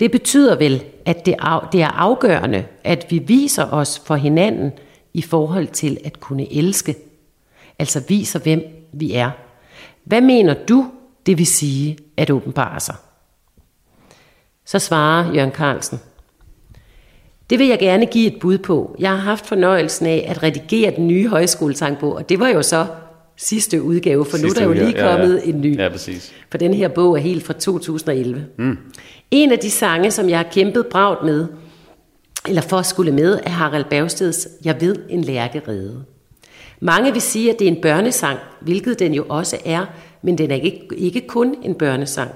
Det 0.00 0.10
betyder 0.10 0.56
vel, 0.56 0.84
at 1.04 1.26
det 1.26 1.34
er 1.82 1.88
afgørende, 1.88 2.64
at 2.84 3.06
vi 3.10 3.18
viser 3.18 3.70
os 3.72 4.02
for 4.04 4.16
hinanden 4.16 4.72
i 5.14 5.22
forhold 5.22 5.66
til 5.66 5.98
at 6.04 6.20
kunne 6.20 6.52
elske. 6.52 6.96
Altså 7.78 8.02
viser, 8.08 8.38
hvem 8.38 8.62
vi 8.92 9.12
er. 9.12 9.30
Hvad 10.04 10.20
mener 10.20 10.54
du, 10.68 10.90
det 11.26 11.38
vil 11.38 11.46
sige 11.46 11.98
at 12.16 12.30
åbenbare 12.30 12.80
sig? 12.80 12.94
Så 14.64 14.78
svarer 14.78 15.34
Jørgen 15.34 15.52
Carlsen. 15.52 16.00
Det 17.50 17.58
vil 17.58 17.66
jeg 17.66 17.78
gerne 17.78 18.06
give 18.06 18.26
et 18.26 18.40
bud 18.40 18.58
på. 18.58 18.96
Jeg 18.98 19.10
har 19.10 19.16
haft 19.16 19.46
fornøjelsen 19.46 20.06
af 20.06 20.26
at 20.28 20.42
redigere 20.42 20.96
den 20.96 21.08
nye 21.08 21.28
højskolesangbog, 21.28 22.14
og 22.14 22.28
det 22.28 22.40
var 22.40 22.48
jo 22.48 22.62
så 22.62 22.86
sidste 23.38 23.82
udgave, 23.82 24.24
for 24.24 24.36
sidste 24.36 24.60
nu 24.60 24.68
er 24.68 24.74
der 24.74 24.80
jo 24.80 24.86
lige 24.86 25.02
kommet 25.02 25.34
ja, 25.34 25.40
ja. 25.44 25.52
en 25.52 25.60
ny. 25.60 25.78
Ja, 25.78 25.88
præcis. 25.88 26.32
For 26.50 26.58
den 26.58 26.74
her 26.74 26.88
bog 26.88 27.16
er 27.16 27.20
helt 27.20 27.44
fra 27.44 27.52
2011. 27.52 28.44
Mm. 28.58 28.78
En 29.30 29.52
af 29.52 29.58
de 29.58 29.70
sange, 29.70 30.10
som 30.10 30.28
jeg 30.28 30.38
har 30.38 30.48
kæmpet 30.52 30.86
bragt 30.86 31.24
med 31.24 31.46
eller 32.48 32.62
for 32.62 32.76
at 32.76 32.86
skulle 32.86 33.12
med 33.12 33.38
af 33.44 33.50
Harald 33.50 33.84
Bergsteds 33.84 34.48
Jeg 34.64 34.80
ved 34.80 34.96
en 35.08 35.24
lærkerede. 35.24 36.04
Mange 36.80 37.12
vil 37.12 37.22
sige, 37.22 37.52
at 37.52 37.58
det 37.58 37.68
er 37.68 37.72
en 37.72 37.80
børnesang, 37.82 38.38
hvilket 38.60 38.98
den 38.98 39.14
jo 39.14 39.24
også 39.28 39.58
er, 39.64 39.86
men 40.22 40.38
den 40.38 40.50
er 40.50 40.54
ikke, 40.54 40.88
ikke 40.96 41.20
kun 41.26 41.54
en 41.62 41.74
børnesang. 41.74 42.30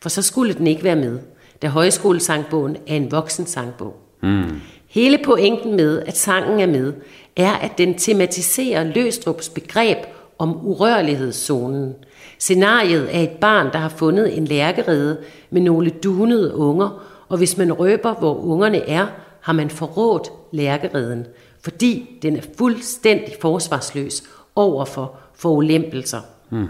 For 0.00 0.08
så 0.08 0.22
skulle 0.22 0.54
den 0.54 0.66
ikke 0.66 0.84
være 0.84 0.96
med, 0.96 1.18
da 1.62 1.68
højskolesangbogen 1.68 2.76
er 2.86 2.96
en 2.96 3.10
voksensangbog. 3.10 3.96
Mm. 4.22 4.60
Hele 4.88 5.18
pointen 5.24 5.76
med, 5.76 6.02
at 6.06 6.16
sangen 6.16 6.60
er 6.60 6.66
med, 6.66 6.92
er, 7.36 7.52
at 7.52 7.78
den 7.78 7.94
tematiserer 7.94 8.84
Løstrups 8.84 9.48
begreb 9.48 9.98
om 10.38 10.66
urørlighedszonen. 10.66 11.94
Scenariet 12.38 13.16
er 13.16 13.20
et 13.20 13.30
barn, 13.40 13.72
der 13.72 13.78
har 13.78 13.88
fundet 13.88 14.38
en 14.38 14.44
lærkerede 14.44 15.18
med 15.50 15.62
nogle 15.62 15.90
dunede 15.90 16.54
unger, 16.54 17.02
og 17.28 17.38
hvis 17.38 17.56
man 17.56 17.72
røber, 17.72 18.14
hvor 18.14 18.34
ungerne 18.34 18.88
er, 18.88 19.06
har 19.40 19.52
man 19.52 19.70
forrådt 19.70 20.28
lærkereden, 20.52 21.26
fordi 21.62 22.18
den 22.22 22.36
er 22.36 22.42
fuldstændig 22.58 23.34
forsvarsløs 23.40 24.22
overfor 24.54 25.16
forulempelser. 25.34 26.20
Mm. 26.50 26.68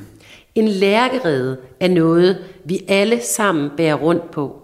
En 0.55 0.69
lærkerede 0.69 1.57
er 1.81 1.89
noget, 1.89 2.39
vi 2.65 2.85
alle 2.89 3.21
sammen 3.23 3.71
bærer 3.77 3.95
rundt 3.95 4.31
på. 4.31 4.63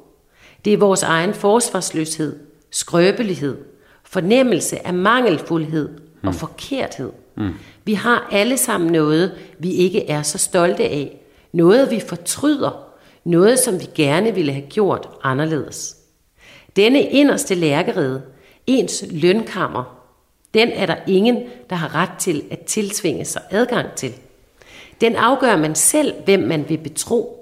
Det 0.65 0.73
er 0.73 0.77
vores 0.77 1.03
egen 1.03 1.35
forsvarsløshed, 1.35 2.39
skrøbelighed, 2.71 3.57
fornemmelse 4.05 4.87
af 4.87 4.95
mangelfuldhed 4.95 5.89
og 6.23 6.35
forkerthed. 6.35 7.11
Mm. 7.37 7.55
Vi 7.85 7.95
har 7.95 8.29
alle 8.33 8.57
sammen 8.57 8.93
noget, 8.93 9.33
vi 9.59 9.73
ikke 9.73 10.09
er 10.09 10.23
så 10.23 10.39
stolte 10.39 10.85
af. 10.85 11.17
Noget, 11.53 11.91
vi 11.91 12.01
fortryder. 12.01 12.89
Noget, 13.25 13.59
som 13.59 13.81
vi 13.81 13.87
gerne 13.95 14.35
ville 14.35 14.53
have 14.53 14.67
gjort 14.67 15.09
anderledes. 15.23 15.97
Denne 16.77 17.03
inderste 17.03 17.55
lærkerede, 17.55 18.23
ens 18.67 19.05
lønkammer, 19.11 20.03
den 20.55 20.69
er 20.69 20.87
der 20.87 20.97
ingen, 21.07 21.43
der 21.71 21.77
har 21.77 21.95
ret 21.95 22.19
til 22.19 22.45
at 22.51 22.61
tilsvinge 22.61 23.25
sig 23.25 23.43
adgang 23.51 23.93
til. 23.97 24.13
Den 25.01 25.17
afgør 25.17 25.57
man 25.57 25.75
selv, 25.75 26.15
hvem 26.25 26.41
man 26.41 26.69
vil 26.69 26.79
betro. 26.79 27.39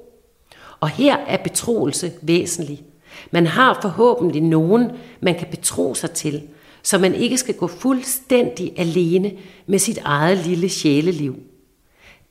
Og 0.81 0.89
her 0.89 1.17
er 1.17 1.37
betroelse 1.37 2.13
væsentlig. 2.23 2.83
Man 3.31 3.47
har 3.47 3.79
forhåbentlig 3.83 4.43
nogen, 4.43 4.91
man 5.21 5.35
kan 5.35 5.47
betro 5.51 5.95
sig 5.95 6.11
til, 6.11 6.43
så 6.83 6.99
man 6.99 7.15
ikke 7.15 7.37
skal 7.37 7.55
gå 7.55 7.67
fuldstændig 7.67 8.73
alene 8.77 9.33
med 9.67 9.79
sit 9.79 9.99
eget 10.05 10.39
lille 10.47 10.69
sjæleliv. 10.69 11.37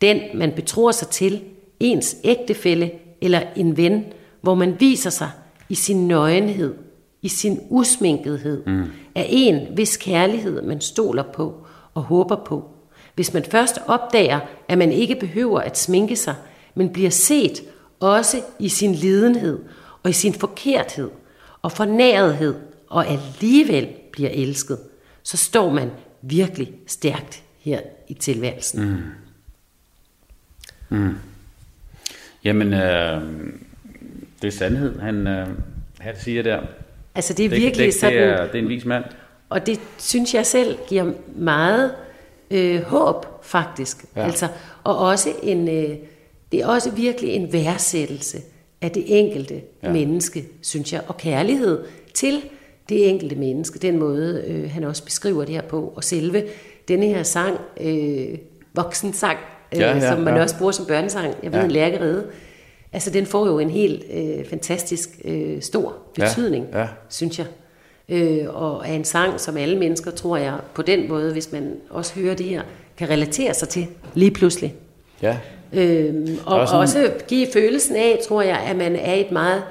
Den, 0.01 0.19
man 0.33 0.51
betror 0.55 0.91
sig 0.91 1.07
til, 1.07 1.41
ens 1.79 2.15
ægtefælle 2.23 2.91
eller 3.21 3.41
en 3.55 3.77
ven, 3.77 4.05
hvor 4.41 4.55
man 4.55 4.75
viser 4.79 5.09
sig 5.09 5.29
i 5.69 5.75
sin 5.75 6.07
nøgenhed, 6.07 6.75
i 7.21 7.27
sin 7.27 7.59
usminkethed, 7.69 8.63
mm. 8.65 8.85
er 9.15 9.25
en, 9.29 9.67
hvis 9.73 9.97
kærlighed 9.97 10.61
man 10.61 10.81
stoler 10.81 11.23
på 11.23 11.53
og 11.93 12.03
håber 12.03 12.35
på. 12.45 12.65
Hvis 13.15 13.33
man 13.33 13.43
først 13.43 13.79
opdager, 13.87 14.39
at 14.67 14.77
man 14.77 14.91
ikke 14.91 15.15
behøver 15.15 15.59
at 15.59 15.77
sminke 15.77 16.15
sig, 16.15 16.35
men 16.75 16.89
bliver 16.89 17.09
set 17.09 17.61
også 17.99 18.41
i 18.59 18.69
sin 18.69 18.95
lidenhed 18.95 19.59
og 20.03 20.09
i 20.09 20.13
sin 20.13 20.33
forkerthed 20.33 21.09
og 21.61 21.71
fornærethed 21.71 22.55
og 22.89 23.05
alligevel 23.07 23.87
bliver 24.19 24.31
elsket, 24.33 24.79
så 25.23 25.37
står 25.37 25.69
man 25.69 25.91
virkelig 26.21 26.73
stærkt 26.87 27.43
her 27.59 27.79
i 28.07 28.13
tilværelsen. 28.13 29.03
Mm. 30.89 30.97
Mm. 30.97 31.15
Jamen, 32.43 32.73
øh, 32.73 33.21
det 34.41 34.47
er 34.47 34.51
sandhed, 34.51 34.99
han, 34.99 35.27
øh, 35.27 35.47
han 35.99 36.15
siger 36.19 36.43
der. 36.43 36.61
Altså 37.15 37.33
det 37.33 37.45
er 37.45 37.49
det, 37.49 37.61
virkelig 37.61 37.85
det, 37.85 37.93
sådan... 37.93 38.13
Det 38.13 38.23
er, 38.23 38.45
det 38.45 38.55
er 38.55 38.59
en 38.59 38.69
vis 38.69 38.85
mand. 38.85 39.03
Og 39.49 39.65
det 39.65 39.79
synes 39.97 40.33
jeg 40.33 40.45
selv 40.45 40.77
giver 40.87 41.13
meget 41.35 41.91
øh, 42.51 42.81
håb, 42.81 43.25
faktisk. 43.43 44.05
Ja. 44.15 44.25
Altså, 44.25 44.47
og 44.83 44.97
også 44.97 45.29
en, 45.43 45.67
øh, 45.67 45.97
det 46.51 46.59
er 46.59 46.67
også 46.67 46.91
virkelig 46.91 47.31
en 47.31 47.53
værdsættelse 47.53 48.37
af 48.81 48.91
det 48.91 49.19
enkelte 49.19 49.61
ja. 49.83 49.91
menneske, 49.91 50.45
synes 50.61 50.93
jeg, 50.93 51.01
og 51.07 51.17
kærlighed 51.17 51.85
til 52.13 52.41
det 52.89 53.09
enkelte 53.09 53.35
menneske, 53.35 53.79
den 53.79 53.99
måde, 53.99 54.43
øh, 54.47 54.71
han 54.71 54.83
også 54.83 55.03
beskriver 55.03 55.45
det 55.45 55.55
her 55.55 55.61
på, 55.61 55.93
og 55.95 56.03
selve 56.03 56.43
denne 56.87 57.05
her 57.05 57.23
sang, 57.23 57.57
øh, 57.81 58.37
voksensang, 58.73 59.37
øh, 59.73 59.79
ja, 59.79 59.93
ja, 59.93 60.11
som 60.11 60.19
man 60.21 60.35
ja. 60.35 60.41
også 60.41 60.57
bruger 60.57 60.71
som 60.71 60.85
børnesang, 60.85 61.35
jeg 61.43 61.51
ved, 61.51 61.59
ja. 61.59 61.65
en 61.65 61.71
lærkerede, 61.71 62.25
altså 62.93 63.09
den 63.09 63.25
får 63.25 63.47
jo 63.47 63.59
en 63.59 63.69
helt 63.69 64.03
øh, 64.13 64.45
fantastisk 64.49 65.09
øh, 65.25 65.61
stor 65.61 65.95
betydning, 66.15 66.67
ja, 66.73 66.79
ja. 66.79 66.87
synes 67.09 67.39
jeg. 67.39 67.47
Øh, 68.09 68.45
og 68.49 68.87
er 68.87 68.93
en 68.93 69.03
sang, 69.03 69.39
som 69.39 69.57
alle 69.57 69.77
mennesker, 69.77 70.11
tror 70.11 70.37
jeg, 70.37 70.53
på 70.73 70.81
den 70.81 71.09
måde, 71.09 71.31
hvis 71.31 71.51
man 71.51 71.73
også 71.89 72.19
hører 72.19 72.35
det 72.35 72.45
her, 72.45 72.61
kan 72.97 73.09
relatere 73.09 73.53
sig 73.53 73.69
til 73.69 73.87
lige 74.13 74.31
pludselig. 74.31 74.75
Ja. 75.21 75.37
Øhm, 75.73 76.37
og 76.45 76.59
også, 76.59 76.75
også 76.75 77.11
give 77.27 77.47
følelsen 77.53 77.95
af, 77.95 78.19
tror 78.27 78.41
jeg, 78.41 78.57
at 78.57 78.75
man 78.75 78.95
er 78.95 79.13
et 79.13 79.31
meget, 79.31 79.63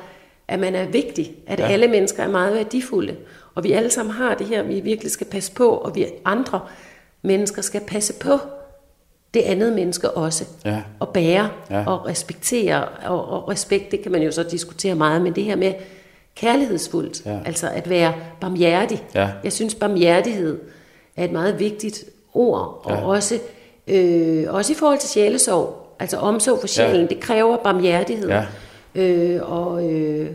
at 0.49 0.59
man 0.59 0.75
er 0.75 0.87
vigtig, 0.87 1.35
at 1.47 1.59
ja. 1.59 1.67
alle 1.67 1.89
mennesker 1.89 2.23
er 2.23 2.29
meget 2.29 2.55
værdifulde, 2.55 3.17
og 3.55 3.65
vi 3.65 3.73
alle 3.73 3.91
sammen 3.91 4.15
har 4.15 4.35
det 4.35 4.47
her, 4.47 4.63
vi 4.63 4.81
virkelig 4.81 5.13
skal 5.13 5.27
passe 5.27 5.53
på, 5.53 5.69
og 5.69 5.95
vi 5.95 6.07
andre 6.25 6.61
mennesker 7.23 7.63
skal 7.63 7.81
passe 7.81 8.13
på 8.13 8.39
det 9.35 9.41
andet 9.41 9.73
menneske 9.73 10.11
også, 10.11 10.45
ja. 10.65 10.83
og 10.99 11.09
bære 11.09 11.51
ja. 11.71 11.87
og 11.87 12.07
respektere, 12.07 12.85
og, 12.85 13.29
og 13.29 13.49
respekt, 13.49 13.91
det 13.91 14.03
kan 14.03 14.13
man 14.13 14.23
jo 14.23 14.31
så 14.31 14.43
diskutere 14.43 14.95
meget, 14.95 15.23
men 15.23 15.35
det 15.35 15.45
her 15.45 15.57
med 15.57 15.73
kærlighedsfuldt, 16.37 17.27
ja. 17.27 17.39
altså 17.47 17.69
at 17.69 17.91
være 17.91 18.15
barmhjertig. 18.41 19.05
Ja. 19.15 19.29
Jeg 19.45 19.53
synes, 19.53 19.75
barmhjertighed 19.75 20.59
er 21.17 21.25
et 21.25 21.33
meget 21.33 21.59
vigtigt 21.59 22.05
ord, 22.35 22.81
og 22.85 22.91
ja. 22.91 23.07
også, 23.07 23.39
øh, 23.87 24.45
også 24.49 24.73
i 24.73 24.77
forhold 24.77 24.99
til 24.99 25.09
sjælesorg, 25.09 25.97
altså 25.99 26.17
omsorg 26.17 26.61
for 26.61 26.67
sjælen, 26.67 27.01
ja. 27.01 27.07
det 27.07 27.21
kræver 27.21 27.57
barmhjertighed. 27.57 28.29
Ja. 28.29 28.47
Øh, 28.99 29.53
og 29.53 29.93
øh, 29.93 30.31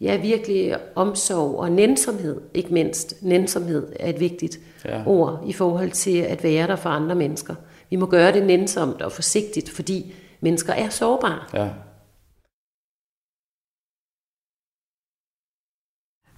ja, 0.00 0.16
virkelig 0.16 0.76
omsorg 0.94 1.58
og 1.58 1.72
nænsomhed, 1.72 2.40
ikke 2.54 2.74
mindst. 2.74 3.22
Nænsomhed 3.22 3.92
er 4.00 4.08
et 4.10 4.20
vigtigt 4.20 4.58
ja. 4.84 5.02
ord 5.06 5.44
i 5.46 5.52
forhold 5.52 5.90
til 5.90 6.18
at 6.18 6.42
være 6.42 6.66
der 6.66 6.76
for 6.76 6.90
andre 6.90 7.14
mennesker. 7.14 7.54
Vi 7.90 7.96
må 7.96 8.06
gøre 8.06 8.32
det 8.32 8.46
nænsomt 8.46 9.02
og 9.02 9.12
forsigtigt, 9.12 9.70
fordi 9.70 10.14
mennesker 10.40 10.72
er 10.72 10.88
sårbare. 10.88 11.40
Ja. 11.54 11.70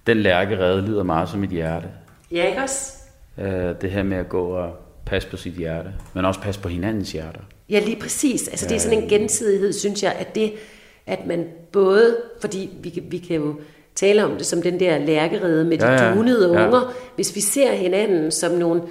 Den 0.07 0.17
lærkerede 0.17 0.81
lyder 0.81 1.03
meget 1.03 1.29
som 1.29 1.43
et 1.43 1.49
hjerte. 1.49 1.87
Ja, 2.31 2.47
ikke 2.47 2.61
også? 2.61 2.97
Øh, 3.37 3.81
det 3.81 3.91
her 3.91 4.03
med 4.03 4.17
at 4.17 4.29
gå 4.29 4.47
og 4.47 4.75
passe 5.05 5.29
på 5.29 5.37
sit 5.37 5.53
hjerte, 5.53 5.93
men 6.13 6.25
også 6.25 6.41
passe 6.41 6.61
på 6.61 6.69
hinandens 6.69 7.11
hjerter. 7.11 7.41
Ja, 7.69 7.79
lige 7.79 7.99
præcis. 8.01 8.47
Altså, 8.47 8.67
det 8.69 8.75
er 8.75 8.79
sådan 8.79 9.03
en 9.03 9.09
gensidighed, 9.09 9.73
synes 9.73 10.03
jeg, 10.03 10.13
at 10.13 10.35
det, 10.35 10.53
at 11.05 11.27
man 11.27 11.45
både, 11.71 12.17
fordi 12.41 12.69
vi, 12.81 13.03
vi 13.09 13.17
kan 13.17 13.35
jo 13.35 13.55
tale 13.95 14.25
om 14.25 14.31
det 14.37 14.45
som 14.45 14.61
den 14.61 14.79
der 14.79 14.97
lærkerede 14.97 15.65
med 15.65 15.77
de 15.77 15.85
ja, 15.85 16.07
ja. 16.07 16.15
dunede 16.15 16.53
ja. 16.53 16.65
unger, 16.65 16.93
hvis 17.15 17.35
vi 17.35 17.41
ser 17.41 17.73
hinanden 17.73 18.31
som 18.31 18.51
nogle 18.51 18.81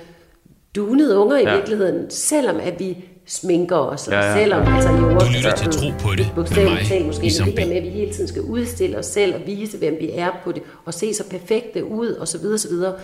dunede 0.77 1.19
unger 1.19 1.37
i 1.37 1.43
ja. 1.43 1.55
virkeligheden, 1.55 2.11
selvom 2.11 2.57
at 2.63 2.81
vi 2.81 3.05
sminker 3.27 3.77
os, 3.77 4.09
ja, 4.09 4.21
ja. 4.21 4.35
selvom 4.35 4.75
altså 4.75 4.89
i 4.89 4.93
du 4.93 5.37
lytter 5.37 5.55
til 5.57 5.73
tro 5.73 5.91
på 6.01 6.15
det 6.15 6.33
med 6.37 6.65
mig, 6.65 6.87
talt, 6.89 7.07
måske, 7.07 7.23
ligesom 7.23 7.47
det 7.47 7.59
her 7.59 7.67
med, 7.67 7.77
at 7.77 7.83
vi 7.83 7.89
hele 7.89 8.13
tiden 8.13 8.29
skal 8.29 8.43
udstille 8.43 8.99
os 8.99 9.07
selv 9.07 9.35
og 9.35 9.41
vise, 9.47 9.79
hvem 9.79 9.97
vi 10.01 10.11
er 10.15 10.41
på 10.45 10.53
det, 10.53 10.63
og 10.85 10.95
se 10.95 11.15
så 11.15 11.25
perfekte 11.29 11.85
ud, 11.85 12.09
og 12.09 12.29
så 12.29 12.39
videre, 12.39 12.59
så 12.59 12.69
videre. 12.69 12.95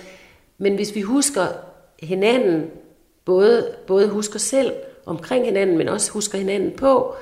Men 0.59 0.74
hvis 0.74 0.94
vi 0.94 1.00
husker 1.00 1.46
hinanden, 2.02 2.64
både, 3.24 3.66
både 3.86 4.09
husker 4.09 4.38
selv 4.38 4.72
omkring 5.07 5.44
hinanden, 5.44 5.78
men 5.78 5.88
også 5.88 6.11
husker 6.11 6.38
hinanden 6.38 6.72
på, 6.76 7.14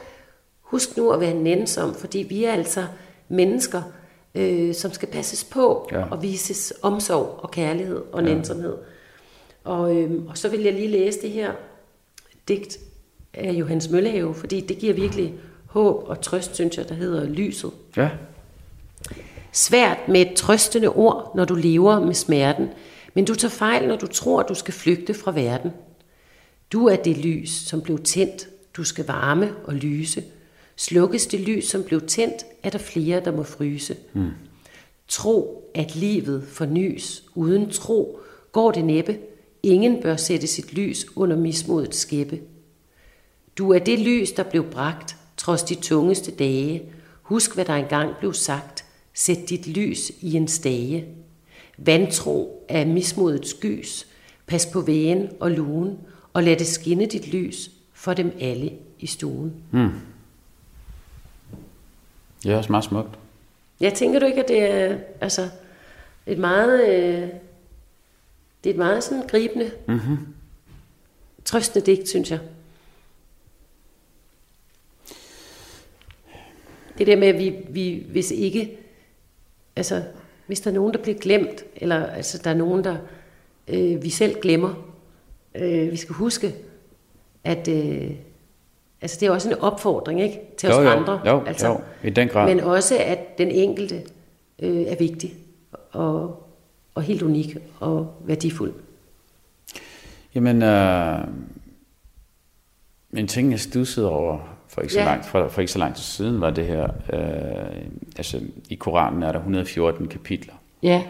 husk 0.75 0.97
nu 0.97 1.11
at 1.11 1.21
være 1.21 1.35
nænsom, 1.35 1.95
fordi 1.95 2.19
vi 2.19 2.45
er 2.45 2.53
altså 2.53 2.87
mennesker, 3.29 3.83
øh, 4.35 4.75
som 4.75 4.93
skal 4.93 5.09
passes 5.09 5.45
på 5.45 5.89
ja. 5.93 6.05
og 6.11 6.23
vises 6.23 6.73
omsorg 6.83 7.39
og 7.43 7.51
kærlighed 7.51 8.03
og 8.13 8.23
ja. 8.23 8.35
nænsomhed. 8.35 8.75
Og, 9.65 9.97
øh, 9.97 10.11
og 10.29 10.39
så 10.39 10.49
vil 10.49 10.61
jeg 10.61 10.73
lige 10.73 10.89
læse 10.89 11.21
det 11.23 11.31
her 11.31 11.53
digt 12.49 12.79
af 13.35 13.53
Johannes 13.53 13.89
Møllehave, 13.91 14.35
fordi 14.35 14.61
det 14.61 14.79
giver 14.79 14.95
virkelig 14.95 15.35
håb 15.67 16.05
og 16.09 16.21
trøst, 16.21 16.55
synes 16.55 16.79
jeg, 16.79 16.89
der 16.89 16.95
hedder 16.95 17.25
Lyset. 17.25 17.71
Ja. 17.97 18.11
Svært 19.53 19.99
med 20.09 20.21
et 20.21 20.37
trøstende 20.37 20.89
ord, 20.89 21.33
når 21.35 21.45
du 21.45 21.55
lever 21.55 22.01
med 22.01 22.15
smerten, 22.15 22.69
men 23.15 23.25
du 23.25 23.35
tager 23.35 23.51
fejl, 23.53 23.89
når 23.89 23.97
du 23.97 24.07
tror, 24.07 24.43
du 24.43 24.55
skal 24.55 24.75
flygte 24.75 25.15
fra 25.15 25.33
verden. 25.33 25.71
Du 26.73 26.87
er 26.87 26.97
det 26.97 27.19
lys, 27.19 27.51
som 27.51 27.83
blev 27.83 27.99
tændt. 27.99 28.49
Du 28.77 28.85
skal 28.85 29.07
varme 29.07 29.53
og 29.65 29.75
lyse. 29.75 30.23
Slukkes 30.77 31.27
det 31.27 31.41
lys, 31.41 31.69
som 31.69 31.83
blev 31.83 32.01
tændt, 32.01 32.47
er 32.63 32.71
der 32.71 32.79
flere, 32.79 33.21
der 33.25 33.33
må 33.33 33.43
fryse. 33.43 33.97
Mm. 34.13 34.31
Tro, 35.09 35.71
at 35.75 35.97
livet 35.97 36.45
fornyes. 36.49 37.25
Uden 37.35 37.71
tro 37.71 38.19
går 38.53 38.71
det 38.71 38.85
næppe. 38.85 39.19
Ingen 39.63 40.03
bør 40.03 40.17
sætte 40.17 40.47
sit 40.47 40.75
lys 40.75 41.07
under 41.17 41.37
mismodet 41.37 41.95
skæppe. 41.95 42.41
Du 43.59 43.73
er 43.73 43.79
det 43.79 43.99
lys, 43.99 44.33
der 44.33 44.43
blev 44.43 44.65
bragt, 44.65 45.17
trods 45.37 45.63
de 45.63 45.75
tungeste 45.75 46.31
dage. 46.31 46.83
Husk, 47.23 47.55
hvad 47.55 47.65
der 47.65 47.75
engang 47.75 48.15
blev 48.19 48.33
sagt. 48.33 48.85
Sæt 49.15 49.39
dit 49.49 49.67
lys 49.67 50.13
i 50.21 50.35
en 50.35 50.49
stage. 50.49 51.05
Vantro 51.79 52.65
af 52.69 52.87
mismodets 52.87 53.55
gys. 53.55 54.07
Pas 54.47 54.67
på 54.67 54.81
vægen 54.81 55.29
og 55.41 55.51
lugen, 55.51 55.99
og 56.33 56.43
lad 56.43 56.57
det 56.57 56.67
skinne 56.67 57.07
dit 57.07 57.33
lys 57.33 57.71
for 57.93 58.15
dem 58.15 58.33
alle 58.41 58.73
i 58.99 59.07
stuen. 59.07 59.53
Mm. 59.73 59.91
Det 62.45 62.53
er 62.53 62.57
også 62.57 62.73
meget 62.73 62.85
smukt. 62.85 63.19
Jeg 63.81 63.95
tænker 63.95 64.19
du 64.19 64.27
ikke, 64.27 64.43
at 64.43 64.49
det 64.49 64.63
er 64.63 64.99
altså, 65.21 65.49
et 66.27 66.39
meget, 66.39 66.89
øh, 66.89 67.29
det 68.65 68.71
er 68.71 68.75
et 68.75 68.77
meget 68.77 69.05
sådan 69.05 69.27
gribende, 69.27 69.71
Mm-hmm. 69.89 70.19
trøstende 71.45 71.87
digt, 71.87 72.09
synes 72.09 72.31
jeg. 72.31 72.39
Det 76.99 77.07
der 77.07 77.17
med, 77.17 77.29
at 77.29 77.39
vi, 77.39 77.55
vi 77.69 78.07
hvis 78.11 78.31
ikke, 78.31 78.79
altså 79.77 80.03
hvis 80.47 80.61
der 80.61 80.71
er 80.71 80.75
nogen, 80.75 80.95
der 80.95 81.03
bliver 81.03 81.19
glemt, 81.19 81.65
eller 81.77 82.07
altså 82.07 82.41
der 82.45 82.51
er 82.51 82.55
nogen, 82.55 82.85
der 82.85 82.97
øh, 83.69 84.03
vi 84.03 84.11
selv 84.11 84.41
glemmer, 84.41 84.93
øh, 85.55 85.91
vi 85.91 85.97
skal 85.97 86.15
huske, 86.15 86.55
at 87.45 87.69
øh, 87.69 88.11
altså 89.05 89.17
det 89.21 89.27
er 89.27 89.31
også 89.31 89.49
en 89.51 89.55
opfordring 89.61 90.21
ikke, 90.23 90.41
til 90.59 90.69
os 90.69 90.77
Jo, 90.77 90.83
jo, 90.83 90.89
andre. 90.89 91.21
jo, 91.27 91.45
altså, 91.47 91.67
jo, 91.69 91.81
i 92.05 92.11
den 92.11 92.29
grad. 92.29 92.49
Men 92.55 92.61
også, 92.61 92.95
at 93.01 93.39
den 93.39 93.49
enkelte 93.51 94.03
øh, 94.63 94.83
er 94.83 94.97
vigtig 94.97 95.35
og, 95.93 96.43
og 96.95 97.03
helt 97.03 97.23
unik 97.23 97.57
og 97.81 98.15
værdifuld. 98.25 98.73
Jamen, 100.35 100.63
øh, 100.63 101.19
en 103.17 103.27
ting, 103.29 103.51
jeg 103.51 103.61
stussede 103.61 104.11
over 104.11 104.39
for 104.69 104.81
ikke, 104.81 104.93
så 104.95 105.01
Ja. 105.01 105.05
langt, 105.05 105.27
for, 105.27 105.49
for 105.49 105.61
ikke 105.61 105.73
så 105.73 105.79
lang 105.79 105.95
tid 105.95 106.03
siden, 106.03 106.41
var 106.41 106.51
det 106.51 106.67
her, 106.67 106.89
øh, 107.13 107.83
altså 108.17 108.41
i 108.71 108.75
Koranen 108.75 109.23
er 109.23 109.33
der 109.33 109.39
114 109.39 110.09
kapitler, 110.09 110.55
Ja, 110.83 111.03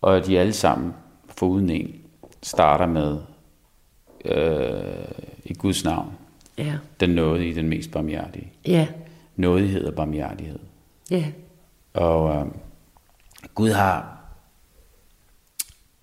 og 0.00 0.26
de 0.26 0.38
alle 0.38 0.52
sammen, 0.52 0.94
foruden 1.28 1.70
en, 1.70 1.94
starter 2.42 2.86
med 2.86 3.18
øh, 4.24 5.04
i 5.44 5.54
Guds 5.54 5.84
navn, 5.84 6.12
ja, 6.64 6.74
den 7.00 7.10
nådige, 7.10 7.54
den 7.54 7.68
mest 7.68 7.90
barmhjertige. 7.90 8.52
ja, 8.66 8.86
Nådighed 9.36 9.84
og 9.84 9.94
barmhjertighed. 9.94 10.58
ja, 11.10 11.24
Og 11.94 12.36
øh, 12.36 12.46
Gud 13.54 13.70
har 13.70 14.18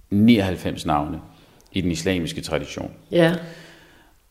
99 0.10 0.86
navne 0.86 1.20
i 1.72 1.82
den 1.82 1.92
islamiske 1.92 2.42
tradition. 2.42 2.92
ja, 3.12 3.36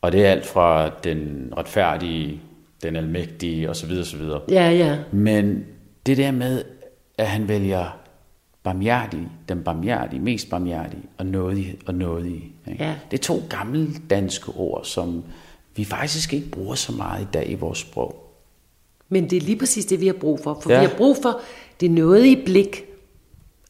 Og 0.01 0.11
det 0.11 0.25
er 0.25 0.31
alt 0.31 0.45
fra 0.45 0.89
den 1.03 1.53
retfærdige, 1.57 2.41
den 2.83 2.95
almægtige 2.95 3.69
osv. 3.69 3.91
osv. 4.01 4.21
ja, 4.49 4.69
ja, 4.69 4.97
Men 5.11 5.65
det 6.05 6.17
der 6.17 6.31
med, 6.31 6.63
at 7.17 7.27
han 7.27 7.47
vælger 7.47 7.97
barmhjertig, 8.63 9.27
den 9.49 9.63
barmhjertige, 9.63 10.19
mest 10.19 10.49
barmhjertige 10.49 11.03
og 11.17 11.25
nådige 11.25 11.77
og 11.85 11.93
nådige. 11.95 12.43
Ikke? 12.67 12.83
Ja. 12.83 12.95
Det 13.11 13.19
er 13.19 13.23
to 13.23 13.43
gamle 13.49 13.87
danske 14.09 14.51
ord, 14.51 14.83
som 14.85 15.23
vi 15.79 15.85
faktisk 15.85 16.33
ikke 16.33 16.49
bruger 16.49 16.75
så 16.75 16.91
meget 16.91 17.21
i 17.21 17.27
dag 17.33 17.49
i 17.51 17.55
vores 17.55 17.79
sprog. 17.79 18.25
Men 19.09 19.29
det 19.29 19.37
er 19.37 19.41
lige 19.41 19.59
præcis 19.59 19.85
det, 19.85 20.01
vi 20.01 20.05
har 20.07 20.13
brug 20.13 20.39
for. 20.43 20.59
For 20.61 20.71
Ja. 20.71 20.79
vi 20.79 20.85
har 20.85 20.93
brug 20.97 21.17
for 21.21 21.39
det 21.79 21.91
noget 21.91 22.25
i 22.25 22.35
blik. 22.45 22.85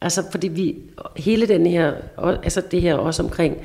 Altså 0.02 0.24
fordi 0.32 0.48
vi, 0.48 0.76
hele 1.18 1.48
den 1.48 1.66
her, 1.66 1.94
altså 2.44 2.62
det 2.72 2.82
her 2.82 2.96
også 2.96 3.24
omkring 3.24 3.58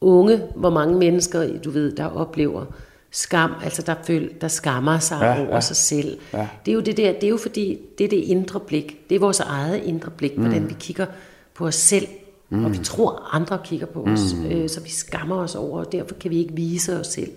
unge, 0.00 0.40
hvor 0.56 0.70
mange 0.70 0.98
mennesker, 0.98 1.58
du 1.58 1.70
ved, 1.70 1.96
der 1.96 2.04
oplever 2.04 2.64
skam, 3.10 3.52
altså 3.64 3.82
der, 3.82 3.94
føl, 4.04 4.30
der 4.40 4.48
skammer 4.48 4.98
sig 4.98 5.18
Ja, 5.22 5.38
over 5.38 5.48
ja. 5.48 5.54
ja. 5.54 5.60
sig 5.60 5.76
selv. 5.76 6.18
Ja. 6.32 6.48
Det 6.66 6.70
er 6.72 6.74
jo 6.74 6.80
det 6.80 6.96
der, 6.96 7.12
det 7.12 7.24
er 7.24 7.28
jo 7.28 7.36
fordi, 7.36 7.78
det 7.98 8.04
er 8.04 8.08
det 8.08 8.16
indre 8.16 8.60
blik. 8.60 9.08
Det 9.08 9.14
er 9.14 9.20
vores 9.20 9.40
eget 9.40 9.82
indre 9.84 10.10
blik, 10.10 10.36
mm. 10.36 10.42
hvordan 10.42 10.68
vi 10.68 10.74
kigger 10.80 11.06
på 11.54 11.66
os 11.66 11.74
selv. 11.74 12.06
Mm. 12.50 12.64
Og 12.64 12.72
vi 12.72 12.78
tror, 12.78 13.28
andre 13.34 13.58
kigger 13.64 13.86
på 13.86 14.02
os. 14.02 14.34
Mm. 14.34 14.46
Øh, 14.46 14.68
så 14.68 14.80
vi 14.80 14.90
skammer 14.90 15.36
os 15.36 15.54
over, 15.54 15.78
og 15.84 15.92
derfor 15.92 16.14
kan 16.14 16.30
vi 16.30 16.38
ikke 16.38 16.54
vise 16.54 17.00
os 17.00 17.06
selv 17.06 17.30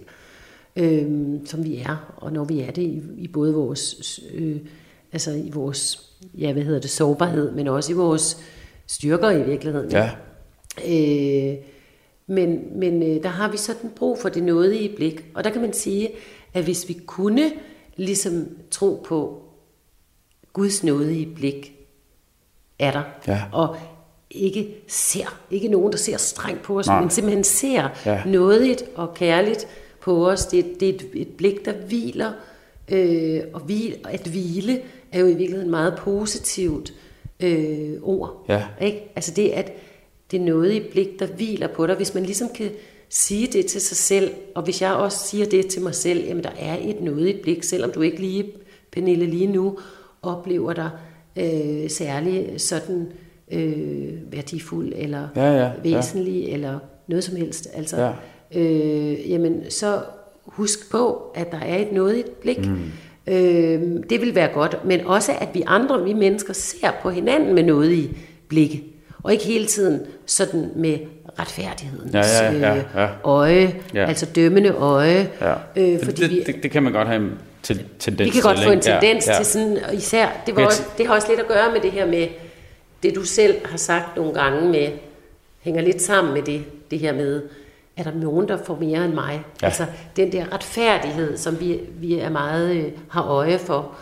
øhm, 0.76 1.46
som 1.46 1.64
vi 1.64 1.78
er, 1.78 2.14
og 2.18 2.34
når 2.34 2.44
vi 2.44 2.62
er 2.62 2.72
det 2.72 2.82
i, 2.82 3.02
i 3.18 3.28
både 3.28 3.54
vores, 3.54 4.20
øh, 4.34 4.58
altså 5.12 5.32
i 5.32 5.50
vores, 5.54 6.10
ja, 6.38 6.54
hvad 6.54 6.64
hedder 6.64 6.80
det, 6.80 6.90
sårbarhed, 6.90 7.52
men 7.52 7.68
også 7.68 7.92
i 7.92 7.96
vores 7.96 8.38
styrker 8.88 9.30
i 9.30 9.44
virkeligheden. 9.44 9.92
Ja. 9.92 10.12
Øh, 10.88 11.58
men 12.28 12.80
men 12.80 13.04
øh, 13.04 13.24
der 13.24 13.30
har 13.30 13.52
vi 13.52 13.58
sådan 13.58 13.90
brug 13.96 14.18
for 14.22 14.30
det 14.30 14.44
nådige 14.44 14.96
blik, 14.96 15.26
og 15.34 15.44
der 15.44 15.50
kan 15.50 15.62
man 15.62 15.74
sige, 15.74 16.10
at 16.54 16.64
hvis 16.64 16.90
vi 16.90 16.94
kunne 17.06 17.52
ligesom 17.96 18.48
tro 18.72 19.04
på 19.06 19.42
Guds 20.54 20.84
nådige 20.84 21.36
blik, 21.36 21.76
er 22.80 22.92
der, 22.92 23.04
Ja. 23.28 23.42
og 23.52 23.76
ikke 24.32 24.76
ser, 24.88 25.40
ikke 25.52 25.68
nogen, 25.68 25.92
der 25.92 25.98
ser 25.98 26.18
strengt 26.18 26.62
på 26.64 26.80
os, 26.80 26.88
Nej. 26.88 27.02
men 27.02 27.10
simpelthen 27.10 27.44
ser 27.44 27.90
ja. 28.06 28.24
nådigt 28.26 28.84
og 28.96 29.14
kærligt 29.14 29.68
på 30.02 30.30
os. 30.30 30.46
Det, 30.46 30.66
det 30.80 30.90
er 30.90 30.94
et, 30.94 31.06
et 31.14 31.28
blik, 31.28 31.66
der 31.66 31.74
hviler, 31.74 32.32
øh, 32.92 33.42
og 33.54 33.60
hvil, 33.60 33.96
at 34.10 34.28
hvile 34.28 34.82
er 35.12 35.20
jo 35.20 35.26
i 35.26 35.30
virkeligheden 35.30 35.66
et 35.68 35.72
meget 35.72 35.96
positivt 35.98 36.94
øh, 37.40 37.94
ord. 38.02 38.46
Ja. 38.50 38.64
Ikke? 38.82 39.12
Altså 39.16 39.32
det, 39.36 39.50
at 39.50 39.72
det 40.32 40.40
er 40.42 40.46
noget 40.46 40.74
i 40.74 40.80
blik, 40.92 41.20
der 41.20 41.26
hviler 41.26 41.68
på 41.68 41.88
dig. 41.88 41.96
Hvis 41.96 42.14
man 42.14 42.24
ligesom 42.24 42.50
kan 42.56 42.70
sige 43.10 43.48
det 43.48 43.66
til 43.66 43.82
sig 43.82 43.98
selv, 43.98 44.32
og 44.56 44.64
hvis 44.64 44.82
jeg 44.82 44.94
også 44.94 45.28
siger 45.28 45.46
det 45.46 45.68
til 45.68 45.82
mig 45.82 45.96
selv, 45.96 46.26
jamen 46.26 46.44
der 46.44 46.52
er 46.60 46.78
et 46.82 47.02
noget 47.02 47.28
i 47.30 47.42
blik, 47.42 47.64
selvom 47.64 47.92
du 47.92 48.02
ikke 48.02 48.20
lige, 48.20 48.46
Pernille, 48.92 49.26
lige 49.26 49.48
nu 49.48 49.78
oplever 50.22 50.74
dig 50.74 50.90
øh, 51.36 51.90
særlig 51.90 52.54
sådan 52.58 53.08
øh, 53.52 54.14
værdifuld, 54.32 54.94
eller 54.96 55.28
Ja, 55.36 55.52
ja, 55.54 55.64
ja. 55.66 55.72
væsentlig, 55.84 56.46
eller 56.54 56.80
noget 57.08 57.24
som 57.24 57.36
helst. 57.36 57.68
Altså, 57.74 57.98
Ja. 58.02 58.12
Øh, 58.56 59.32
jamen 59.32 59.64
så 59.70 60.00
husk 60.46 60.92
på, 60.92 61.32
at 61.36 61.52
der 61.52 61.60
er 61.60 61.78
et 61.78 61.92
noget 61.92 62.16
i 62.16 62.20
et 62.20 62.26
blik. 62.26 62.68
Mm. 62.68 62.92
Øh, 63.28 63.82
det 64.10 64.22
vil 64.22 64.36
være 64.36 64.48
godt, 64.54 64.86
men 64.86 65.06
også 65.06 65.32
at 65.42 65.48
vi 65.54 65.64
andre, 65.68 66.04
vi 66.04 66.14
mennesker, 66.14 66.54
ser 66.54 66.92
på 67.02 67.10
hinanden 67.10 67.56
med 67.56 67.64
noget 67.64 67.92
i 67.92 68.18
blikket. 68.48 68.82
Og 69.24 69.34
ikke 69.34 69.46
hele 69.46 69.66
tiden 69.66 70.02
sådan 70.26 70.70
med 70.76 70.98
retfærdighedens 71.40 72.14
Ja, 72.14 72.52
ja, 72.52 72.52
ja, 72.76 72.84
ja. 72.96 73.04
øh, 73.04 73.10
øje, 73.24 73.76
Ja. 73.94 74.06
altså 74.06 74.26
dømmende 74.26 74.70
øje. 74.70 75.30
Ja. 75.42 75.54
Øh, 75.76 76.00
For 76.00 76.06
fordi 76.06 76.38
det, 76.38 76.48
det, 76.48 76.64
det 76.64 76.72
kan 76.72 76.84
man 76.84 76.94
godt 76.94 77.08
have 77.08 77.22
en 77.22 77.32
til, 77.64 77.84
tendens 78.00 78.26
vi 78.26 78.32
kan 78.32 78.42
godt 78.42 78.58
til, 78.58 78.66
få 78.66 78.72
en 78.72 78.78
ikke? 78.78 78.90
Ja, 78.90 79.00
tendens 79.00 79.28
ja. 79.28 79.34
til 79.38 79.46
sådan, 79.46 79.78
og 79.88 79.96
især, 79.96 80.28
det, 80.46 80.56
var 80.56 80.66
også, 80.66 80.84
det 80.98 81.08
har 81.08 81.16
også 81.16 81.28
lidt 81.30 81.40
at 81.40 81.48
gøre 81.48 81.72
med 81.74 81.82
det 81.82 81.92
her 81.92 82.06
med, 82.06 82.28
det 83.04 83.16
du 83.16 83.24
selv 83.26 83.56
har 83.66 83.78
sagt 83.78 84.18
nogle 84.18 84.34
gange 84.34 84.70
med, 84.70 84.88
hænger 85.62 85.82
lidt 85.82 86.02
sammen 86.02 86.34
med 86.34 86.42
det, 86.42 86.64
det 86.92 87.00
her 87.00 87.14
med, 87.14 87.42
er 88.02 88.12
der 88.12 88.20
nogen, 88.20 88.48
der 88.48 88.58
får 88.64 88.80
mere 88.80 89.06
end 89.06 89.14
mig? 89.14 89.44
Ja. 89.62 89.66
Altså 89.66 89.86
den 90.16 90.32
der 90.32 90.54
retfærdighed, 90.54 91.38
som 91.38 91.60
vi, 91.60 91.80
vi 92.00 92.20
er 92.20 92.30
meget 92.30 92.76
øh, 92.76 92.92
har 93.10 93.24
øje 93.24 93.60
for. 93.60 93.96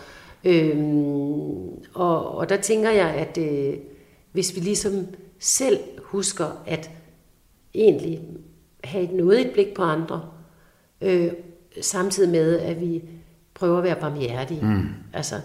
Øhm, 0.44 1.68
og, 1.94 2.38
og 2.38 2.50
der 2.50 2.58
tænker 2.58 2.90
jeg, 2.90 3.08
at 3.08 3.38
øh, 3.38 3.74
hvis 4.32 4.56
vi 4.56 4.60
ligesom 4.60 5.08
selv 5.40 5.80
husker 6.04 6.46
at 6.68 6.90
egentlig 7.74 8.22
have 8.84 9.04
et 9.04 9.12
nådigt 9.12 9.54
blik 9.54 9.74
på 9.76 9.84
andre, 9.84 10.22
øh, 11.02 11.32
samtidig 11.82 12.30
med, 12.30 12.60
at 12.60 12.82
vi 12.82 13.04
prøver 13.54 13.78
at 13.78 13.84
være 13.84 14.00
barmhjertige. 14.00 14.62
Mm. 14.62 14.88
Altså, 15.14 15.36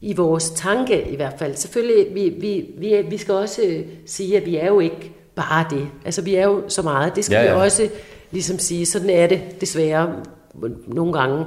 i 0.00 0.14
vores 0.14 0.50
tanke 0.50 1.10
i 1.10 1.16
hvert 1.16 1.38
fald. 1.38 1.54
Selvfølgelig, 1.54 2.14
vi, 2.14 2.28
vi, 2.28 2.70
vi, 2.78 3.02
vi 3.10 3.16
skal 3.16 3.34
også 3.34 3.62
øh, 3.66 3.86
sige, 4.06 4.36
at 4.36 4.46
vi 4.46 4.56
er 4.56 4.66
jo 4.66 4.80
ikke 4.80 5.12
bare 5.36 5.66
det. 5.70 5.88
Altså, 6.04 6.22
vi 6.22 6.34
er 6.34 6.44
jo 6.44 6.62
så 6.68 6.82
meget. 6.82 7.16
Det 7.16 7.24
skal 7.24 7.34
Ja, 7.36 7.42
ja, 7.44 7.54
vi 7.54 7.60
også 7.60 7.88
ligesom 8.30 8.58
sige. 8.58 8.86
Sådan 8.86 9.10
er 9.10 9.26
det 9.26 9.60
desværre 9.60 10.14
nogle 10.86 11.12
gange. 11.12 11.44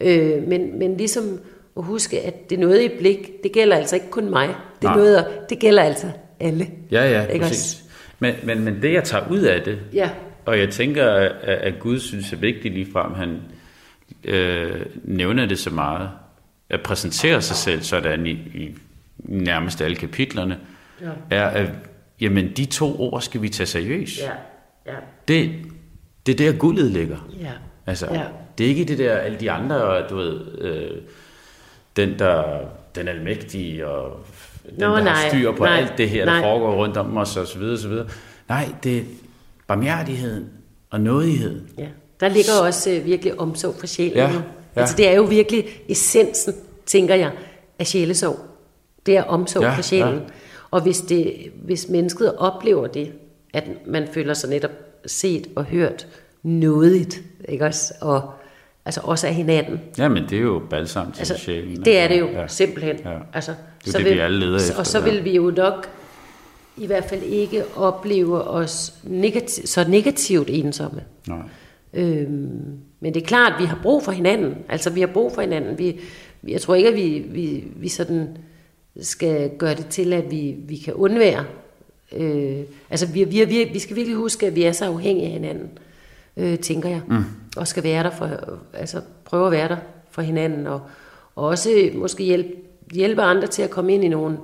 Øh, 0.00 0.42
men, 0.48 0.78
men 0.78 0.96
ligesom 0.96 1.40
at 1.76 1.84
huske, 1.84 2.20
at 2.20 2.50
det 2.50 2.58
noget 2.58 2.82
i 2.82 2.88
blik, 2.98 3.42
det 3.42 3.52
gælder 3.52 3.76
altså 3.76 3.96
ikke 3.96 4.10
kun 4.10 4.30
mig. 4.30 4.48
Det, 4.48 4.82
Nej. 4.82 4.92
er 4.92 4.96
noget, 4.96 5.26
det 5.50 5.58
gælder 5.58 5.82
altså 5.82 6.06
alle. 6.40 6.66
Ja, 6.90 7.10
ja, 7.10 7.26
Ikke 7.26 7.44
præcis. 7.46 7.82
Men, 8.18 8.34
men, 8.42 8.64
men 8.64 8.82
det, 8.82 8.92
jeg 8.92 9.04
tager 9.04 9.24
ud 9.30 9.38
af 9.40 9.62
det, 9.62 9.78
Ja. 9.92 10.10
og 10.46 10.58
jeg 10.58 10.68
tænker, 10.70 11.10
at, 11.10 11.32
at 11.42 11.78
Gud 11.80 11.98
synes 11.98 12.32
er 12.32 12.36
vigtigt 12.36 12.74
ligefrem, 12.74 13.12
han 13.14 13.36
øh, 14.24 14.86
nævner 15.04 15.46
det 15.46 15.58
så 15.58 15.70
meget, 15.70 16.08
at 16.70 16.80
præsentere 16.82 17.42
sig 17.42 17.56
selv 17.56 17.82
sådan 17.82 18.26
i, 18.26 18.30
i 18.30 18.74
nærmest 19.18 19.80
alle 19.80 19.96
kapitlerne, 19.96 20.58
Ja. 21.00 21.06
er, 21.30 21.46
at 21.46 21.68
jamen, 22.22 22.52
de 22.56 22.64
to 22.64 23.00
ord 23.00 23.20
skal 23.22 23.42
vi 23.42 23.48
tage 23.48 23.66
seriøst. 23.66 24.18
Ja, 24.20 24.30
ja, 24.92 24.96
Det, 25.28 25.50
det 26.26 26.40
er 26.40 26.52
der 26.52 26.58
guldet 26.58 26.90
ligger. 26.90 27.28
ja. 27.40 27.52
Altså, 27.86 28.06
Ja. 28.12 28.22
det 28.58 28.64
er 28.64 28.68
ikke 28.68 28.84
det 28.84 28.98
der, 28.98 29.16
alle 29.16 29.40
de 29.40 29.50
andre, 29.50 30.08
du 30.08 30.16
ved, 30.16 30.40
øh, 30.58 30.90
den 31.96 32.18
der, 32.18 32.42
den 32.94 33.08
almægtige, 33.08 33.86
og 33.88 34.20
den, 34.70 34.74
Nå, 34.78 34.86
der 34.86 34.94
har 34.96 35.02
nej, 35.02 35.28
styr 35.28 35.52
på 35.52 35.64
nej, 35.64 35.76
alt 35.78 35.92
det 35.98 36.10
her, 36.10 36.24
der 36.24 36.32
nej. 36.32 36.42
foregår 36.42 36.74
rundt 36.74 36.96
om 36.96 37.16
os, 37.16 37.36
og 37.36 37.46
så 37.46 37.58
videre, 37.58 37.72
og 37.74 37.78
så 37.78 37.88
videre. 37.88 38.06
Nej, 38.48 38.68
det 38.82 38.98
er 38.98 39.02
barmhjertigheden 39.66 40.48
og 40.90 41.00
nådighed. 41.00 41.60
Ja, 41.78 41.86
der 42.20 42.28
ligger 42.28 42.52
også 42.62 42.90
øh, 42.90 43.04
virkelig 43.06 43.40
omsorg 43.40 43.74
for 43.78 43.86
sjælen. 43.86 44.16
Ja, 44.16 44.30
ja. 44.32 44.40
Altså 44.76 44.96
det 44.96 45.08
er 45.08 45.12
jo 45.16 45.22
virkelig 45.22 45.64
essensen, 45.88 46.54
tænker 46.86 47.14
jeg, 47.14 47.30
af 47.78 47.86
sjælesorg. 47.86 48.38
Det 49.06 49.16
er 49.16 49.22
omsorg 49.22 49.62
ja, 49.62 49.74
for 49.76 49.82
sjælen. 49.82 50.14
ja. 50.14 50.20
Ja. 50.72 50.76
Og 50.76 50.82
hvis, 50.82 51.00
det, 51.00 51.34
hvis 51.64 51.88
mennesket 51.88 52.36
oplever 52.36 52.86
det, 52.86 53.12
at 53.54 53.64
man 53.86 54.08
føler 54.12 54.34
sig 54.34 54.50
netop 54.50 54.70
set 55.06 55.46
og 55.56 55.64
hørt 55.64 56.06
nådigt, 56.42 57.22
ikke 57.48 57.64
også? 57.64 57.94
Og 58.00 58.30
altså 58.84 59.00
også 59.04 59.26
af 59.26 59.34
hinanden. 59.34 59.80
Ja, 59.98 60.08
men 60.08 60.22
det 60.30 60.38
er 60.38 60.42
jo 60.42 60.62
balsam 60.70 61.12
til 61.12 61.20
altså, 61.20 61.38
sjælen. 61.38 61.84
Det 61.84 61.98
er 61.98 62.08
det 62.08 62.20
jo, 62.20 62.26
ja. 62.26 62.46
simpelthen. 62.46 62.96
Ja. 63.04 63.18
Altså, 63.32 63.54
det 63.80 63.88
er 63.88 63.92
så 63.92 63.98
det, 63.98 64.06
vil, 64.06 64.14
vi 64.14 64.18
alle 64.18 64.40
leder 64.40 64.56
efter. 64.56 64.78
Og 64.78 64.86
så 64.86 65.00
vil 65.00 65.24
vi 65.24 65.36
jo 65.36 65.52
nok 65.56 65.88
i 66.76 66.86
hvert 66.86 67.04
fald 67.04 67.22
ikke 67.22 67.64
opleve 67.76 68.44
os 68.44 68.94
negativ, 69.04 69.66
så 69.66 69.88
negativt 69.88 70.50
ensomme. 70.50 71.00
Nej. 71.28 71.38
Øhm, 71.94 72.78
men 73.00 73.14
det 73.14 73.22
er 73.22 73.26
klart, 73.26 73.52
at 73.52 73.60
vi 73.60 73.64
har 73.64 73.78
brug 73.82 74.02
for 74.02 74.12
hinanden. 74.12 74.54
Altså, 74.68 74.90
vi 74.90 75.00
har 75.00 75.06
brug 75.06 75.34
for 75.34 75.40
hinanden. 75.40 75.78
Vi, 75.78 76.00
jeg 76.48 76.60
tror 76.60 76.74
ikke, 76.74 76.88
at 76.88 76.94
vi, 76.94 77.24
vi, 77.28 77.64
vi 77.76 77.88
sådan 77.88 78.36
skal 79.00 79.50
gøre 79.58 79.74
det 79.74 79.86
til, 79.86 80.12
at 80.12 80.30
vi, 80.30 80.56
vi 80.58 80.76
kan 80.76 80.94
undvære. 80.94 81.44
Øh, 82.16 82.60
altså, 82.90 83.06
vi, 83.06 83.24
vi, 83.24 83.44
vi, 83.44 83.70
vi 83.72 83.78
skal 83.78 83.96
virkelig 83.96 84.16
huske, 84.16 84.46
at 84.46 84.54
vi 84.54 84.62
er 84.62 84.72
så 84.72 84.84
afhængige 84.84 85.26
af 85.26 85.32
hinanden, 85.32 85.70
øh, 86.36 86.58
tænker 86.58 86.88
jeg. 86.88 87.00
Mm. 87.08 87.24
Og 87.56 87.68
skal 87.68 87.82
være 87.82 88.02
der 88.02 88.10
for, 88.10 88.58
altså 88.72 89.00
prøve 89.24 89.46
at 89.46 89.52
være 89.52 89.68
der 89.68 89.76
for 90.10 90.22
hinanden. 90.22 90.66
Og, 90.66 90.80
og 91.36 91.44
også 91.44 91.90
måske 91.94 92.24
hjælpe, 92.24 92.50
hjælpe 92.92 93.22
andre 93.22 93.46
til 93.46 93.62
at 93.62 93.70
komme 93.70 93.94
ind 93.94 94.04
i 94.04 94.08
nogle 94.08 94.38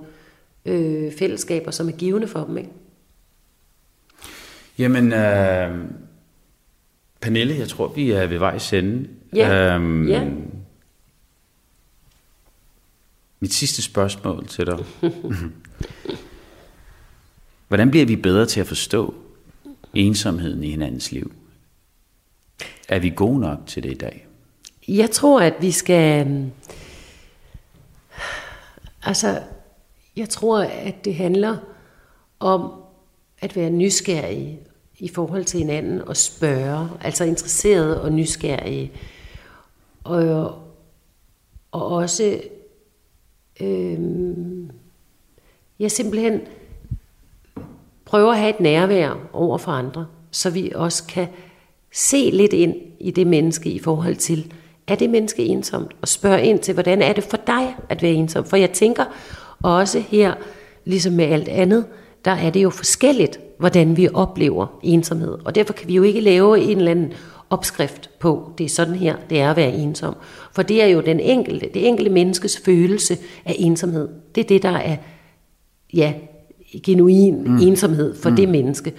øh, 0.64 1.12
fællesskaber, 1.18 1.70
som 1.70 1.88
er 1.88 1.92
givende 1.92 2.28
for 2.28 2.44
dem. 2.44 2.56
Ikke? 2.56 2.70
Jamen, 4.78 5.12
øh, 5.12 5.74
Pernille, 7.20 7.58
jeg 7.58 7.68
tror, 7.68 7.88
vi 7.88 8.10
er 8.10 8.26
ved 8.26 8.38
vej 8.38 8.58
sende. 8.58 9.08
Ja. 9.34 9.74
Øhm, 9.74 10.08
ja. 10.08 10.24
Mit 13.40 13.52
sidste 13.52 13.82
spørgsmål 13.82 14.46
til 14.46 14.66
dig. 14.66 14.84
Hvordan 17.68 17.90
bliver 17.90 18.06
vi 18.06 18.16
bedre 18.16 18.46
til 18.46 18.60
at 18.60 18.66
forstå 18.66 19.14
ensomheden 19.94 20.64
i 20.64 20.70
hinandens 20.70 21.12
liv? 21.12 21.32
Er 22.88 22.98
vi 22.98 23.10
gode 23.16 23.40
nok 23.40 23.58
til 23.66 23.82
det 23.82 23.90
i 23.90 23.94
dag? 23.94 24.26
Jeg 24.88 25.10
tror, 25.10 25.40
at 25.40 25.54
vi 25.60 25.70
skal... 25.70 26.26
Øhm, 26.26 26.50
altså, 29.02 29.42
jeg 30.16 30.28
tror, 30.28 30.58
at 30.62 31.04
det 31.04 31.14
handler 31.14 31.56
om 32.40 32.72
at 33.38 33.56
være 33.56 33.70
nysgerrig 33.70 34.58
i 34.98 35.08
forhold 35.08 35.44
til 35.44 35.60
hinanden 35.60 36.00
og 36.02 36.16
spørge, 36.16 36.88
altså 37.00 37.24
interesseret 37.24 38.00
og 38.00 38.12
nysgerrig. 38.12 38.92
Og, 40.04 40.62
og 41.72 41.86
også 41.86 42.40
øh, 43.60 43.98
jeg 45.78 45.90
simpelthen 45.90 46.40
prøver 48.04 48.32
at 48.32 48.38
have 48.38 48.50
et 48.50 48.60
nærvær 48.60 49.28
over 49.32 49.58
for 49.58 49.72
andre, 49.72 50.06
så 50.30 50.50
vi 50.50 50.72
også 50.74 51.06
kan 51.06 51.26
se 51.92 52.30
lidt 52.32 52.52
ind 52.52 52.74
i 53.00 53.10
det 53.10 53.26
menneske 53.26 53.70
i 53.70 53.78
forhold 53.78 54.16
til, 54.16 54.52
er 54.86 54.94
det 54.94 55.10
menneske 55.10 55.44
ensomt? 55.44 55.96
Og 56.02 56.08
spørge 56.08 56.42
ind 56.42 56.58
til, 56.58 56.74
hvordan 56.74 57.02
er 57.02 57.12
det 57.12 57.24
for 57.24 57.36
dig 57.46 57.76
at 57.88 58.02
være 58.02 58.12
ensom? 58.12 58.44
For 58.44 58.56
jeg 58.56 58.70
tænker 58.70 59.04
også 59.62 60.00
her, 60.00 60.34
ligesom 60.84 61.12
med 61.12 61.24
alt 61.24 61.48
andet, 61.48 61.86
der 62.24 62.30
er 62.30 62.50
det 62.50 62.62
jo 62.62 62.70
forskelligt, 62.70 63.40
hvordan 63.58 63.96
vi 63.96 64.08
oplever 64.14 64.66
ensomhed. 64.82 65.38
Og 65.44 65.54
derfor 65.54 65.72
kan 65.72 65.88
vi 65.88 65.94
jo 65.94 66.02
ikke 66.02 66.20
lave 66.20 66.60
en 66.60 66.78
eller 66.78 66.90
anden 66.90 67.12
opskrift 67.50 68.10
på, 68.18 68.52
det 68.58 68.64
er 68.64 68.68
sådan 68.68 68.94
her, 68.94 69.16
det 69.30 69.40
er 69.40 69.50
at 69.50 69.56
være 69.56 69.72
ensom. 69.72 70.16
For 70.52 70.62
det 70.62 70.82
er 70.82 70.86
jo 70.86 71.00
den 71.00 71.20
enkelte, 71.20 71.68
det 71.74 71.88
enkelte 71.88 72.10
menneskes 72.10 72.60
følelse 72.64 73.18
af 73.44 73.56
ensomhed. 73.58 74.08
Det 74.34 74.44
er 74.44 74.48
det, 74.48 74.62
der 74.62 74.76
er 74.76 74.96
ja, 75.94 76.12
genuin 76.82 77.44
mm. 77.44 77.58
ensomhed 77.58 78.16
for 78.16 78.30
mm. 78.30 78.36
det 78.36 78.48
menneske. 78.48 78.92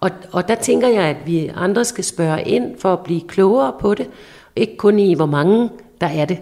Og, 0.00 0.10
og 0.32 0.48
der 0.48 0.54
tænker 0.54 0.88
jeg, 0.88 1.02
at 1.02 1.16
vi 1.26 1.50
andre 1.54 1.84
skal 1.84 2.04
spørge 2.04 2.42
ind 2.42 2.78
for 2.78 2.92
at 2.92 3.00
blive 3.00 3.20
klogere 3.20 3.72
på 3.80 3.94
det. 3.94 4.06
Ikke 4.56 4.76
kun 4.76 4.98
i, 4.98 5.14
hvor 5.14 5.26
mange 5.26 5.70
der 6.00 6.06
er 6.06 6.24
det. 6.24 6.38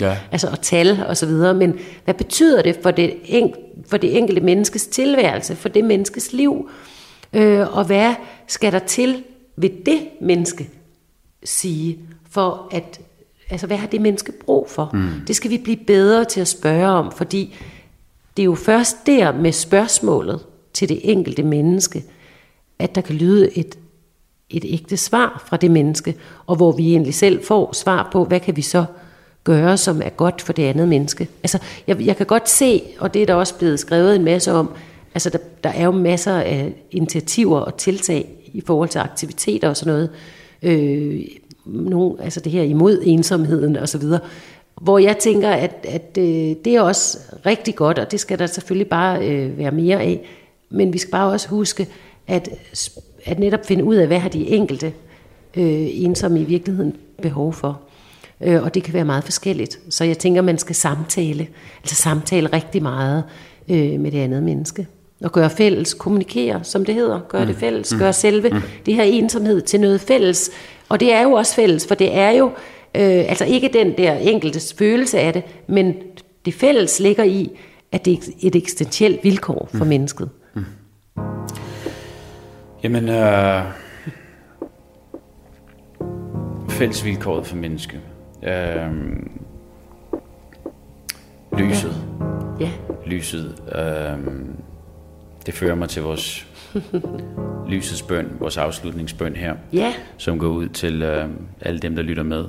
Ja. 0.00 0.16
altså 0.32 0.48
at 0.48 0.60
tal 0.60 1.04
og 1.08 1.16
så 1.16 1.26
videre. 1.26 1.54
Men 1.54 1.78
hvad 2.04 2.14
betyder 2.14 2.62
det 2.62 2.78
for 2.82 2.90
det, 2.90 3.14
en, 3.24 3.54
for 3.86 3.96
det 3.96 4.18
enkelte 4.18 4.40
menneskes 4.40 4.86
tilværelse, 4.86 5.56
for 5.56 5.68
det 5.68 5.84
menneskes 5.84 6.32
liv? 6.32 6.70
Øh, 7.32 7.76
og 7.76 7.84
hvad 7.84 8.14
skal 8.46 8.72
der 8.72 8.78
til 8.78 9.22
ved 9.56 9.70
det 9.86 10.00
menneske 10.20 10.70
sige, 11.44 11.98
for 12.30 12.68
at, 12.70 13.00
altså 13.50 13.66
hvad 13.66 13.76
har 13.76 13.86
det 13.86 14.00
menneske 14.00 14.32
brug 14.32 14.70
for? 14.70 14.90
Mm. 14.92 15.08
Det 15.26 15.36
skal 15.36 15.50
vi 15.50 15.58
blive 15.58 15.76
bedre 15.86 16.24
til 16.24 16.40
at 16.40 16.48
spørge 16.48 16.88
om, 16.88 17.12
fordi 17.12 17.54
det 18.36 18.42
er 18.42 18.44
jo 18.44 18.54
først 18.54 18.96
der 19.06 19.32
med 19.32 19.52
spørgsmålet 19.52 20.40
til 20.72 20.88
det 20.88 21.00
enkelte 21.02 21.42
menneske, 21.42 22.04
at 22.78 22.94
der 22.94 23.00
kan 23.00 23.14
lyde 23.14 23.58
et, 23.58 23.78
et 24.50 24.64
ægte 24.68 24.96
svar 24.96 25.44
fra 25.46 25.56
det 25.56 25.70
menneske, 25.70 26.16
og 26.46 26.56
hvor 26.56 26.72
vi 26.72 26.90
egentlig 26.90 27.14
selv 27.14 27.44
får 27.44 27.72
svar 27.72 28.08
på, 28.12 28.24
hvad 28.24 28.40
kan 28.40 28.56
vi 28.56 28.62
så 28.62 28.84
gøre, 29.44 29.76
som 29.76 30.02
er 30.04 30.08
godt 30.08 30.42
for 30.42 30.52
det 30.52 30.62
andet 30.62 30.88
menneske. 30.88 31.28
Altså, 31.42 31.58
jeg, 31.86 32.00
jeg 32.00 32.16
kan 32.16 32.26
godt 32.26 32.48
se, 32.48 32.82
og 32.98 33.14
det 33.14 33.22
er 33.22 33.26
der 33.26 33.34
også 33.34 33.58
blevet 33.58 33.80
skrevet 33.80 34.16
en 34.16 34.24
masse 34.24 34.52
om, 34.52 34.70
altså 35.14 35.30
der, 35.30 35.38
der 35.64 35.70
er 35.70 35.84
jo 35.84 35.90
masser 35.90 36.34
af 36.34 36.72
initiativer 36.90 37.60
og 37.60 37.76
tiltag 37.76 38.28
i 38.52 38.60
forhold 38.60 38.88
til 38.88 38.98
aktiviteter 38.98 39.68
og 39.68 39.76
sådan 39.76 39.92
noget, 39.92 40.10
øh, 40.62 41.20
nogen, 41.64 42.16
altså 42.20 42.40
det 42.40 42.52
her 42.52 42.62
imod 42.62 43.02
ensomheden 43.04 43.76
og 43.76 43.88
så 43.88 43.98
videre, 43.98 44.20
hvor 44.80 44.98
jeg 44.98 45.18
tænker, 45.18 45.50
at, 45.50 45.86
at 45.88 46.18
øh, 46.18 46.56
det 46.64 46.66
er 46.66 46.80
også 46.80 47.18
rigtig 47.46 47.74
godt, 47.74 47.98
og 47.98 48.10
det 48.10 48.20
skal 48.20 48.38
der 48.38 48.46
selvfølgelig 48.46 48.88
bare 48.88 49.28
øh, 49.28 49.58
være 49.58 49.70
mere 49.70 50.00
af, 50.00 50.20
men 50.70 50.92
vi 50.92 50.98
skal 50.98 51.10
bare 51.10 51.32
også 51.32 51.48
huske, 51.48 51.88
at, 52.26 52.48
at 53.24 53.38
netop 53.38 53.66
finde 53.66 53.84
ud 53.84 53.94
af, 53.94 54.06
hvad 54.06 54.18
har 54.18 54.28
de 54.28 54.48
enkelte 54.48 54.86
øh, 55.56 56.04
ensomme 56.04 56.40
i 56.40 56.44
virkeligheden 56.44 56.96
behov 57.22 57.52
for. 57.52 57.80
Øh, 58.40 58.62
og 58.62 58.74
det 58.74 58.82
kan 58.82 58.94
være 58.94 59.04
meget 59.04 59.24
forskelligt. 59.24 59.80
Så 59.88 60.04
jeg 60.04 60.18
tænker, 60.18 60.42
man 60.42 60.58
skal 60.58 60.74
samtale, 60.74 61.48
altså 61.82 61.94
samtale 61.94 62.48
rigtig 62.52 62.82
meget 62.82 63.24
øh, 63.68 64.00
med 64.00 64.10
det 64.10 64.18
andet 64.18 64.42
menneske. 64.42 64.86
Og 65.24 65.32
gøre 65.32 65.50
fælles, 65.50 65.94
kommunikere, 65.94 66.64
som 66.64 66.84
det 66.84 66.94
hedder. 66.94 67.20
Gøre 67.28 67.42
mm. 67.42 67.46
det 67.46 67.56
fælles, 67.56 67.92
mm. 67.92 67.98
gøre 67.98 68.12
selve 68.12 68.48
mm. 68.48 68.60
det 68.86 68.94
her 68.94 69.02
ensomhed 69.02 69.60
til 69.60 69.80
noget 69.80 70.00
fælles. 70.00 70.50
Og 70.88 71.00
det 71.00 71.12
er 71.12 71.22
jo 71.22 71.32
også 71.32 71.54
fælles, 71.54 71.86
for 71.86 71.94
det 71.94 72.16
er 72.16 72.30
jo 72.30 72.46
øh, 72.94 73.24
altså 73.28 73.44
ikke 73.44 73.70
den 73.72 73.98
der 73.98 74.14
enkeltes 74.14 74.74
følelse 74.78 75.18
af 75.18 75.32
det, 75.32 75.42
men 75.66 75.94
det 76.44 76.54
fælles 76.54 77.00
ligger 77.00 77.24
i, 77.24 77.50
at 77.92 78.04
det 78.04 78.12
er 78.12 78.32
et 78.40 78.56
eksistentielt 78.56 79.24
vilkår 79.24 79.68
for 79.74 79.84
mm. 79.84 79.88
mennesket. 79.88 80.30
Mm. 80.54 80.64
Jamen, 82.82 83.08
øh, 83.08 83.62
fællesvilkåret 86.68 87.46
for 87.46 87.56
mennesket. 87.56 88.00
Øh, 88.42 88.92
lyset. 91.58 91.94
Ja. 92.60 92.64
ja. 92.64 92.70
Lyset. 93.06 93.62
Øh, 93.76 94.18
det 95.46 95.54
fører 95.54 95.74
mig 95.74 95.88
til 95.88 96.02
vores 96.02 96.46
lysets 97.72 98.02
bøn, 98.02 98.36
vores 98.38 98.56
afslutningsbøn 98.56 99.36
her, 99.36 99.54
ja. 99.72 99.94
som 100.16 100.38
går 100.38 100.48
ud 100.48 100.68
til 100.68 101.02
øh, 101.02 101.28
alle 101.60 101.78
dem, 101.78 101.96
der 101.96 102.02
lytter 102.02 102.22
med. 102.22 102.44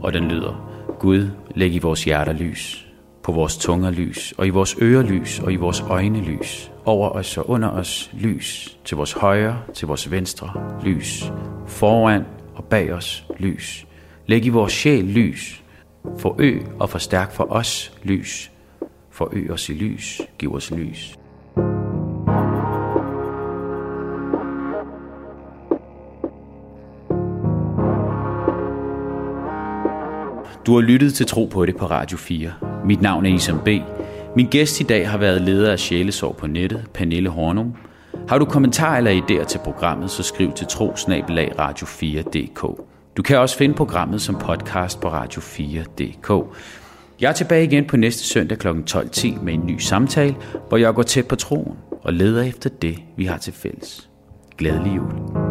Og 0.00 0.12
den 0.12 0.28
lyder, 0.28 0.70
Gud, 0.98 1.30
læg 1.54 1.74
i 1.74 1.78
vores 1.78 2.04
hjerter 2.04 2.32
lys, 2.32 2.86
på 3.22 3.32
vores 3.32 3.56
tunger 3.56 3.90
lys, 3.90 4.34
og 4.38 4.46
i 4.46 4.50
vores 4.50 4.76
ører 4.82 5.02
lys, 5.02 5.38
og 5.38 5.52
i 5.52 5.56
vores 5.56 5.80
øjne 5.80 6.20
lys, 6.20 6.70
over 6.84 7.08
os 7.08 7.38
og 7.38 7.50
under 7.50 7.68
os 7.68 8.10
lys, 8.14 8.78
til 8.84 8.96
vores 8.96 9.12
højre, 9.12 9.62
til 9.74 9.88
vores 9.88 10.10
venstre 10.10 10.52
lys, 10.84 11.32
foran 11.66 12.24
og 12.54 12.64
bag 12.64 12.92
os 12.92 13.24
lys. 13.38 13.86
Læg 14.26 14.44
i 14.44 14.48
vores 14.48 14.72
sjæl 14.72 15.04
lys, 15.04 15.62
forøg 16.18 16.62
og 16.78 16.90
forstærk 16.90 17.32
for 17.32 17.52
os 17.52 17.92
lys, 18.02 18.50
forøg 19.10 19.50
os 19.50 19.68
i 19.68 19.72
lys, 19.72 20.20
giv 20.38 20.54
os 20.54 20.70
lys. 20.70 21.18
Du 30.68 30.74
har 30.74 30.80
lyttet 30.80 31.14
til 31.14 31.26
Tro 31.26 31.44
på 31.44 31.66
det 31.66 31.76
på 31.76 31.86
Radio 31.86 32.18
4. 32.18 32.52
Mit 32.84 33.02
navn 33.02 33.26
er 33.26 33.34
Isam 33.34 33.60
B. 33.64 33.68
Min 34.36 34.46
gæst 34.46 34.80
i 34.80 34.82
dag 34.82 35.10
har 35.10 35.18
været 35.18 35.42
leder 35.42 35.72
af 35.72 35.78
Sjælesorg 35.78 36.36
på 36.36 36.46
nettet, 36.46 36.86
Pernille 36.94 37.28
Hornum. 37.28 37.74
Har 38.28 38.38
du 38.38 38.44
kommentarer 38.44 38.98
eller 38.98 39.22
idéer 39.22 39.44
til 39.44 39.60
programmet, 39.64 40.10
så 40.10 40.22
skriv 40.22 40.52
til 40.52 40.64
trosnabelagradio4.dk. 40.64 42.60
Du 43.16 43.22
kan 43.22 43.38
også 43.38 43.56
finde 43.58 43.74
programmet 43.74 44.22
som 44.22 44.34
podcast 44.34 45.00
på 45.00 45.08
radio4.dk. 45.08 46.56
Jeg 47.20 47.28
er 47.28 47.32
tilbage 47.32 47.64
igen 47.64 47.86
på 47.86 47.96
næste 47.96 48.24
søndag 48.24 48.58
kl. 48.58 48.68
12.10 48.68 49.42
med 49.42 49.54
en 49.54 49.66
ny 49.66 49.78
samtale, 49.78 50.36
hvor 50.68 50.76
jeg 50.76 50.94
går 50.94 51.02
tæt 51.02 51.28
på 51.28 51.36
troen 51.36 51.76
og 52.02 52.12
leder 52.12 52.42
efter 52.42 52.70
det, 52.70 52.98
vi 53.16 53.24
har 53.24 53.38
til 53.38 53.52
fælles. 53.52 54.08
Glædelig 54.58 54.96
jul. 54.96 55.47